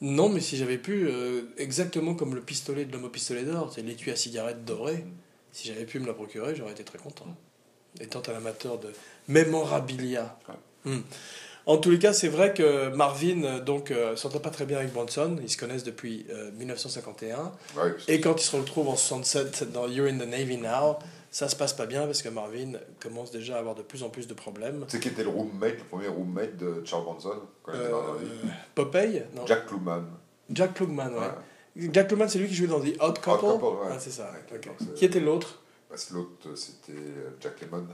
[0.00, 3.72] Non, mais si j'avais pu, euh, exactement comme le pistolet de l'homme au pistolet d'or,
[3.74, 5.04] c'est l'étui à cigarette doré,
[5.52, 7.26] si j'avais pu me la procurer, j'aurais été très content.
[7.98, 8.92] Étant un amateur de
[9.28, 10.38] mémorabilia.
[10.84, 11.00] Hmm.
[11.64, 14.78] En tous les cas, c'est vrai que Marvin euh, donc euh, s'entend pas très bien
[14.78, 15.36] avec Bronson.
[15.42, 17.52] Ils se connaissent depuis euh, 1951.
[17.76, 20.98] Ouais, Et quand ils se retrouvent en 67 dans You're in the Navy Now,
[21.30, 24.08] ça se passe pas bien parce que Marvin commence déjà à avoir de plus en
[24.08, 24.84] plus de problèmes.
[24.88, 28.18] Sais qui était le roommate, le premier roommate de Charles Bronson quand il la Euh,
[28.74, 29.24] Popeye?
[29.34, 29.46] Non.
[29.46, 30.04] Jack Klugman.
[30.50, 31.20] Jack Klugman, ouais.
[31.20, 31.88] Ouais.
[31.92, 33.38] Jack Klugman, c'est lui qui jouait dans The Odd Couple?
[33.40, 33.88] Couple, ouais.
[33.92, 34.30] Ah, c'est ça.
[34.50, 35.60] Ouais, c'est- Qui était l'autre?
[35.88, 37.86] Parce que l'autre, c'était euh, Jack Lemmon.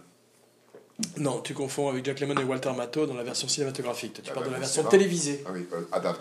[1.17, 4.15] Non, tu confonds avec Jack Lemmon et Walter Matthau dans la version cinématographique.
[4.23, 5.43] Tu Ah, parles de bah, la bon, version c'est télévisée.
[5.47, 6.15] Ah oui, euh, Adams.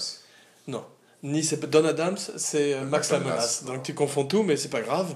[0.67, 0.83] Non.
[1.23, 3.63] Ni c'est Don Adams, c'est euh, Max Max Lamonas.
[3.67, 5.13] Donc tu confonds tout, mais c'est pas grave.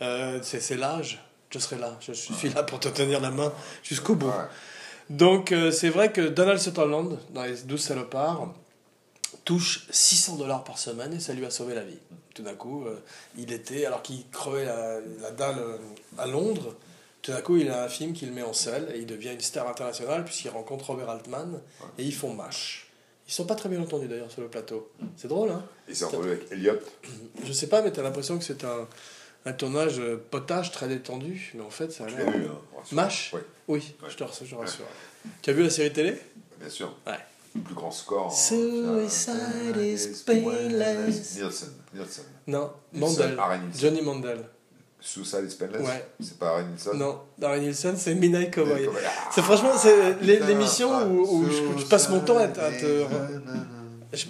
[0.00, 1.22] Euh, c'est c'est l'âge.
[1.52, 1.96] Je serai là.
[2.00, 4.32] Je suis là pour te tenir la main jusqu'au bout.
[5.10, 8.54] Donc euh, c'est vrai que Donald Sutherland, dans les 12 salopards,
[9.44, 11.98] touche 600 dollars par semaine et ça lui a sauvé la vie.
[12.34, 12.96] Tout d'un coup, euh,
[13.36, 15.76] il était, alors qu'il crevait la, la dalle euh,
[16.16, 16.74] à Londres,
[17.20, 19.40] tout d'un coup il a un film qu'il met en selle et il devient une
[19.40, 21.60] star internationale puisqu'il rencontre Robert Altman
[21.98, 22.88] et ils font MASH.
[23.28, 24.90] Ils sont pas très bien entendus d'ailleurs sur le plateau.
[25.16, 25.64] C'est drôle, hein?
[25.88, 26.78] Et c'est avec Elliot.
[27.44, 28.88] Je sais pas, mais t'as l'impression que c'est un,
[29.44, 32.28] un tournage euh, potage très détendu, mais en fait ça a l'air...
[32.28, 32.82] Hein.
[32.92, 34.08] MASH Oui, Oui, Ouais.
[34.10, 34.46] je te rassure.
[34.46, 34.84] Je rassure.
[35.40, 36.20] Tu as vu la série télé?
[36.60, 36.94] Bien sûr.
[37.06, 37.12] Ouais.
[37.54, 38.26] Le plus grand score.
[38.26, 41.34] en Suicide finale, is c'est painless.
[41.36, 41.68] Nielsen.
[41.94, 42.24] Nielsen.
[42.46, 43.36] Non, Mandel.
[43.38, 43.58] Harry.
[43.78, 44.44] Johnny Mandel.
[45.00, 46.06] Suicide is painless Ouais.
[46.20, 46.96] C'est pas Harry Nielsen?
[46.96, 48.88] Non, Darren Nielsen, c'est Midnight Cowboy.
[49.34, 52.48] C'est franchement, c'est Putain, l'émission ah, où, où je, je passe mon temps à, à
[52.48, 53.04] te.
[54.12, 54.26] Je-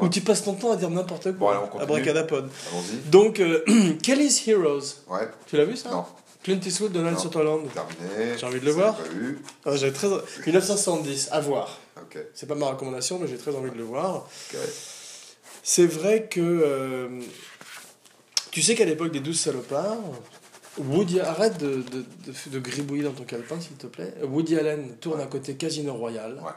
[0.00, 1.82] où tu passes ton temps à dire n'importe Bon, allez, quoi.
[1.82, 2.48] Abracadapod.
[3.10, 3.62] Donc, euh,
[4.02, 5.02] Kelly's Heroes.
[5.08, 5.28] Ouais.
[5.46, 6.04] Tu l'as vu ça Non.
[6.42, 7.20] Clint Eastwood, Donald Non.
[7.22, 7.62] Sutherland.
[7.72, 8.38] Terminé.
[8.38, 8.96] J'ai envie de le voir.
[9.66, 10.08] Ah, j'ai très...
[10.46, 11.78] 1970, à voir.
[12.00, 12.18] Ok.
[12.34, 14.26] C'est pas ma recommandation, mais j'ai très envie de le voir.
[14.52, 14.58] Ok.
[15.62, 16.40] C'est vrai que.
[16.40, 17.20] euh,
[18.50, 19.98] tu sais qu'à l'époque des 12 salopards,
[20.78, 21.20] Woody.
[21.20, 24.14] Arrête de, de, de, de gribouiller dans ton calepin, s'il te plaît.
[24.22, 26.40] Woody Allen tourne à côté Casino Royale.
[26.42, 26.52] Ouais.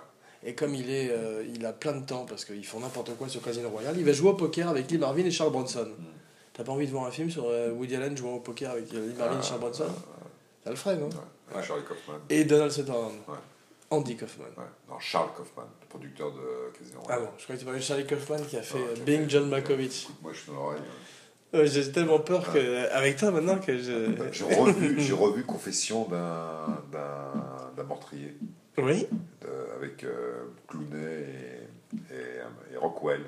[0.46, 3.30] Et comme il, est, euh, il a plein de temps, parce qu'ils font n'importe quoi
[3.30, 5.88] sur Casino Royale, il va jouer au poker avec Lee Marvin et Charles Bronson.
[6.54, 8.94] T'as pas envie de voir un film sur euh, Woody Allen jouant au poker avec
[8.94, 9.86] euh, Lee Marvin et Charles Bronson?
[10.64, 11.08] Ça le ferait, non?
[11.08, 11.54] Ouais.
[11.54, 12.20] Avec Charlie Kaufman.
[12.30, 13.14] Et Donald Sutherland.
[13.28, 13.36] Ouais.
[13.90, 14.46] Andy Kaufman.
[14.58, 14.64] Ouais.
[14.90, 17.22] Non, Charles Kaufman, le producteur de Casino Ah Royale.
[17.24, 19.04] bon, je croyais que tu parlais de Charlie Kaufman qui a fait Ouais, qui a
[19.06, 20.08] Being fait- John Malkovich.
[20.22, 20.82] Moi, je suis dans l'oreille.
[21.56, 24.10] Euh, J'ai tellement peur que, avec toi maintenant que je.
[24.32, 28.36] J'ai revu, j'ai revu Confession d'un, d'un, d'un meurtrier
[28.78, 29.08] Oui
[29.42, 29.48] de-
[29.78, 33.22] avec euh, Clooney et, et, et Rockwell.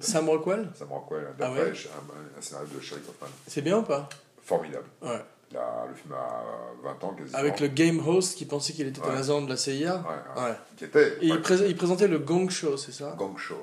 [0.00, 0.68] Sam Rockwell?
[0.74, 3.28] Sam Rockwell, Ah d'après ouais un, un scénario de Charlie Kaufman.
[3.46, 4.08] C'est bien ou pas?
[4.42, 4.86] Formidable.
[5.02, 5.20] Ouais.
[5.52, 6.42] Le film a
[6.82, 7.38] 20 ans quasiment.
[7.38, 9.08] Avec le game host qui pensait qu'il était Ouais.
[9.10, 10.48] un agent de la CIA Ouais, ouais.
[10.50, 10.56] Ouais.
[10.76, 13.14] Qui était Et il, présentait le Gong Show, c'est ça?
[13.18, 13.58] Gang Show.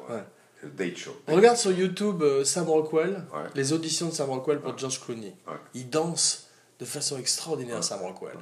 [0.61, 1.15] Le Date Show.
[1.27, 3.23] On regarde sur YouTube euh, Sam Rockwell,
[3.55, 5.33] les auditions de Sam Rockwell pour George Clooney.
[5.73, 6.47] Il danse
[6.79, 7.83] de façon extraordinaire.
[7.83, 8.35] Sam Rockwell.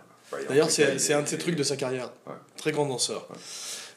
[0.49, 2.11] D'ailleurs, c'est un de ses trucs de sa carrière.
[2.57, 3.27] Très grand danseur.
[3.29, 3.37] Ouais.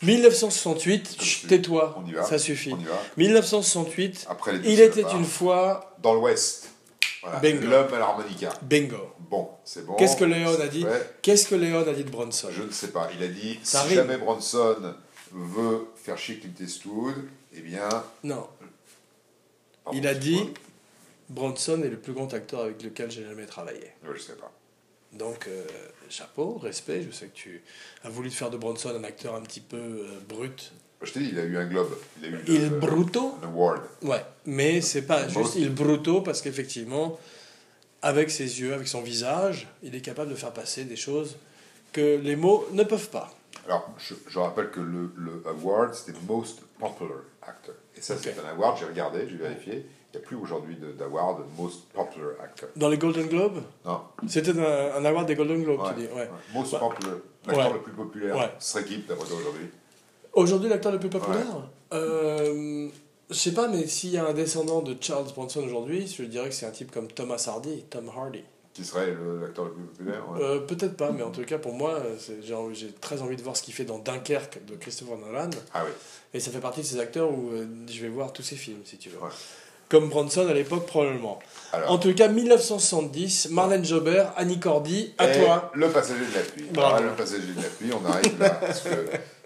[0.03, 2.73] 1968, Comme chut, tu- tais-toi, ça suffit.
[2.73, 3.03] On y va.
[3.19, 6.69] 1968, Après les il était une fois Dans l'Ouest.
[7.23, 7.41] Voilà.
[7.53, 8.51] L'homme à l'harmonica.
[8.63, 9.13] bingo.
[9.19, 9.95] Bon, c'est bon.
[9.95, 10.87] Qu'est-ce que Léon a dit.
[11.23, 13.11] Qu'est-ce que Léon a dit de Bronson Je ne sais pas.
[13.15, 14.95] Il a dit Ça si jamais Bronson
[15.33, 17.15] veut faire chier Clint Eastwood,
[17.55, 17.89] eh bien.
[18.25, 18.49] Non,
[19.85, 20.51] pardon, il a dit.
[21.29, 23.93] Bronson est le plus grand acteur avec lequel j'ai jamais travaillé.
[24.03, 24.51] Je sais pas.
[25.13, 25.65] Donc, euh,
[26.09, 27.03] chapeau, respect.
[27.03, 27.63] Je sais que tu
[28.05, 30.73] as voulu faire de Bronson un acteur un petit peu euh, brut.
[31.03, 31.97] Je t'ai dit, il a eu un globe.
[32.21, 33.83] Il a eu Il le- bruto un award.
[34.03, 37.19] Ouais, mais c'est pas juste il bruto parce qu'effectivement,
[38.03, 41.37] avec ses yeux, avec son visage, il est capable de faire passer des choses
[41.93, 43.35] que les mots ne peuvent pas.
[43.67, 47.75] Alors, je, je rappelle que le, le award, c'était Most Popular Actor.
[47.97, 48.45] Et ça, c'est Ok.
[48.45, 49.87] un award, j'ai regardé, j'ai vérifié.
[50.13, 52.69] Il n'y a plus aujourd'hui d'award Most Popular Actor.
[52.75, 54.01] Dans les Golden Globes, Non.
[54.27, 56.07] c'était un, un award des Golden Globes, Ouais, tu dis.
[56.07, 56.15] Ouais.
[56.23, 56.29] ouais.
[56.53, 56.77] Most.
[56.79, 57.17] Popular.
[57.47, 58.53] L'acteur le plus populaire.
[58.59, 59.69] Serait qui, d'après toi, aujourd'hui
[60.33, 61.47] Aujourd'hui, l'acteur le plus populaire
[61.93, 62.89] euh,
[63.31, 66.49] Je sais pas, mais s'il y a un descendant de Charles Bronson aujourd'hui, je dirais
[66.49, 68.43] que c'est un type comme Thomas Hardy, Tom Hardy.
[68.73, 70.23] Qui serait l'acteur le plus populaire.
[70.41, 72.01] Euh, Peut-être pas, mais en tout cas, pour moi,
[72.73, 75.51] j'ai très envie de voir ce qu'il fait dans Dunkerque de Christopher Nolan.
[75.75, 75.91] Ah oui.
[76.35, 78.81] Et ça fait partie de ces acteurs où euh, je vais voir tous ses films,
[78.85, 79.19] si tu veux.
[79.91, 81.39] Comme Bronson à l'époque, probablement.
[81.73, 85.71] Alors, En tout cas, 1970, Marlène Jobert, Annie Cordy, à et toi.
[85.75, 86.67] Le passager de la pluie.
[86.73, 86.91] Bravo.
[86.97, 88.91] Voilà, le passager de la pluie, on arrive là, parce que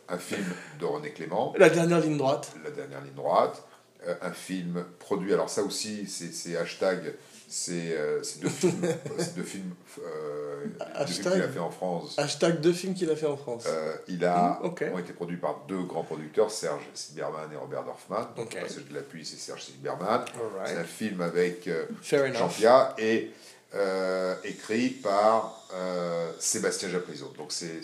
[0.08, 0.44] un film
[0.78, 2.52] de René Clément, La dernière ligne droite.
[2.62, 3.62] La dernière ligne droite,
[4.06, 7.14] euh, un film produit, alors ça aussi, c'est hashtag,
[7.48, 8.82] c'est euh, c'est deux films,
[9.18, 10.53] c'est deux films, euh, deux films
[10.94, 11.32] Hashtag.
[11.34, 12.18] qu'il a fait en France.
[12.18, 13.64] Hashtag deux films qu'il a fait en France.
[13.66, 14.84] Euh, il a, Mm, ok.
[14.94, 18.26] ont été produits par deux grands producteurs, Serge Silberman et Robert Dorfman.
[18.36, 18.54] Donc, Ok.
[18.54, 20.24] Le passage de la pluie, c'est Serge Silberman.
[20.66, 21.86] C'est un film avec euh.
[22.02, 23.30] Jean Pia et
[23.74, 27.32] euh, écrit par euh, Sébastien Japrisot.
[27.36, 27.80] Donc c'est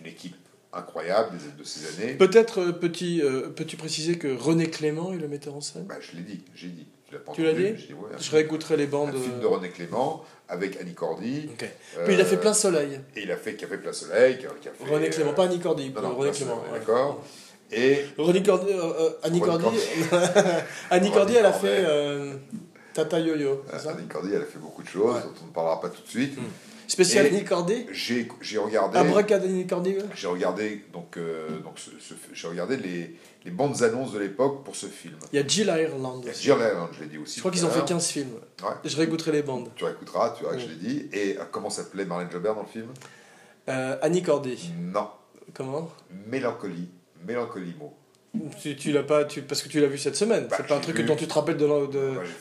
[0.00, 0.34] une équipe
[0.72, 2.14] incroyable des- de ces années.
[2.14, 5.84] Peut-être euh, petit, euh, peux-tu préciser que René Clément est le metteur en scène?
[5.84, 6.86] Bah, je l'ai dit, j'ai dit.
[7.34, 7.76] Tu l'as dit ouais,
[8.14, 9.12] un Je réécouterai les un bandes.
[9.16, 11.48] film de euh, René Clément avec Annie Cordy.
[11.52, 11.68] Ok.
[12.04, 13.00] Puis il a fait Euh, plein soleil.
[13.16, 14.92] Et il a fait qui a fait Plein Soleil, qui a, qui a fait.
[14.92, 15.90] René Clément, euh, pas Annie Cordy.
[15.90, 16.56] non, non, René Clément.
[16.70, 16.78] Ouais.
[16.78, 17.24] D'accord.
[17.72, 19.64] Et René Cordy, euh, euh, Annie Cordy,
[20.90, 22.34] Annie Cordy, elle a fait euh,
[22.94, 25.20] Tata Yo-Yo, Annie Cordy, elle a fait beaucoup de choses, Ouais.
[25.22, 26.38] dont on ne parlera pas tout de suite.
[26.88, 28.26] Spécial Annie Cordy J'ai
[28.58, 28.98] regardé.
[28.98, 30.04] Annie Cordy ouais.
[30.16, 33.14] J'ai regardé donc, euh, donc ce- ce- j'ai regardé les,
[33.44, 35.14] les bandes annonces de l'époque pour ce film.
[35.32, 36.42] Il y a Jill Ireland Il y a aussi.
[36.44, 37.34] Jill Ireland, je l'ai dit aussi.
[37.36, 37.84] Je crois qu'ils ont fait l'heure.
[37.84, 38.32] 15 films.
[38.62, 38.68] Ouais.
[38.84, 39.70] Je réécouterai les bandes.
[39.76, 41.08] Tu réécouteras, tu verras que je l'ai dit.
[41.12, 42.88] Et euh, comment s'appelait Marlène Jobert dans le film?
[43.68, 44.70] Euh, Annie Cordy.
[44.80, 45.08] Non,
[45.52, 45.90] Comment?
[46.26, 46.88] Mélancolie.
[47.26, 47.94] Mélancolie mot.
[48.62, 50.46] Tu, tu l'as pas, tu, parce que tu l'as vu cette semaine.
[50.48, 51.04] Bah, c'est pas un truc vu.
[51.04, 51.66] dont tu te rappelles de.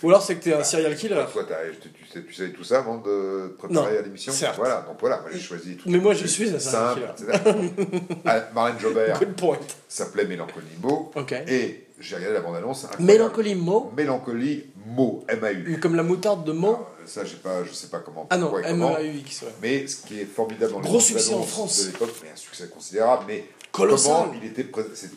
[0.03, 1.23] Ou alors c'est que t'es un Bah, serial killer.
[1.31, 4.01] Toi, t'as- tu, tu sais, tu savais tout ça avant de te préparer Non, à
[4.01, 4.33] l'émission.
[4.57, 5.89] Voilà, donc voilà, moi j'ai choisi tout.
[5.89, 7.39] Mais moi, je suis un serial etc.
[8.25, 9.59] Ah, Marlène Jobert Good point.
[9.87, 10.65] s'appelait Mélancolie.
[11.15, 11.31] Ok.
[11.47, 12.85] Et j'ai regardé la bande-annonce.
[12.99, 15.79] Mélancolie Mo, Mélancolie mot, M-A-U.
[15.79, 16.67] comme la moutarde de Mo.
[16.67, 18.27] Alors, Ça, j'ai pas, je sais pas comment.
[18.29, 18.55] Ah non.
[18.57, 19.41] M-A-U-X.
[19.43, 19.47] Ouais.
[19.61, 21.81] Mais ce qui est formidable dans les Gros bandes succès en France.
[21.85, 24.13] de l'époque, mais un succès considérable, mais Colossal.
[24.29, 24.65] comment il était,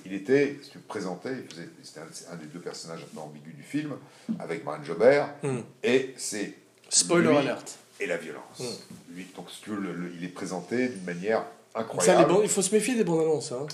[0.06, 3.20] il était si tu le présentais, il faisait- c'était un, des deux personnages un peu
[3.20, 3.92] ambigus du film,
[4.38, 5.60] avec Marine Jobert, Hmm.
[5.82, 6.54] et c'est
[6.88, 7.78] Spoiler alert.
[8.00, 8.58] et la violence.
[8.58, 9.14] Hmm.
[9.14, 12.32] Lui, donc si tu veux, le- le- il est présenté d'une manière Ça, les incroyable.
[12.32, 13.52] bandes- il faut se méfier des bandes annonces.
[13.52, 13.66] Hein.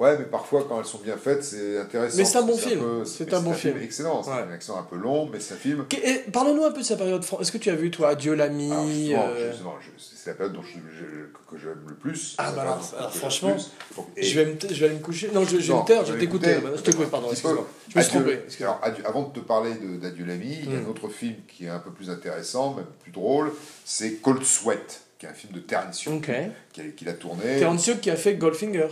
[0.00, 2.16] Ouais, mais parfois quand elles sont bien faites, c'est intéressant.
[2.16, 3.04] Mais c'est un bon film.
[3.04, 3.76] C'est un bon film.
[3.82, 4.22] excellent.
[4.22, 5.84] C'est un accent un peu long, mais c'est un film.
[6.02, 7.22] Et Parle-nous un peu de sa période.
[7.38, 9.52] Est-ce que tu as vu, toi, Adieu l'ami justement, euh,
[9.98, 12.34] c'est la période que j'aime le plus.
[12.38, 13.54] Ah, bah alors, franchement,
[14.16, 15.30] je, vais me t- je vais aller me coucher.
[15.34, 16.52] Non, je, vais me taire, je vais t'écouter.
[16.52, 16.72] écouter.
[16.76, 17.66] Je t'écoute, pardon, excuse-moi.
[17.92, 18.38] Je me suis trompé.
[19.04, 20.86] avant de te parler d'Adieu l'ami, il y a Mm.
[20.86, 23.52] un autre film qui est un peu plus intéressant, même plus drôle,
[23.84, 26.30] c'est Cold Sweat, qui est un film de Terence Young, Ok.
[26.96, 28.88] qu'il a, tourné, Terence Young qui a fait Goldfinger.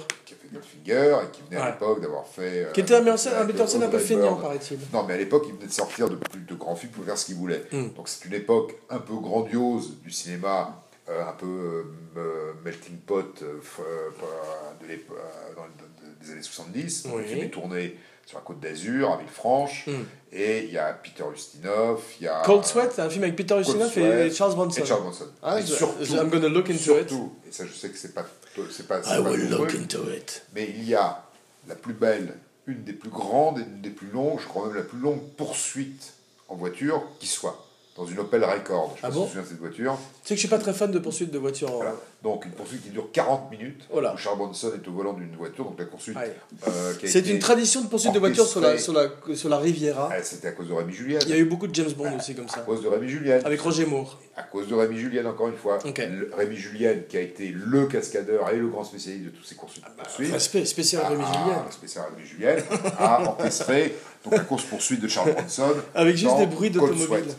[0.48, 2.64] Qui Goldfinger, et qui venait à l'époque d'avoir fait...
[2.64, 4.36] euh, Qui était un metteur en scène- un avec metteur en scène un peu feignant,
[4.36, 4.78] paraît-il.
[4.92, 7.16] Non, mais à l'époque, il venait de sortir de plus de grands films pour faire
[7.18, 7.64] ce qu'il voulait.
[7.72, 7.88] Mm.
[7.96, 11.84] Donc c'est une époque un peu grandiose du cinéma, euh, un peu
[12.16, 15.14] euh, melting pot de l'épo-
[15.56, 17.04] dans le- des années 70.
[17.04, 17.24] Donc, Oui.
[17.26, 17.96] Film est tourné
[18.26, 19.92] sur la côte d'Azur, à Villefranche, Mm.
[20.32, 22.42] Et il y a Peter Ustinov, il y a...
[22.44, 24.82] Cold Sweat, c'est un film avec Peter Ustinov et Charles Bronson.
[24.82, 25.26] et Charles Bronson.
[25.42, 28.12] Ah, Et surtout, je- I'm gonna look into surtout, et ça je sais que c'est
[28.14, 28.26] pas,
[28.70, 30.42] c'est pas, I pas will look into it.
[30.54, 31.24] mais il y a
[31.66, 32.34] la plus belle,
[32.66, 35.20] une des plus grandes et une des plus longues, je crois même la plus longue
[35.36, 36.12] poursuite
[36.48, 37.66] en voiture qui soit,
[37.98, 38.94] dans une Opel Record.
[38.96, 39.98] Je Ah bon si tu de cette voiture.
[40.22, 41.68] Tu sais que je suis pas très fan de poursuite de voiture.
[41.72, 41.94] Voilà.
[42.22, 44.14] Donc une poursuite qui dure 40 minutes, Oh là.
[44.14, 47.80] où Charles Bronson est au volant d'une voiture, donc la poursuite euh, C'est une tradition
[47.82, 50.08] de poursuite de voiture sur la, sur la, sur la Riviera.
[50.12, 51.18] Ah, C'était à cause de Rémi Julien.
[51.22, 52.60] Il y a eu beaucoup de James Bond aussi comme À ça.
[52.60, 53.40] cause de Rémi Julien.
[53.44, 54.18] Avec Roger Moore.
[54.36, 55.78] À cause de Rémi Julien, encore une fois.
[55.84, 55.98] Ok.
[55.98, 59.54] Le- Rémi Julien, qui a été le cascadeur et le grand spécialiste de toutes ces
[59.56, 60.32] courses poursuites.
[60.32, 61.66] Respect spécial Rémi Ah, Julien.
[61.70, 62.56] spécial Rémi Julien,
[62.98, 63.94] a orchestré
[64.24, 65.74] donc, la course-poursuite de Charles Bronson.
[65.94, 67.06] Avec juste des bruits d'automobile.
[67.06, 67.36] Sweat.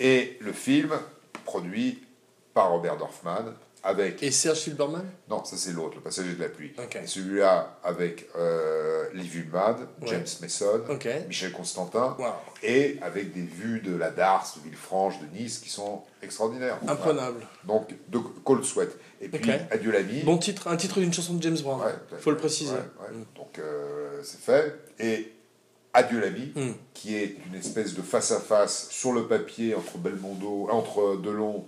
[0.00, 0.90] Et le film,
[1.44, 2.02] produit
[2.54, 3.54] par Robert Dorfman,
[3.84, 4.22] avec.
[4.24, 6.72] Et Serge Silberman Non, ça c'est l'autre, le passager de la pluie.
[6.78, 6.96] Ok.
[6.96, 10.08] Et celui-là avec euh, Liv Ullmann, Ouais.
[10.08, 10.80] James Mason.
[11.28, 12.26] Michel Constantin, Wow.
[12.64, 16.78] et avec des vues de la Darse, de Villefranche, de Nice qui sont extraordinaires.
[16.82, 16.92] Voilà.
[17.00, 17.46] Imprenable.
[17.64, 18.90] Donc, de Cold Sweat.
[19.20, 19.50] Et puis.
[19.70, 20.22] Adieu l'ami.
[20.22, 21.80] Bon titre, un titre d'une chanson de James Brown.
[21.80, 22.72] Ouais, à Faut le préciser.
[22.72, 23.14] Ouais.
[23.16, 23.24] Mm.
[23.36, 24.74] Donc euh, c'est fait.
[24.98, 25.32] Et
[25.94, 26.72] Adieu l'ami, Mm.
[26.94, 31.64] qui est une espèce de face-à-face sur le papier entre Belmondo, entre Delon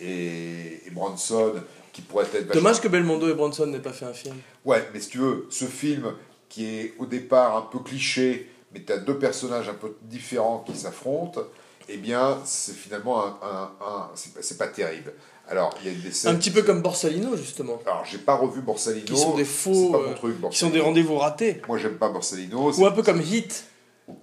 [0.00, 1.54] et, et Bronson,
[1.92, 2.46] qui pourrait être...
[2.48, 4.36] vachement- Dommage que Belmondo et Bronson n'aient pas fait un film.
[4.64, 6.14] Ouais, mais si tu veux, ce film
[6.48, 10.60] qui est au départ un peu cliché, mais tu as deux personnages un peu différents
[10.66, 11.40] qui s'affrontent,
[11.88, 15.12] eh bien, c'est finalement un, un, un- c'est pas terrible.
[15.52, 16.38] Alors, il y a des Un scènes.
[16.38, 17.78] petit peu comme Borsalino, justement.
[17.84, 19.04] Alors, j'ai pas revu Borsalino.
[19.04, 21.60] Qui sont des faux, C'est pas mon euh, truc, Qui sont des rendez-vous ratés.
[21.68, 22.72] Moi, j'aime pas Borsalino.
[22.72, 23.64] Ou un peu comme Hit,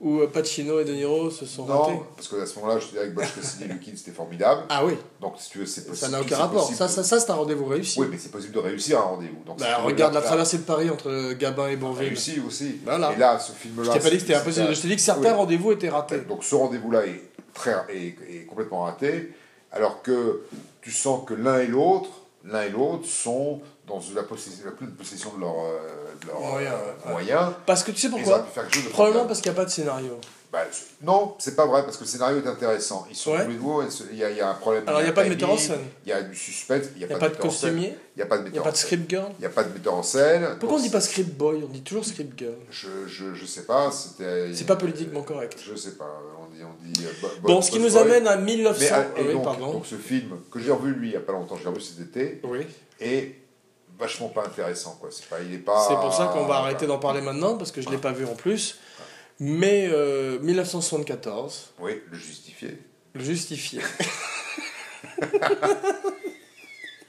[0.01, 1.91] où euh, Pacino et De Niro se sont ratés.
[1.91, 4.63] Non, parce qu'à ce moment-là, je te dirais que Bosch Cassidy et Lukin, c'était formidable.
[4.69, 5.97] Ah oui, Donc, si tu veux, c'est possible.
[5.97, 6.61] ça n'a aucun rapport.
[6.61, 7.99] possible Ça, ça, ça c'est un rendez-vous réussi.
[8.01, 9.43] Oui, mais c'est possible de réussir un rendez-vous.
[9.45, 12.07] Donc, Bah, regarde la traversée de Paris entre Gabin et Bourville.
[12.07, 12.77] Réussi aussi.
[12.83, 13.13] Voilà.
[13.13, 13.83] Et là, ce film-là.
[13.85, 14.73] Je t'ai pas dit que c'était impossible.
[14.75, 15.37] Je t'ai dit que certains Oui.
[15.37, 16.21] rendez-vous étaient ratés.
[16.21, 17.21] Donc ce rendez-vous-là est,
[17.53, 19.31] très, est, est complètement raté,
[19.71, 20.41] alors que
[20.81, 22.09] tu sens que l'un et l'autre,
[22.45, 25.79] l'un et l'autre sont dans la, possession, la pleine possession de leurs euh,
[26.21, 26.73] de leurs, Moyens,
[27.05, 27.51] euh, moyens.
[27.65, 30.19] Parce que tu sais pourquoi de Probablement parce qu'il n'y a pas de scénario.
[30.51, 30.63] Bah,
[31.03, 33.05] non, c'est pas vrai, parce que le scénario est intéressant.
[33.07, 33.45] Ils sont Ouais.
[33.45, 34.83] tous les deux, il y, a- y a un problème.
[34.87, 35.81] Alors, il n'y a pas de metteur en scène.
[36.05, 37.97] Il y a du suspense, il n'y a, a pas de metteur scène, costumier.
[38.15, 39.27] Il n'y a pas de Il n'y a metteur pas de script girl.
[39.37, 40.47] Il n'y a pas de metteur en scène.
[40.59, 41.63] Pourquoi on Donc, dit pas script boy?
[41.63, 42.55] On dit toujours script girl.
[42.71, 43.91] Je, je, je sais pas.
[43.91, 45.59] C'est pas politiquement correct.
[45.63, 46.19] Je sais pas,
[46.59, 46.63] dit.
[46.65, 48.79] On dit euh, bo- Bon, bo- ce qui nous amène à 1900.
[48.79, 49.73] Mais, ah, et oui, donc, pardon.
[49.73, 51.81] donc ce film que j'ai revu lui il n'y a pas longtemps, je l'ai revu
[51.81, 52.59] cet été, Oui.
[52.99, 53.35] est
[53.97, 55.09] vachement pas intéressant quoi.
[55.11, 55.85] C'est pas, il est pas.
[55.87, 58.11] C'est pour ça qu'on va arrêter d'en parler maintenant, parce que je ne l'ai pas
[58.11, 58.77] vu en plus.
[59.41, 62.77] Mais euh, 1974, Oui, le justifier.
[63.13, 63.81] le justifié.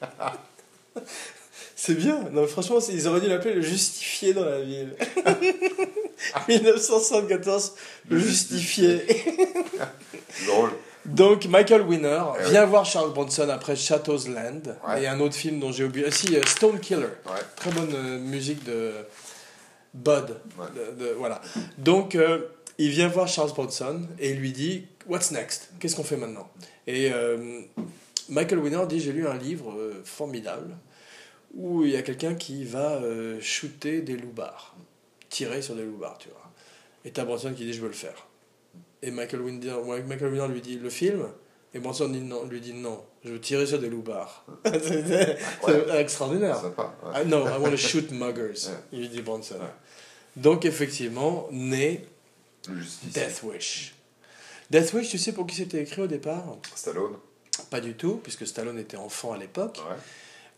[1.82, 2.28] C'est bien.
[2.32, 4.94] Non, franchement, ils auraient dû l'appeler le justifié dans la ville.
[6.48, 7.72] 1974,
[8.10, 9.00] le justifié.
[10.46, 10.72] Drôle.
[11.06, 14.60] Donc, Michael Winner Eh vient voir Charles Bronson après Shadow's Land.
[14.86, 15.02] Ouais.
[15.04, 16.04] Et un autre film dont j'ai oublié.
[16.06, 17.06] Ah, si, euh, Stone Killer.
[17.24, 17.40] Ouais.
[17.56, 18.92] Très bonne euh, musique de
[19.94, 20.36] Bud.
[20.58, 20.66] Ouais.
[20.76, 21.40] De- de- voilà.
[21.78, 22.40] Donc, euh,
[22.76, 25.70] il vient voir Charles Bronson et il lui dit What's next?
[25.80, 26.50] Qu'est-ce qu'on fait maintenant?
[26.86, 27.60] Et euh,
[28.28, 29.74] Michael Winner dit J'ai lu un livre
[30.04, 30.76] formidable
[31.54, 34.76] où il y a quelqu'un qui va euh, shooter des loupards,
[35.28, 36.50] tirer sur des loupards, tu vois.
[37.04, 38.26] Et t'as Bronson qui dit Je veux le faire.
[39.02, 41.26] Et Michael ouais, Michael lui dit Le film
[41.72, 44.44] Et Bronson dit non, lui dit Non, je veux tirer sur des loupards.
[44.64, 45.38] c'est c'est
[45.98, 46.60] extraordinaire.
[46.60, 46.94] Sympa.
[47.04, 47.10] ouais.
[47.14, 48.74] Ah non, I want to shoot muggers, Ouais.
[48.92, 49.54] il lui dit Bronson.
[49.54, 49.66] Ouais.
[50.36, 51.48] Donc effectivement,
[52.68, 53.12] justice.
[53.12, 53.94] Death Wish.
[54.70, 56.44] Death Wish, tu sais pour qui c'était écrit au départ?
[56.74, 57.16] Stallone.
[57.70, 59.96] Pas du tout, puisque Stallone était enfant à l'époque, Ouais.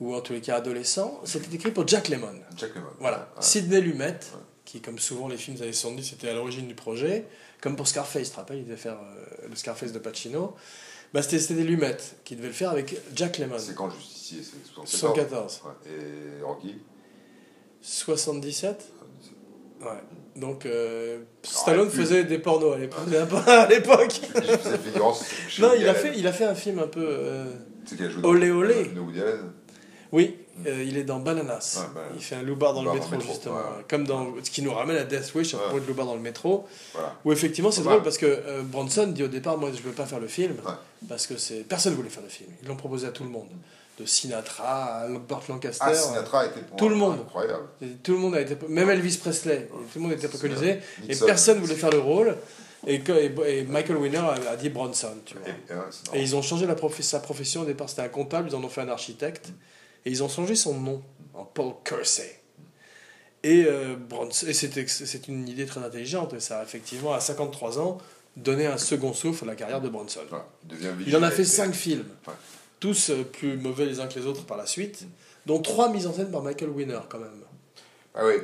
[0.01, 1.20] Ou en tous les cas adolescent.
[1.24, 2.34] C'était écrit pour Jack Lemmon.
[2.57, 2.88] Jack Lemmon.
[3.01, 3.18] Voilà.
[3.36, 3.43] Ouais.
[3.43, 4.18] Sidney Lumet, Ouais.
[4.64, 7.26] qui comme souvent les films des années 70, c'était à l'origine du projet.
[7.61, 10.55] Comme pour Scarface, tu te rappelles, il devait faire euh, le Scarface de Pacino.
[11.14, 13.57] Bah, c'était c'était Lumet qui devait le faire avec Jack Lemmon.
[13.59, 15.61] C'est quand justicier C'est 74.
[15.61, 15.62] 74.
[15.64, 15.93] Ouais.
[15.93, 16.76] Et Rocky?
[17.80, 18.88] 77
[19.80, 19.88] Ouais.
[20.36, 23.01] Donc, euh, Stallone faisait des pornos à l'époque.
[23.49, 24.20] à l'époque.
[25.59, 27.05] Non, il a, fait, il a fait un film un peu.
[27.05, 27.45] euh,
[27.84, 28.84] C'est Olé, olé.
[28.86, 29.53] de Woody Allen?
[30.13, 30.37] Oui,
[30.67, 31.81] euh, il est dans Bananas.
[31.95, 32.03] Ouais.
[32.15, 33.55] Il fait un loupard dans le Loupard métro, dans le métro, justement.
[33.57, 33.85] ouais.
[33.89, 34.35] Comme dans.
[34.43, 36.67] Ce qui nous ramène à Death Wish à propos de loupard dans le métro.
[36.93, 37.15] Voilà.
[37.25, 39.93] Où effectivement, c'est drôle parce que euh, Bronson dit au départ Moi, je ne veux
[39.93, 40.55] pas faire le film.
[41.09, 42.51] Parce que c'est personne ne voulait faire le film.
[42.63, 43.49] Ils l'ont proposé à tout le monde.
[43.99, 45.85] De Sinatra à Burt Lancaster.
[45.87, 47.19] Ah, Sinatra était pour tout le monde.
[47.21, 47.65] incroyable.
[48.03, 51.59] Tout le monde a été, même Elvis Presley, tout le monde était préconisé, et personne
[51.61, 52.37] voulait faire le rôle.
[52.87, 55.47] Et, et- et Michael Winner a, a dit Bronson, tu vois.
[55.47, 56.23] Et, et, ouais, c'est Et marrant.
[56.25, 57.61] ils ont changé la prof- sa profession.
[57.61, 59.51] Au départ, c'était un comptable, ils en ont fait un architecte.
[60.05, 61.03] Et ils ont changé son nom
[61.35, 62.41] en Paul Kersey.
[63.45, 63.97] Et, euh,
[64.47, 66.33] et c'est une idée très intelligente.
[66.35, 67.99] Et ça a effectivement, à 53 ans,
[68.37, 70.21] donné un second souffle à la carrière de Bronson.
[70.29, 70.47] Voilà.
[70.65, 71.69] Il, devient Il en a fait vigilante.
[71.69, 72.35] 5 films, Ouais.
[72.81, 75.07] tous euh, plus mauvais les uns que les autres par la suite,
[75.47, 77.31] dont 3 mises en scène par Michael Winner quand même.
[78.15, 78.35] Ah oui,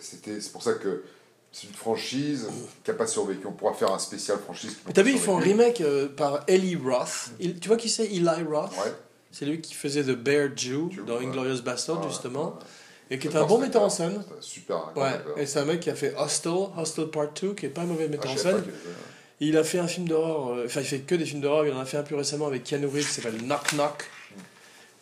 [0.00, 1.02] c'était, c'est pour ça que
[1.50, 2.46] c'est une franchise
[2.84, 3.46] qui n'a pas survécu.
[3.46, 4.76] On pourra faire un spécial franchise.
[4.92, 7.30] T'as vu, ils font un remake euh, par Eli Roth.
[7.40, 8.72] Il- tu vois qui c'est Eli Roth?
[8.72, 8.92] Ouais.
[9.38, 11.26] C'est lui qui faisait The Bear Jew Jew, dans ouais.
[11.26, 12.44] Inglorious Bastard, justement.
[12.58, 12.66] ouais.
[13.10, 14.22] Et qui est un bon metteur en scène.
[14.40, 17.68] Super Ouais, et c'est un mec qui a fait Hostel, Hostel Part 2, qui est
[17.68, 18.72] pas un mauvais Ah, metteur en je savais scène.
[19.40, 21.72] Il a fait un film d'horreur, euh, enfin il fait que des films d'horreur, il
[21.74, 24.08] en a fait un plus récemment avec Keanu Reeves qui s'appelle Knock Knock.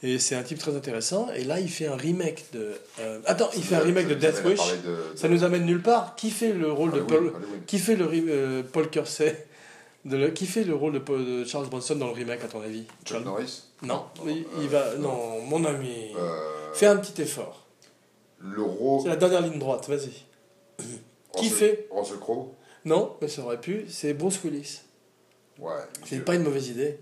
[0.03, 1.29] Et c'est un type très intéressant.
[1.35, 2.73] Et là, il fait un remake de.
[3.01, 4.59] euh, Attends, il fait un remake de Death Wish.
[4.85, 6.15] de- Ça nous amène nulle part.
[6.17, 7.33] Qui fait le rôle de Paul Hollywood.
[7.67, 9.47] Qui fait le euh, Paul Kersey?
[10.05, 12.85] De le- Qui fait le rôle de, Charles Bronson dans le remake à ton avis?
[13.05, 14.95] Chuck Charles- Norris Non, il, il euh, va.
[14.97, 16.13] Non, mon ami.
[16.17, 17.67] Euh, Fais un petit effort.
[18.41, 19.03] Le rôle.
[19.03, 20.13] C'est la dernière ligne droite, vas-y.
[21.37, 21.89] qui fait?
[21.91, 22.53] Russell Crowe?
[22.85, 23.87] Non, mais ça aurait pu.
[23.89, 24.81] C'est Bruce Willis.
[25.59, 25.73] Ouais.
[26.05, 26.99] C'est pas une mauvaise idée.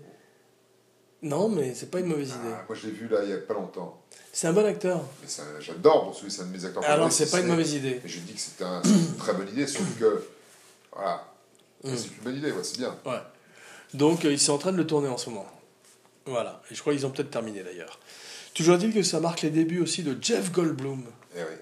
[1.21, 2.53] Non, mais c'est pas une mauvaise idée.
[2.53, 4.01] Ah, moi, je l'ai vu là il y a pas longtemps.
[4.31, 5.01] C'est un bon acteur.
[5.59, 8.01] J'adore Bruce Willis, c'est un de mes acteurs Alors, c'est pas une mauvaise idée.
[8.05, 10.25] Je dis que c'était un- c'est une très bonne idée, sauf que.
[10.91, 11.32] Voilà.
[11.83, 12.95] C'est une bonne idée, ouais, c'est bien.
[13.05, 13.19] Ouais.
[13.93, 15.47] Donc, euh, ils sont en train de le tourner en ce moment.
[16.25, 16.61] Voilà.
[16.71, 17.99] Et je crois qu'ils ont peut-être terminé d'ailleurs.
[18.53, 21.03] Toujours dit que ça marque les débuts aussi de Jeff Goldblum
[21.35, 21.55] Et oui.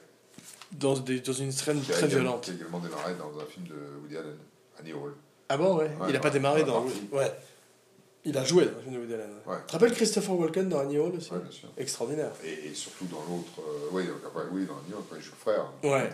[0.73, 2.43] dans, des- dans une scène Qui très violente.
[2.43, 4.35] Qui a également démarré dans un film de Woody Allen,
[4.79, 5.13] Annie Hall.
[5.49, 5.85] Ah bon, ouais.
[5.99, 6.85] Ouais, il a pas démarré dans.
[7.11, 7.31] Ouais.
[8.23, 9.31] Il a joué dans Woody Allen.
[9.47, 9.55] Ouais.
[9.61, 11.67] Tu te rappelles Christopher Walken dans Annie Hall aussi Ouais, bien sûr.
[11.75, 12.29] Extraordinaire.
[12.45, 15.31] Et, et surtout dans l'autre, euh, oui, après, oui, dans New York, quand il joue
[15.31, 16.09] le frère, Ouais.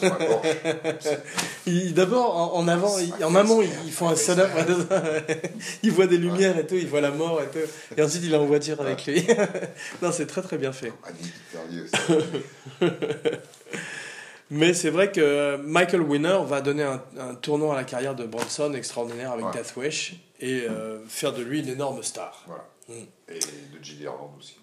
[0.00, 1.92] sur la Porsche.
[1.94, 4.48] D'abord, en, en avant, il- en amont, ils, font un setup.
[5.84, 7.64] il voit des lumières et tout, il voit la mort et tout.
[7.96, 9.24] Et ensuite, il est en voiture avec lui.
[10.02, 10.92] non, c'est très très bien fait.
[11.04, 12.92] Annie Perrier aussi.
[14.50, 18.24] Mais c'est vrai que Michael Winner va donner un, un tournant à la carrière de
[18.26, 19.46] Bronson extraordinaire avec.
[19.52, 22.44] Death Wish et euh, faire de lui une énorme star.
[22.46, 22.64] Voilà.
[22.88, 23.04] Mm.
[23.28, 23.38] Et
[23.78, 24.56] de Gilles Ireland aussi.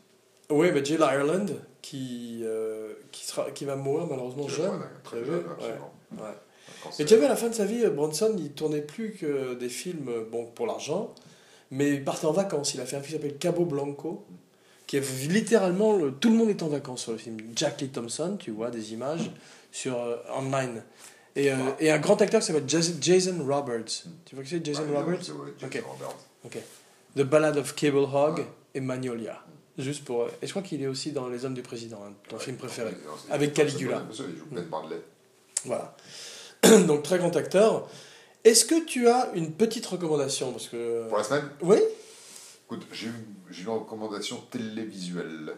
[0.49, 1.45] Oui, mais Jill Ireland
[1.81, 4.71] qui, euh, qui, sera, qui va mourir malheureusement jeune.
[4.71, 5.93] jeune, très jeune, Ouais, absolument.
[6.19, 6.97] ouais.
[6.99, 10.09] Et vu à la fin de sa vie, Bronson, il tournait plus que des films
[10.31, 11.13] bon, pour l'argent,
[11.69, 12.73] mais il partait en vacances.
[12.73, 14.25] Il a fait un film qui s'appelle Cabo Blanco,
[14.87, 17.37] qui est littéralement, le- tout le monde est en vacances sur le film.
[17.55, 19.31] Jack Lee Thompson, tu vois des images
[19.71, 20.83] sur euh, online.
[21.35, 24.03] Et, euh, et un grand acteur qui s'appelle Jas- Jason Roberts.
[24.25, 25.21] Tu vois qui c'est Jason Ah, Roberts?
[25.63, 25.83] Ok.
[25.85, 26.61] Roberts.
[27.15, 28.47] The Ballad of Cable Hog Ouais.
[28.73, 29.43] et Magnolia.
[29.77, 30.23] Juste pour.
[30.23, 32.57] euh, Et je crois qu'il est aussi dans Les Hommes du Président, hein, ton film
[32.57, 32.91] préféré.
[33.29, 34.03] Avec Caligula.
[34.69, 35.01] Mardelet.
[35.65, 35.95] Voilà.
[36.87, 37.87] Donc très grand acteur.
[38.43, 40.51] Est-ce que tu as une petite recommandation?
[40.51, 41.07] Parce que.
[41.07, 41.77] Pour la semaine, Oui
[42.65, 45.53] écoute, j'ai une recommandation télévisuelle.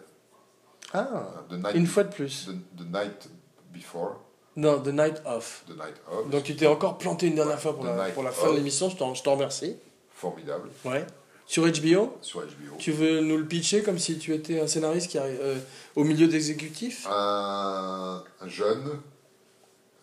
[0.94, 2.48] Ah The Night, Une fois de plus.
[2.48, 3.30] the, the Night
[3.74, 4.20] Before,
[4.56, 5.64] Non, The Night Off.
[5.68, 6.30] The Night Of.
[6.30, 8.56] Donc tu t'es encore planté une dernière Ouais, fois pour la, pour la fin de
[8.58, 9.76] l'émission, je t'en je t'en remercie.
[10.16, 11.06] Formidable, Ouais.
[11.46, 12.78] Sur HBO sur HBO.
[12.80, 15.58] Tu veux nous le pitcher comme si tu étais un scénariste qui arrive euh,
[15.96, 17.06] au milieu d'exécutifs?
[17.10, 19.00] Un, un jeune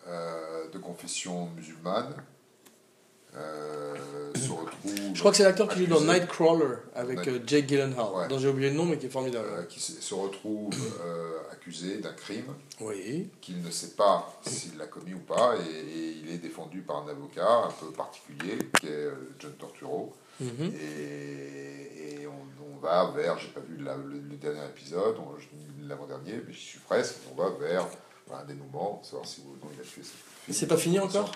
[0.07, 2.13] euh, de confession musulmane
[3.35, 3.95] euh,
[4.35, 4.91] se retrouve.
[5.13, 8.13] Je crois que c'est l'acteur qui joue dans accusé, Nightcrawler avec Night- euh, Jake Gyllenhaal,
[8.15, 8.27] Ouais.
[8.27, 9.47] dont j'ai oublié le nom mais qui est formidable.
[9.51, 10.73] euh, qui se retrouve
[11.05, 13.29] euh, accusé d'un crime Oui.
[13.41, 17.03] qu'il ne sait pas s'il l'a commis ou pas, et, et il est défendu par
[17.05, 20.13] un avocat un peu particulier, qui est euh, John Torturo.
[20.39, 20.73] Mhm.
[20.79, 25.15] Et, et on, on va vers, j'ai pas vu la- le, le dernier épisode,
[25.87, 27.85] l'avant-dernier, mais j'y suis presque, on va vers
[28.33, 30.13] un dénouement, savoir si ou non il a tué cette
[30.45, 30.53] fille.
[30.55, 31.31] C'est pas fini encore?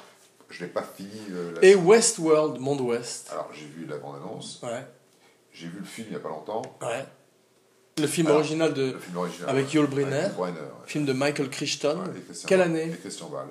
[0.49, 1.09] Je n'ai pas fini.
[1.31, 3.29] euh, la- Et Westworld, Monde Ouest.
[3.31, 4.85] Alors j'ai vu la bande-annonce, Ouais.
[5.51, 7.05] j'ai vu le film il n'y a pas longtemps, Ouais.
[7.97, 8.91] Le film Alors, original de.
[8.91, 9.49] le film original.
[9.49, 10.27] Avec Yul Brynner.
[10.37, 10.49] Ouais.
[10.85, 11.97] Film de Michael Crichton.
[12.05, 12.67] Ouais, Quelle Bale.
[12.69, 13.47] année Et Christian Bale.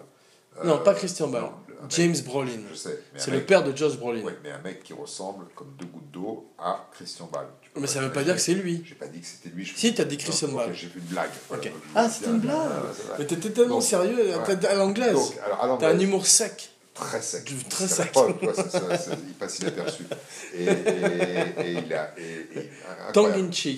[0.65, 1.53] Non, Euh, pas Christian non, mec-
[1.89, 2.51] James Brolin.
[2.71, 3.03] Je sais.
[3.17, 4.23] C'est le père de Josh Brolin.
[4.23, 7.27] Ouais, mais un mec qui ressemble comme deux gouttes d'eau à Christian
[7.73, 8.83] peux Mais ça veut pas dire que c'est lui.
[8.87, 9.65] J'ai pas dit que c'était lui.
[9.65, 10.75] je- Si, t'as dit Christian Non, ok, Bale.
[10.75, 11.31] J'ai fait une blague.
[11.49, 12.55] Voilà, donc Ah, c'était une blague.
[12.57, 13.17] Voilà, c'est vrai.
[13.21, 15.33] Mais t'étais tellement Donc, sérieux, t'as- à l'anglaise.
[15.81, 16.71] T'as un humour sec.
[16.95, 17.51] Très sec.
[17.69, 18.11] Très sec.
[18.55, 20.05] ça- ça- ça- il passe inaperçu.
[20.55, 22.15] Et, et, et il a.
[22.19, 22.71] Et.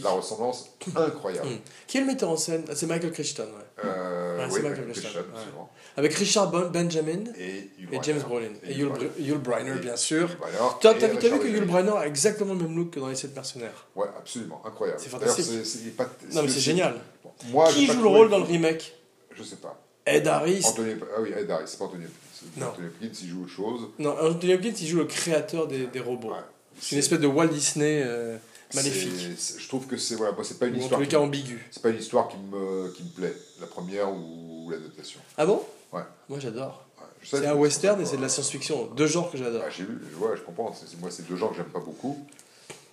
[0.03, 1.49] La ressemblance incroyable.
[1.49, 1.59] Mm.
[1.87, 2.65] Qui est le metteur en scène?
[2.69, 3.85] Ah, C'est Michael Crichton, ouais.
[3.85, 5.25] Euh, Ouais, c'est oui, Michael Michael ouais.
[5.35, 5.71] absolument.
[5.97, 7.71] Avec Richard Bon- Benjamin Et,
[8.03, 8.21] James.
[8.21, 8.51] Brolin.
[8.63, 10.29] Et Yul, Yul Brynner, bien sûr.
[10.81, 11.65] T'as vu, que Yul.
[11.65, 15.01] Brynner a exactement le même look que dans Les 7 mercenaires Ouais, absolument, incroyable.
[15.03, 15.47] C'est fantastique.
[15.87, 16.95] est pas- Non, mais c'est génial.
[17.25, 18.95] Bon, Moi, j'ai Qui joue le rôle dans le remake?
[19.35, 19.83] Je sais pas.
[20.07, 20.65] Ed Harris.
[20.67, 22.47] Anthony, ah oui, Ed Harris, c'est pas Anthony Hopkins.
[22.57, 22.67] Non.
[22.69, 23.81] Anthony Hopkins, il joue autre chose.
[23.99, 26.29] Non, Anthony Hopkins, il joue le créateur des, des robots.
[26.31, 26.37] Ouais.
[26.81, 28.37] C'est une espèce de Walt Disney euh,
[28.75, 29.13] maléfique.
[29.59, 30.99] Je trouve que c'est voilà, c'est pas une Ou en histoire.
[31.01, 31.67] tous les cas ambigu.
[31.71, 35.21] C'est pas une histoire qui me qui me plaît, la première ou l'adaptation.
[35.39, 35.63] Ah bon?
[35.93, 36.03] Ouais.
[36.29, 36.85] Moi j'adore.
[36.99, 38.91] Ouais, C'est un western et c'est de la science-fiction.
[38.95, 39.63] Deux genres que j'adore.
[39.63, 40.75] Ouais, j'ai vu, je vois, je comprends.
[41.01, 42.25] Moi, c'est deux genres que j'aime pas beaucoup.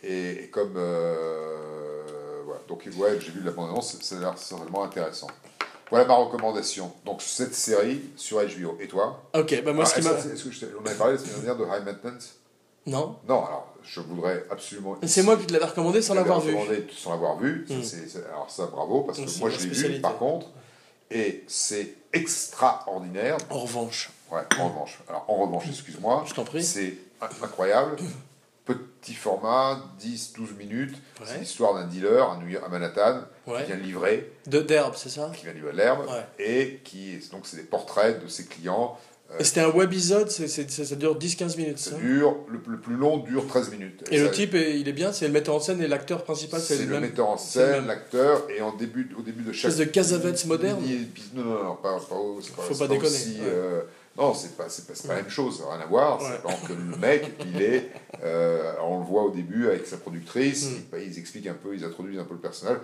[0.02, 4.84] Et, et comme euh, voilà, donc ouais, j'ai vu la bande-annonce, ça a l'air certainement
[4.84, 5.28] intéressant.
[5.90, 6.92] Voilà ma recommandation.
[7.06, 8.78] Donc cette série sur HBO.
[8.80, 9.22] Et toi?
[9.36, 10.12] Ok, bah moi Ah, ce qui m'a.
[10.14, 12.36] que- est-ce que je t'ai- on avait parlé la semaine dernière de High Maintenance?
[12.86, 14.98] Non Non, alors je voudrais absolument.
[15.06, 16.52] C'est moi qui te l'avais recommandé sans l'avoir vu.
[16.56, 17.66] recommandé Sans l'avoir vu.
[17.70, 17.84] Mm.
[17.84, 20.48] c'est- alors ça, bravo, parce que moi je l'ai vu par contre.
[21.12, 23.38] Et c'est extraordinaire.
[23.50, 25.00] En revanche, Ouais, en revanche.
[25.08, 26.24] Alors en revanche, excuse-moi.
[26.28, 26.64] je t'en prie.
[26.64, 26.98] C'est
[27.42, 27.98] incroyable.
[29.04, 30.96] Petit format, 10-12 minutes.
[31.26, 31.40] C'est Ouais.
[31.42, 33.60] l'histoire d'un dealer à, New York, à Manhattan Ouais.
[33.64, 35.30] qui vient livrer, De d'herbe, c'est ça?
[35.36, 36.06] Qui vient livrer l'herbe.
[36.08, 36.26] Ouais.
[36.46, 38.98] Et qui, donc c'est des portraits de ses clients.
[39.32, 41.80] Euh, Et C'était un webisode, c'est- c'est- ça, dure 10-15 minutes.
[41.80, 41.98] ça Ça?
[41.98, 44.06] dure, le, le plus long dure 13 minutes.
[44.10, 46.24] Et ça- le type, est- il est bien, c'est le metteur en scène et l'acteur
[46.24, 47.10] principal, c'est C'est le le même.
[47.10, 49.72] metteur en c'est scène, l'acteur, et en début, au début de chaque.
[49.72, 50.80] Espèce de Cassavetes moderne.
[50.80, 53.82] mini Non, non, non, pas, pas, c'est pas, Faut c'est pas déconner, aussi, euh,
[54.18, 56.22] non, c'est pas, c'est pas, pas la même chose, ça n'a rien à voir.
[56.22, 56.28] Ouais.
[56.62, 57.90] C'est que le mec, il est.
[58.24, 60.76] euh, on le voit au début avec sa productrice, Mm.
[60.98, 62.78] ils, ils expliquent un peu, ils introduisent un peu le personnage.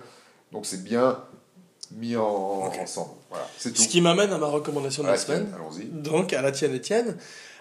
[0.52, 1.22] Donc c'est bien
[1.92, 2.22] mis en,
[2.80, 3.12] ensemble.
[3.30, 3.82] Voilà, c'est tout.
[3.82, 5.52] Ce qui m'amène à ma recommandation de la semaine.
[5.54, 5.84] Allons-y.
[5.86, 7.16] Donc, à la tienne, Étienne.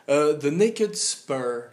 [0.10, 1.64] Euh, The Naked Spur.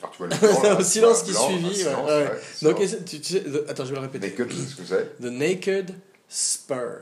[0.00, 1.64] Alors tu vois le blanc, là, Au silence qui blanc, suivit.
[1.64, 2.24] un ouais, silence, ouais.
[2.24, 2.40] ouais, Donc,
[2.78, 2.80] silence.
[2.82, 4.28] essaie- tu, tu sais, the- attends, je vais le répéter.
[4.30, 5.18] Naked, tu sais ce que c'est?
[5.20, 5.94] The Naked
[6.28, 6.96] Spur.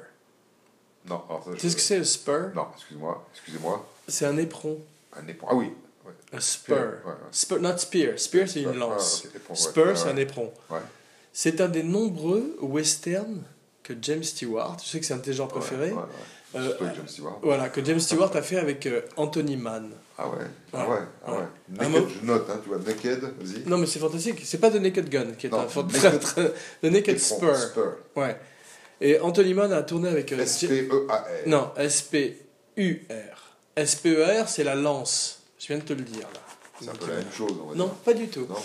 [1.11, 2.51] Non, alors ça, Tu sais ce que c'est, le spur?
[2.55, 3.87] Non, excuse-moi, excusez-moi.
[4.09, 4.79] C'est un éperon.
[5.17, 5.49] Un éperon.
[5.51, 5.73] Ah oui,
[6.07, 6.13] Ouais.
[6.33, 6.77] A spur.
[6.77, 7.13] Ouais, ouais.
[7.31, 8.19] Spur, not spear.
[8.19, 9.25] Spear, c'est une Ah, lance.
[9.35, 9.55] éperon.
[9.55, 10.51] Spur, c'est un éperon.
[10.71, 10.79] Ouais.
[11.33, 13.43] C'est un des nombreux westerns
[13.83, 16.61] que James Stewart, je sais que c'est un de tes genres préférés, Ouais, ouais, ouais.
[16.61, 17.39] Euh, James Stewart.
[17.43, 19.91] voilà, que James Stewart a fait avec euh, Anthony Mann.
[20.19, 20.37] Ah ouais,
[20.73, 20.95] ah Ouais.
[20.97, 21.39] ouais, ah ouais.
[21.79, 23.69] Un Naked, je note, hein, tu vois, Naked, vas-y.
[23.69, 24.41] Non, mais c'est fantastique.
[24.45, 27.57] C'est pas The Naked Gun qui est Non, un Naked- très, très- The Naked Spur.
[27.57, 27.93] Spur.
[28.17, 28.37] Ouais.
[29.01, 30.33] Et Anthony Mann a tourné avec.
[30.33, 31.25] euh, S-P-E-A-R.
[31.47, 33.57] non, S-P-U-R.
[33.77, 35.43] S-P-E-R, c'est la lance.
[35.59, 36.41] Je viens de te le dire là.
[36.83, 38.47] C'est un peu la même chose, on va Non, pas du tout.
[38.49, 38.57] Non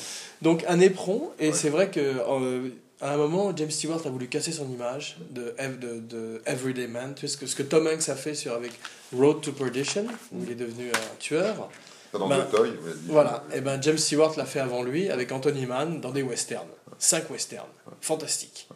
[0.42, 1.54] Donc un éperon, et Ouais.
[1.54, 2.70] c'est vrai que euh,
[3.02, 7.14] à un moment, James Stewart a voulu casser son image de, de, de Everyday Man.
[7.16, 8.72] Tu sais ce que, ce que Tom Hanks a fait sur, avec
[9.14, 11.70] Road to Perdition, où il est devenu un tueur.
[12.14, 12.70] Dans Ben, le toy.
[13.08, 16.68] Voilà, et ben James Stewart l'a fait avant lui avec Anthony Mann dans des westerns.
[16.98, 17.68] Cinq westerns.
[18.00, 18.70] Fantastique.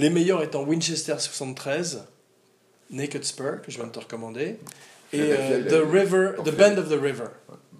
[0.00, 2.04] Les meilleurs étant Winchester 73,
[2.90, 4.56] Naked Spur, que je viens de te recommander,
[5.12, 7.26] et euh, The River, The Band of the River.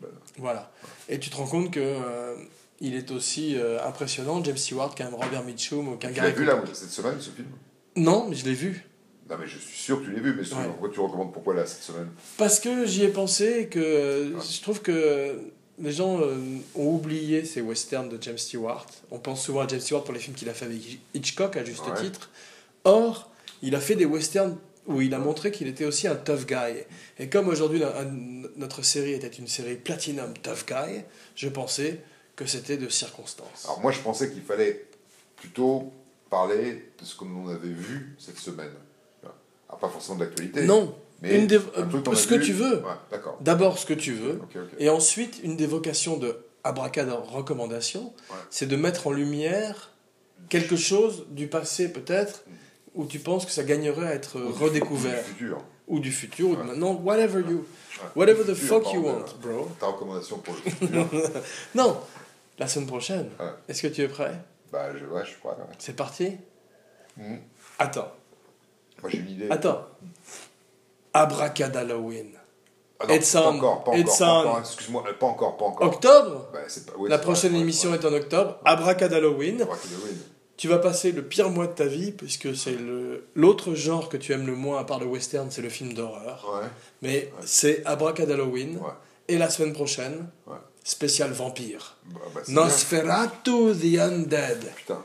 [0.01, 0.71] Ben, Voilà.
[1.09, 2.35] Et tu te rends compte que euh,
[2.81, 6.39] il est aussi euh, impressionnant, James Stewart, qu'un Robert Mitchum ou qu'un Tu Gary l'as
[6.39, 7.49] vu là, cette semaine, ce film
[7.97, 8.87] Non, mais je l'ai vu.
[9.31, 10.67] Non, mais je suis sûr que tu l'as vu, mais Ouais.
[10.67, 12.09] pourquoi tu recommandes pourquoi là, cette semaine?
[12.37, 14.41] Parce que j'y ai pensé et que Ouais.
[14.47, 15.39] je trouve que
[15.81, 16.36] les gens euh,
[16.74, 18.86] ont oublié ces westerns de James Stewart.
[19.11, 20.81] On pense souvent à James Stewart pour les films qu'il a fait avec
[21.15, 22.01] Hitchcock, à juste Ouais.
[22.01, 22.31] titre.
[22.85, 23.31] Or,
[23.62, 26.85] il a fait des westerns où il a montré qu'il était aussi un tough guy.
[27.19, 27.82] Et comme aujourd'hui
[28.57, 31.02] notre série était une série Platinum Tough Guy,
[31.36, 32.01] je pensais
[32.35, 33.65] que c'était de circonstance.
[33.66, 34.86] Alors moi, je pensais qu'il fallait
[35.36, 35.93] plutôt
[36.31, 38.73] parler de ce que l'on avait vu cette semaine.
[39.69, 40.65] Alors, pas forcément de l'actualité.
[40.65, 42.45] non, mais une des- ce que vu.
[42.45, 42.77] tu veux.
[42.77, 43.19] Ouais.
[43.41, 44.41] D'abord ce que tu veux.
[44.79, 48.37] Et ensuite, une des vocations de Abracadabra recommandation, Ouais.
[48.51, 49.91] c'est de mettre en lumière
[50.49, 52.45] quelque chose du passé peut-être,
[52.95, 55.65] où tu penses que ça gagnerait à être Ou redécouvert, ou du futur.
[55.89, 57.65] ou du futur, ou de maintenant, whatever you,
[58.17, 59.69] whatever the fuck you want, euh, bro.
[59.79, 61.09] Ta recommandation pour le futur
[61.75, 61.99] Non,
[62.59, 63.29] la semaine prochaine.
[63.69, 64.35] Est-ce que tu es prêt?
[64.73, 65.53] Bah, je, ouais, je suis prêt.
[65.79, 66.33] C'est parti?
[67.17, 67.39] Mhm.
[67.79, 68.13] Attends,
[69.03, 69.47] Moi, j'ai une idée.
[69.51, 69.87] attends.
[71.15, 72.32] Abracadalloween.
[73.03, 75.87] Ah non, pas encore, pas encore, excuse-moi, euh, pas encore, pas encore.
[75.89, 76.49] Octobre?
[76.53, 77.97] Bah, c'est pas- ouais, La prochaine vrai, émission ouais.
[77.99, 78.59] est en octobre.
[78.65, 79.62] Abracadalloween.
[79.62, 79.77] Roll.
[80.59, 84.19] Tu vas passer le pire mois de ta vie, puisque c'est le l'autre genre que
[84.19, 86.47] tu aimes le moins, à part le western, c'est le film d'horreur.
[86.55, 86.66] Ouais,
[87.01, 88.78] Mais c'est Abracadalloween.
[89.28, 90.28] Et la semaine prochaine,
[90.85, 91.97] spécial vampire.
[92.05, 92.55] Bah, bah, bien.
[92.55, 94.61] Nosferatu the Undead.
[94.77, 95.03] Putain.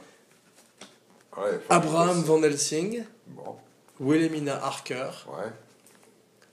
[1.69, 3.55] Abraham Van Helsing, Bon,
[3.99, 5.51] Wilhelmina Harker, ouais,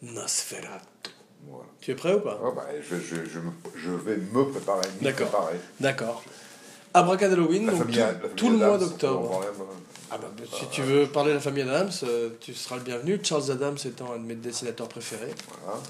[0.02, 1.10] Nosferatu.
[1.48, 1.64] voilà.
[1.80, 2.40] Tu es prêt ou pas?
[2.42, 3.38] Ouais, bah, je, je, je,
[3.76, 5.50] je vais me préparer, D'accord.
[5.80, 6.24] D'accord.
[6.94, 9.40] Abracadalloween, La donc famille, tout, tout le mois d'octobre.
[10.10, 13.18] Ah bah, si tu veux parler de la famille Adams, euh, tu seras le bienvenu.
[13.22, 15.32] Charles Adams étant un de mes dessinateurs préférés.
[15.64, 15.80] Voilà.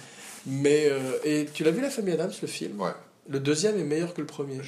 [0.47, 2.81] Mais euh, et tu l'as vu la famille Adams le film?
[2.81, 2.93] Ouais,
[3.29, 4.61] Le deuxième est meilleur que le premier.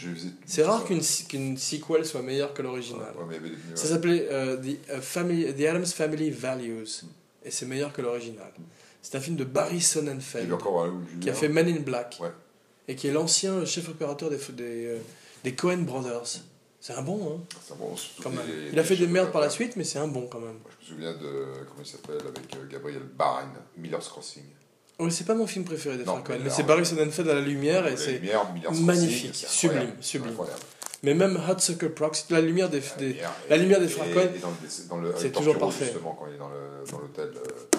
[0.47, 3.13] C'est rare qu'une qu'une sequel soit meilleure que l'original.
[3.29, 7.05] Ouais, des- Ça s'appelait euh, The, Family- The Adams Family Values
[7.45, 8.51] et c'est meilleur que l'original.
[9.05, 10.51] C'est un film de Barry Sonnenfeld
[11.21, 12.31] qui a fait Men in Black Ouais.
[12.89, 14.99] et qui est l'ancien chef opérateur des, des, euh,
[15.45, 16.39] des Coen Brothers.
[16.81, 17.95] C'est un bon, hein, C'est bon,
[18.31, 18.41] même.
[18.73, 20.53] Il a fait des merdes par la suite, mais c'est un bon quand même.
[20.63, 21.45] Moi, je me souviens de.
[21.69, 24.43] Comment il s'appelle Avec euh, Gabriel Byrne, Miller's Crossing.
[24.99, 27.41] Oui, c'est pas mon film préféré des Non, Coen, mais c'est Barry Sonnenfeld à la
[27.43, 28.21] lumière et c'est
[28.81, 30.35] magnifique, sublime, sublime.
[31.03, 32.97] Mais même Hudsucker Proxy, la lumière des, La
[33.59, 34.49] des- lumière, des dans
[34.89, 35.85] dans le- c'est avec toujours parfait.
[35.87, 36.49] Justement, quand il est dans
[36.91, 37.31] dans l'hôtel.
[37.37, 37.74] euh,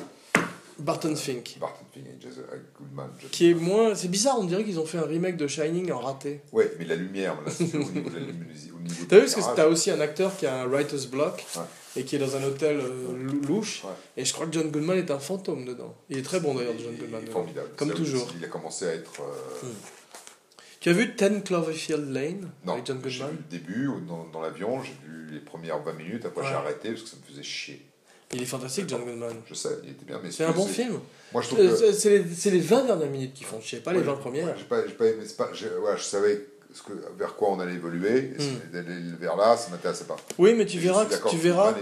[0.85, 1.57] Barton Fink.
[1.59, 3.09] Barton Fink et Jason avec Goodman.
[3.17, 3.69] Jason Qui est Goodman.
[3.69, 3.95] moins.
[3.95, 6.41] C'est bizarre, on dirait qu'ils ont fait un remake de Shining en raté.
[6.51, 8.71] Ouais, mais la lumière, là, c'est au niveau de la luminosité.
[8.71, 11.43] au niveau T'as vu parce que t'as aussi un acteur qui a un writer's block
[11.55, 11.63] Ouais.
[11.97, 13.83] et qui est dans un hôtel euh, lou- louche.
[13.83, 13.91] Ouais.
[14.17, 15.95] Et je crois que John Goodman est un fantôme dedans.
[16.09, 17.25] Il est très bon d'ailleurs, Il- John il est Goodman.
[17.27, 17.69] formidable.
[17.75, 18.27] Comme toujours.
[18.37, 19.21] Il a commencé à être.
[19.21, 19.67] euh,
[20.79, 24.25] Tu as vu 10 Cloverfield Lane Non, avec John j'ai vu Goodman le début dans,
[24.31, 26.47] dans l'avion, j'ai vu les premières 20 minutes, après Ouais.
[26.47, 27.81] j'ai arrêté parce que ça me faisait chier.
[28.33, 29.33] Il est fantastique, John Goodman.
[29.47, 30.99] Je sais, il était bien, mais C'est un bon film.
[31.33, 31.91] Moi je trouve Euh, que.
[31.93, 34.19] C'est les, c'est les 20 dernières minutes qui font chier, pas les Ouais, 20 ouais,
[34.19, 34.57] premières.
[34.57, 37.51] j'ai pas, j'ai pas aimé, c'est pas, j'ai- ouais, je savais ce que, vers quoi
[37.51, 38.31] on allait évoluer,
[38.73, 38.87] d'aller
[39.19, 40.17] vers là, ça m'intéressait pas.
[40.37, 41.73] Oui, mais tu Et verras, que, tu, verras,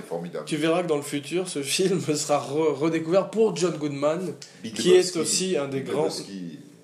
[0.46, 4.74] tu verras que dans le futur, ce film sera re- redécouvert pour John Goodman, Big
[4.76, 6.10] qui est aussi un des grands-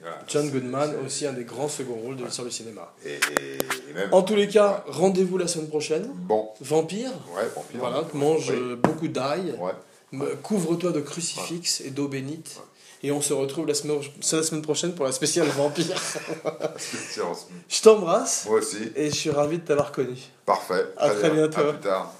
[0.10, 2.94] voilà, John Goodman, aussi un des grands second rôles de l'histoire du cinéma.
[3.06, 4.10] Et, et- et même.
[4.14, 6.10] En tous les cas, rendez-vous la semaine prochaine.
[6.14, 7.80] Bon, Vampire, ouais, vampire.
[7.80, 8.56] voilà, mange Oui.
[8.60, 10.26] euh, beaucoup d'ail, Ouais.
[10.44, 12.60] couvre-toi de crucifix et d'eau bénite.
[13.02, 15.95] Et on se retrouve la semaine, c'est la semaine prochaine pour la spéciale Vampire.
[17.69, 18.91] Je t'embrasse Moi aussi.
[18.95, 20.18] et je suis ravi de t'avoir connu.
[20.45, 20.86] Parfait.
[20.98, 21.48] À très bien.
[21.48, 21.61] bientôt.
[21.69, 22.14] À plus tard.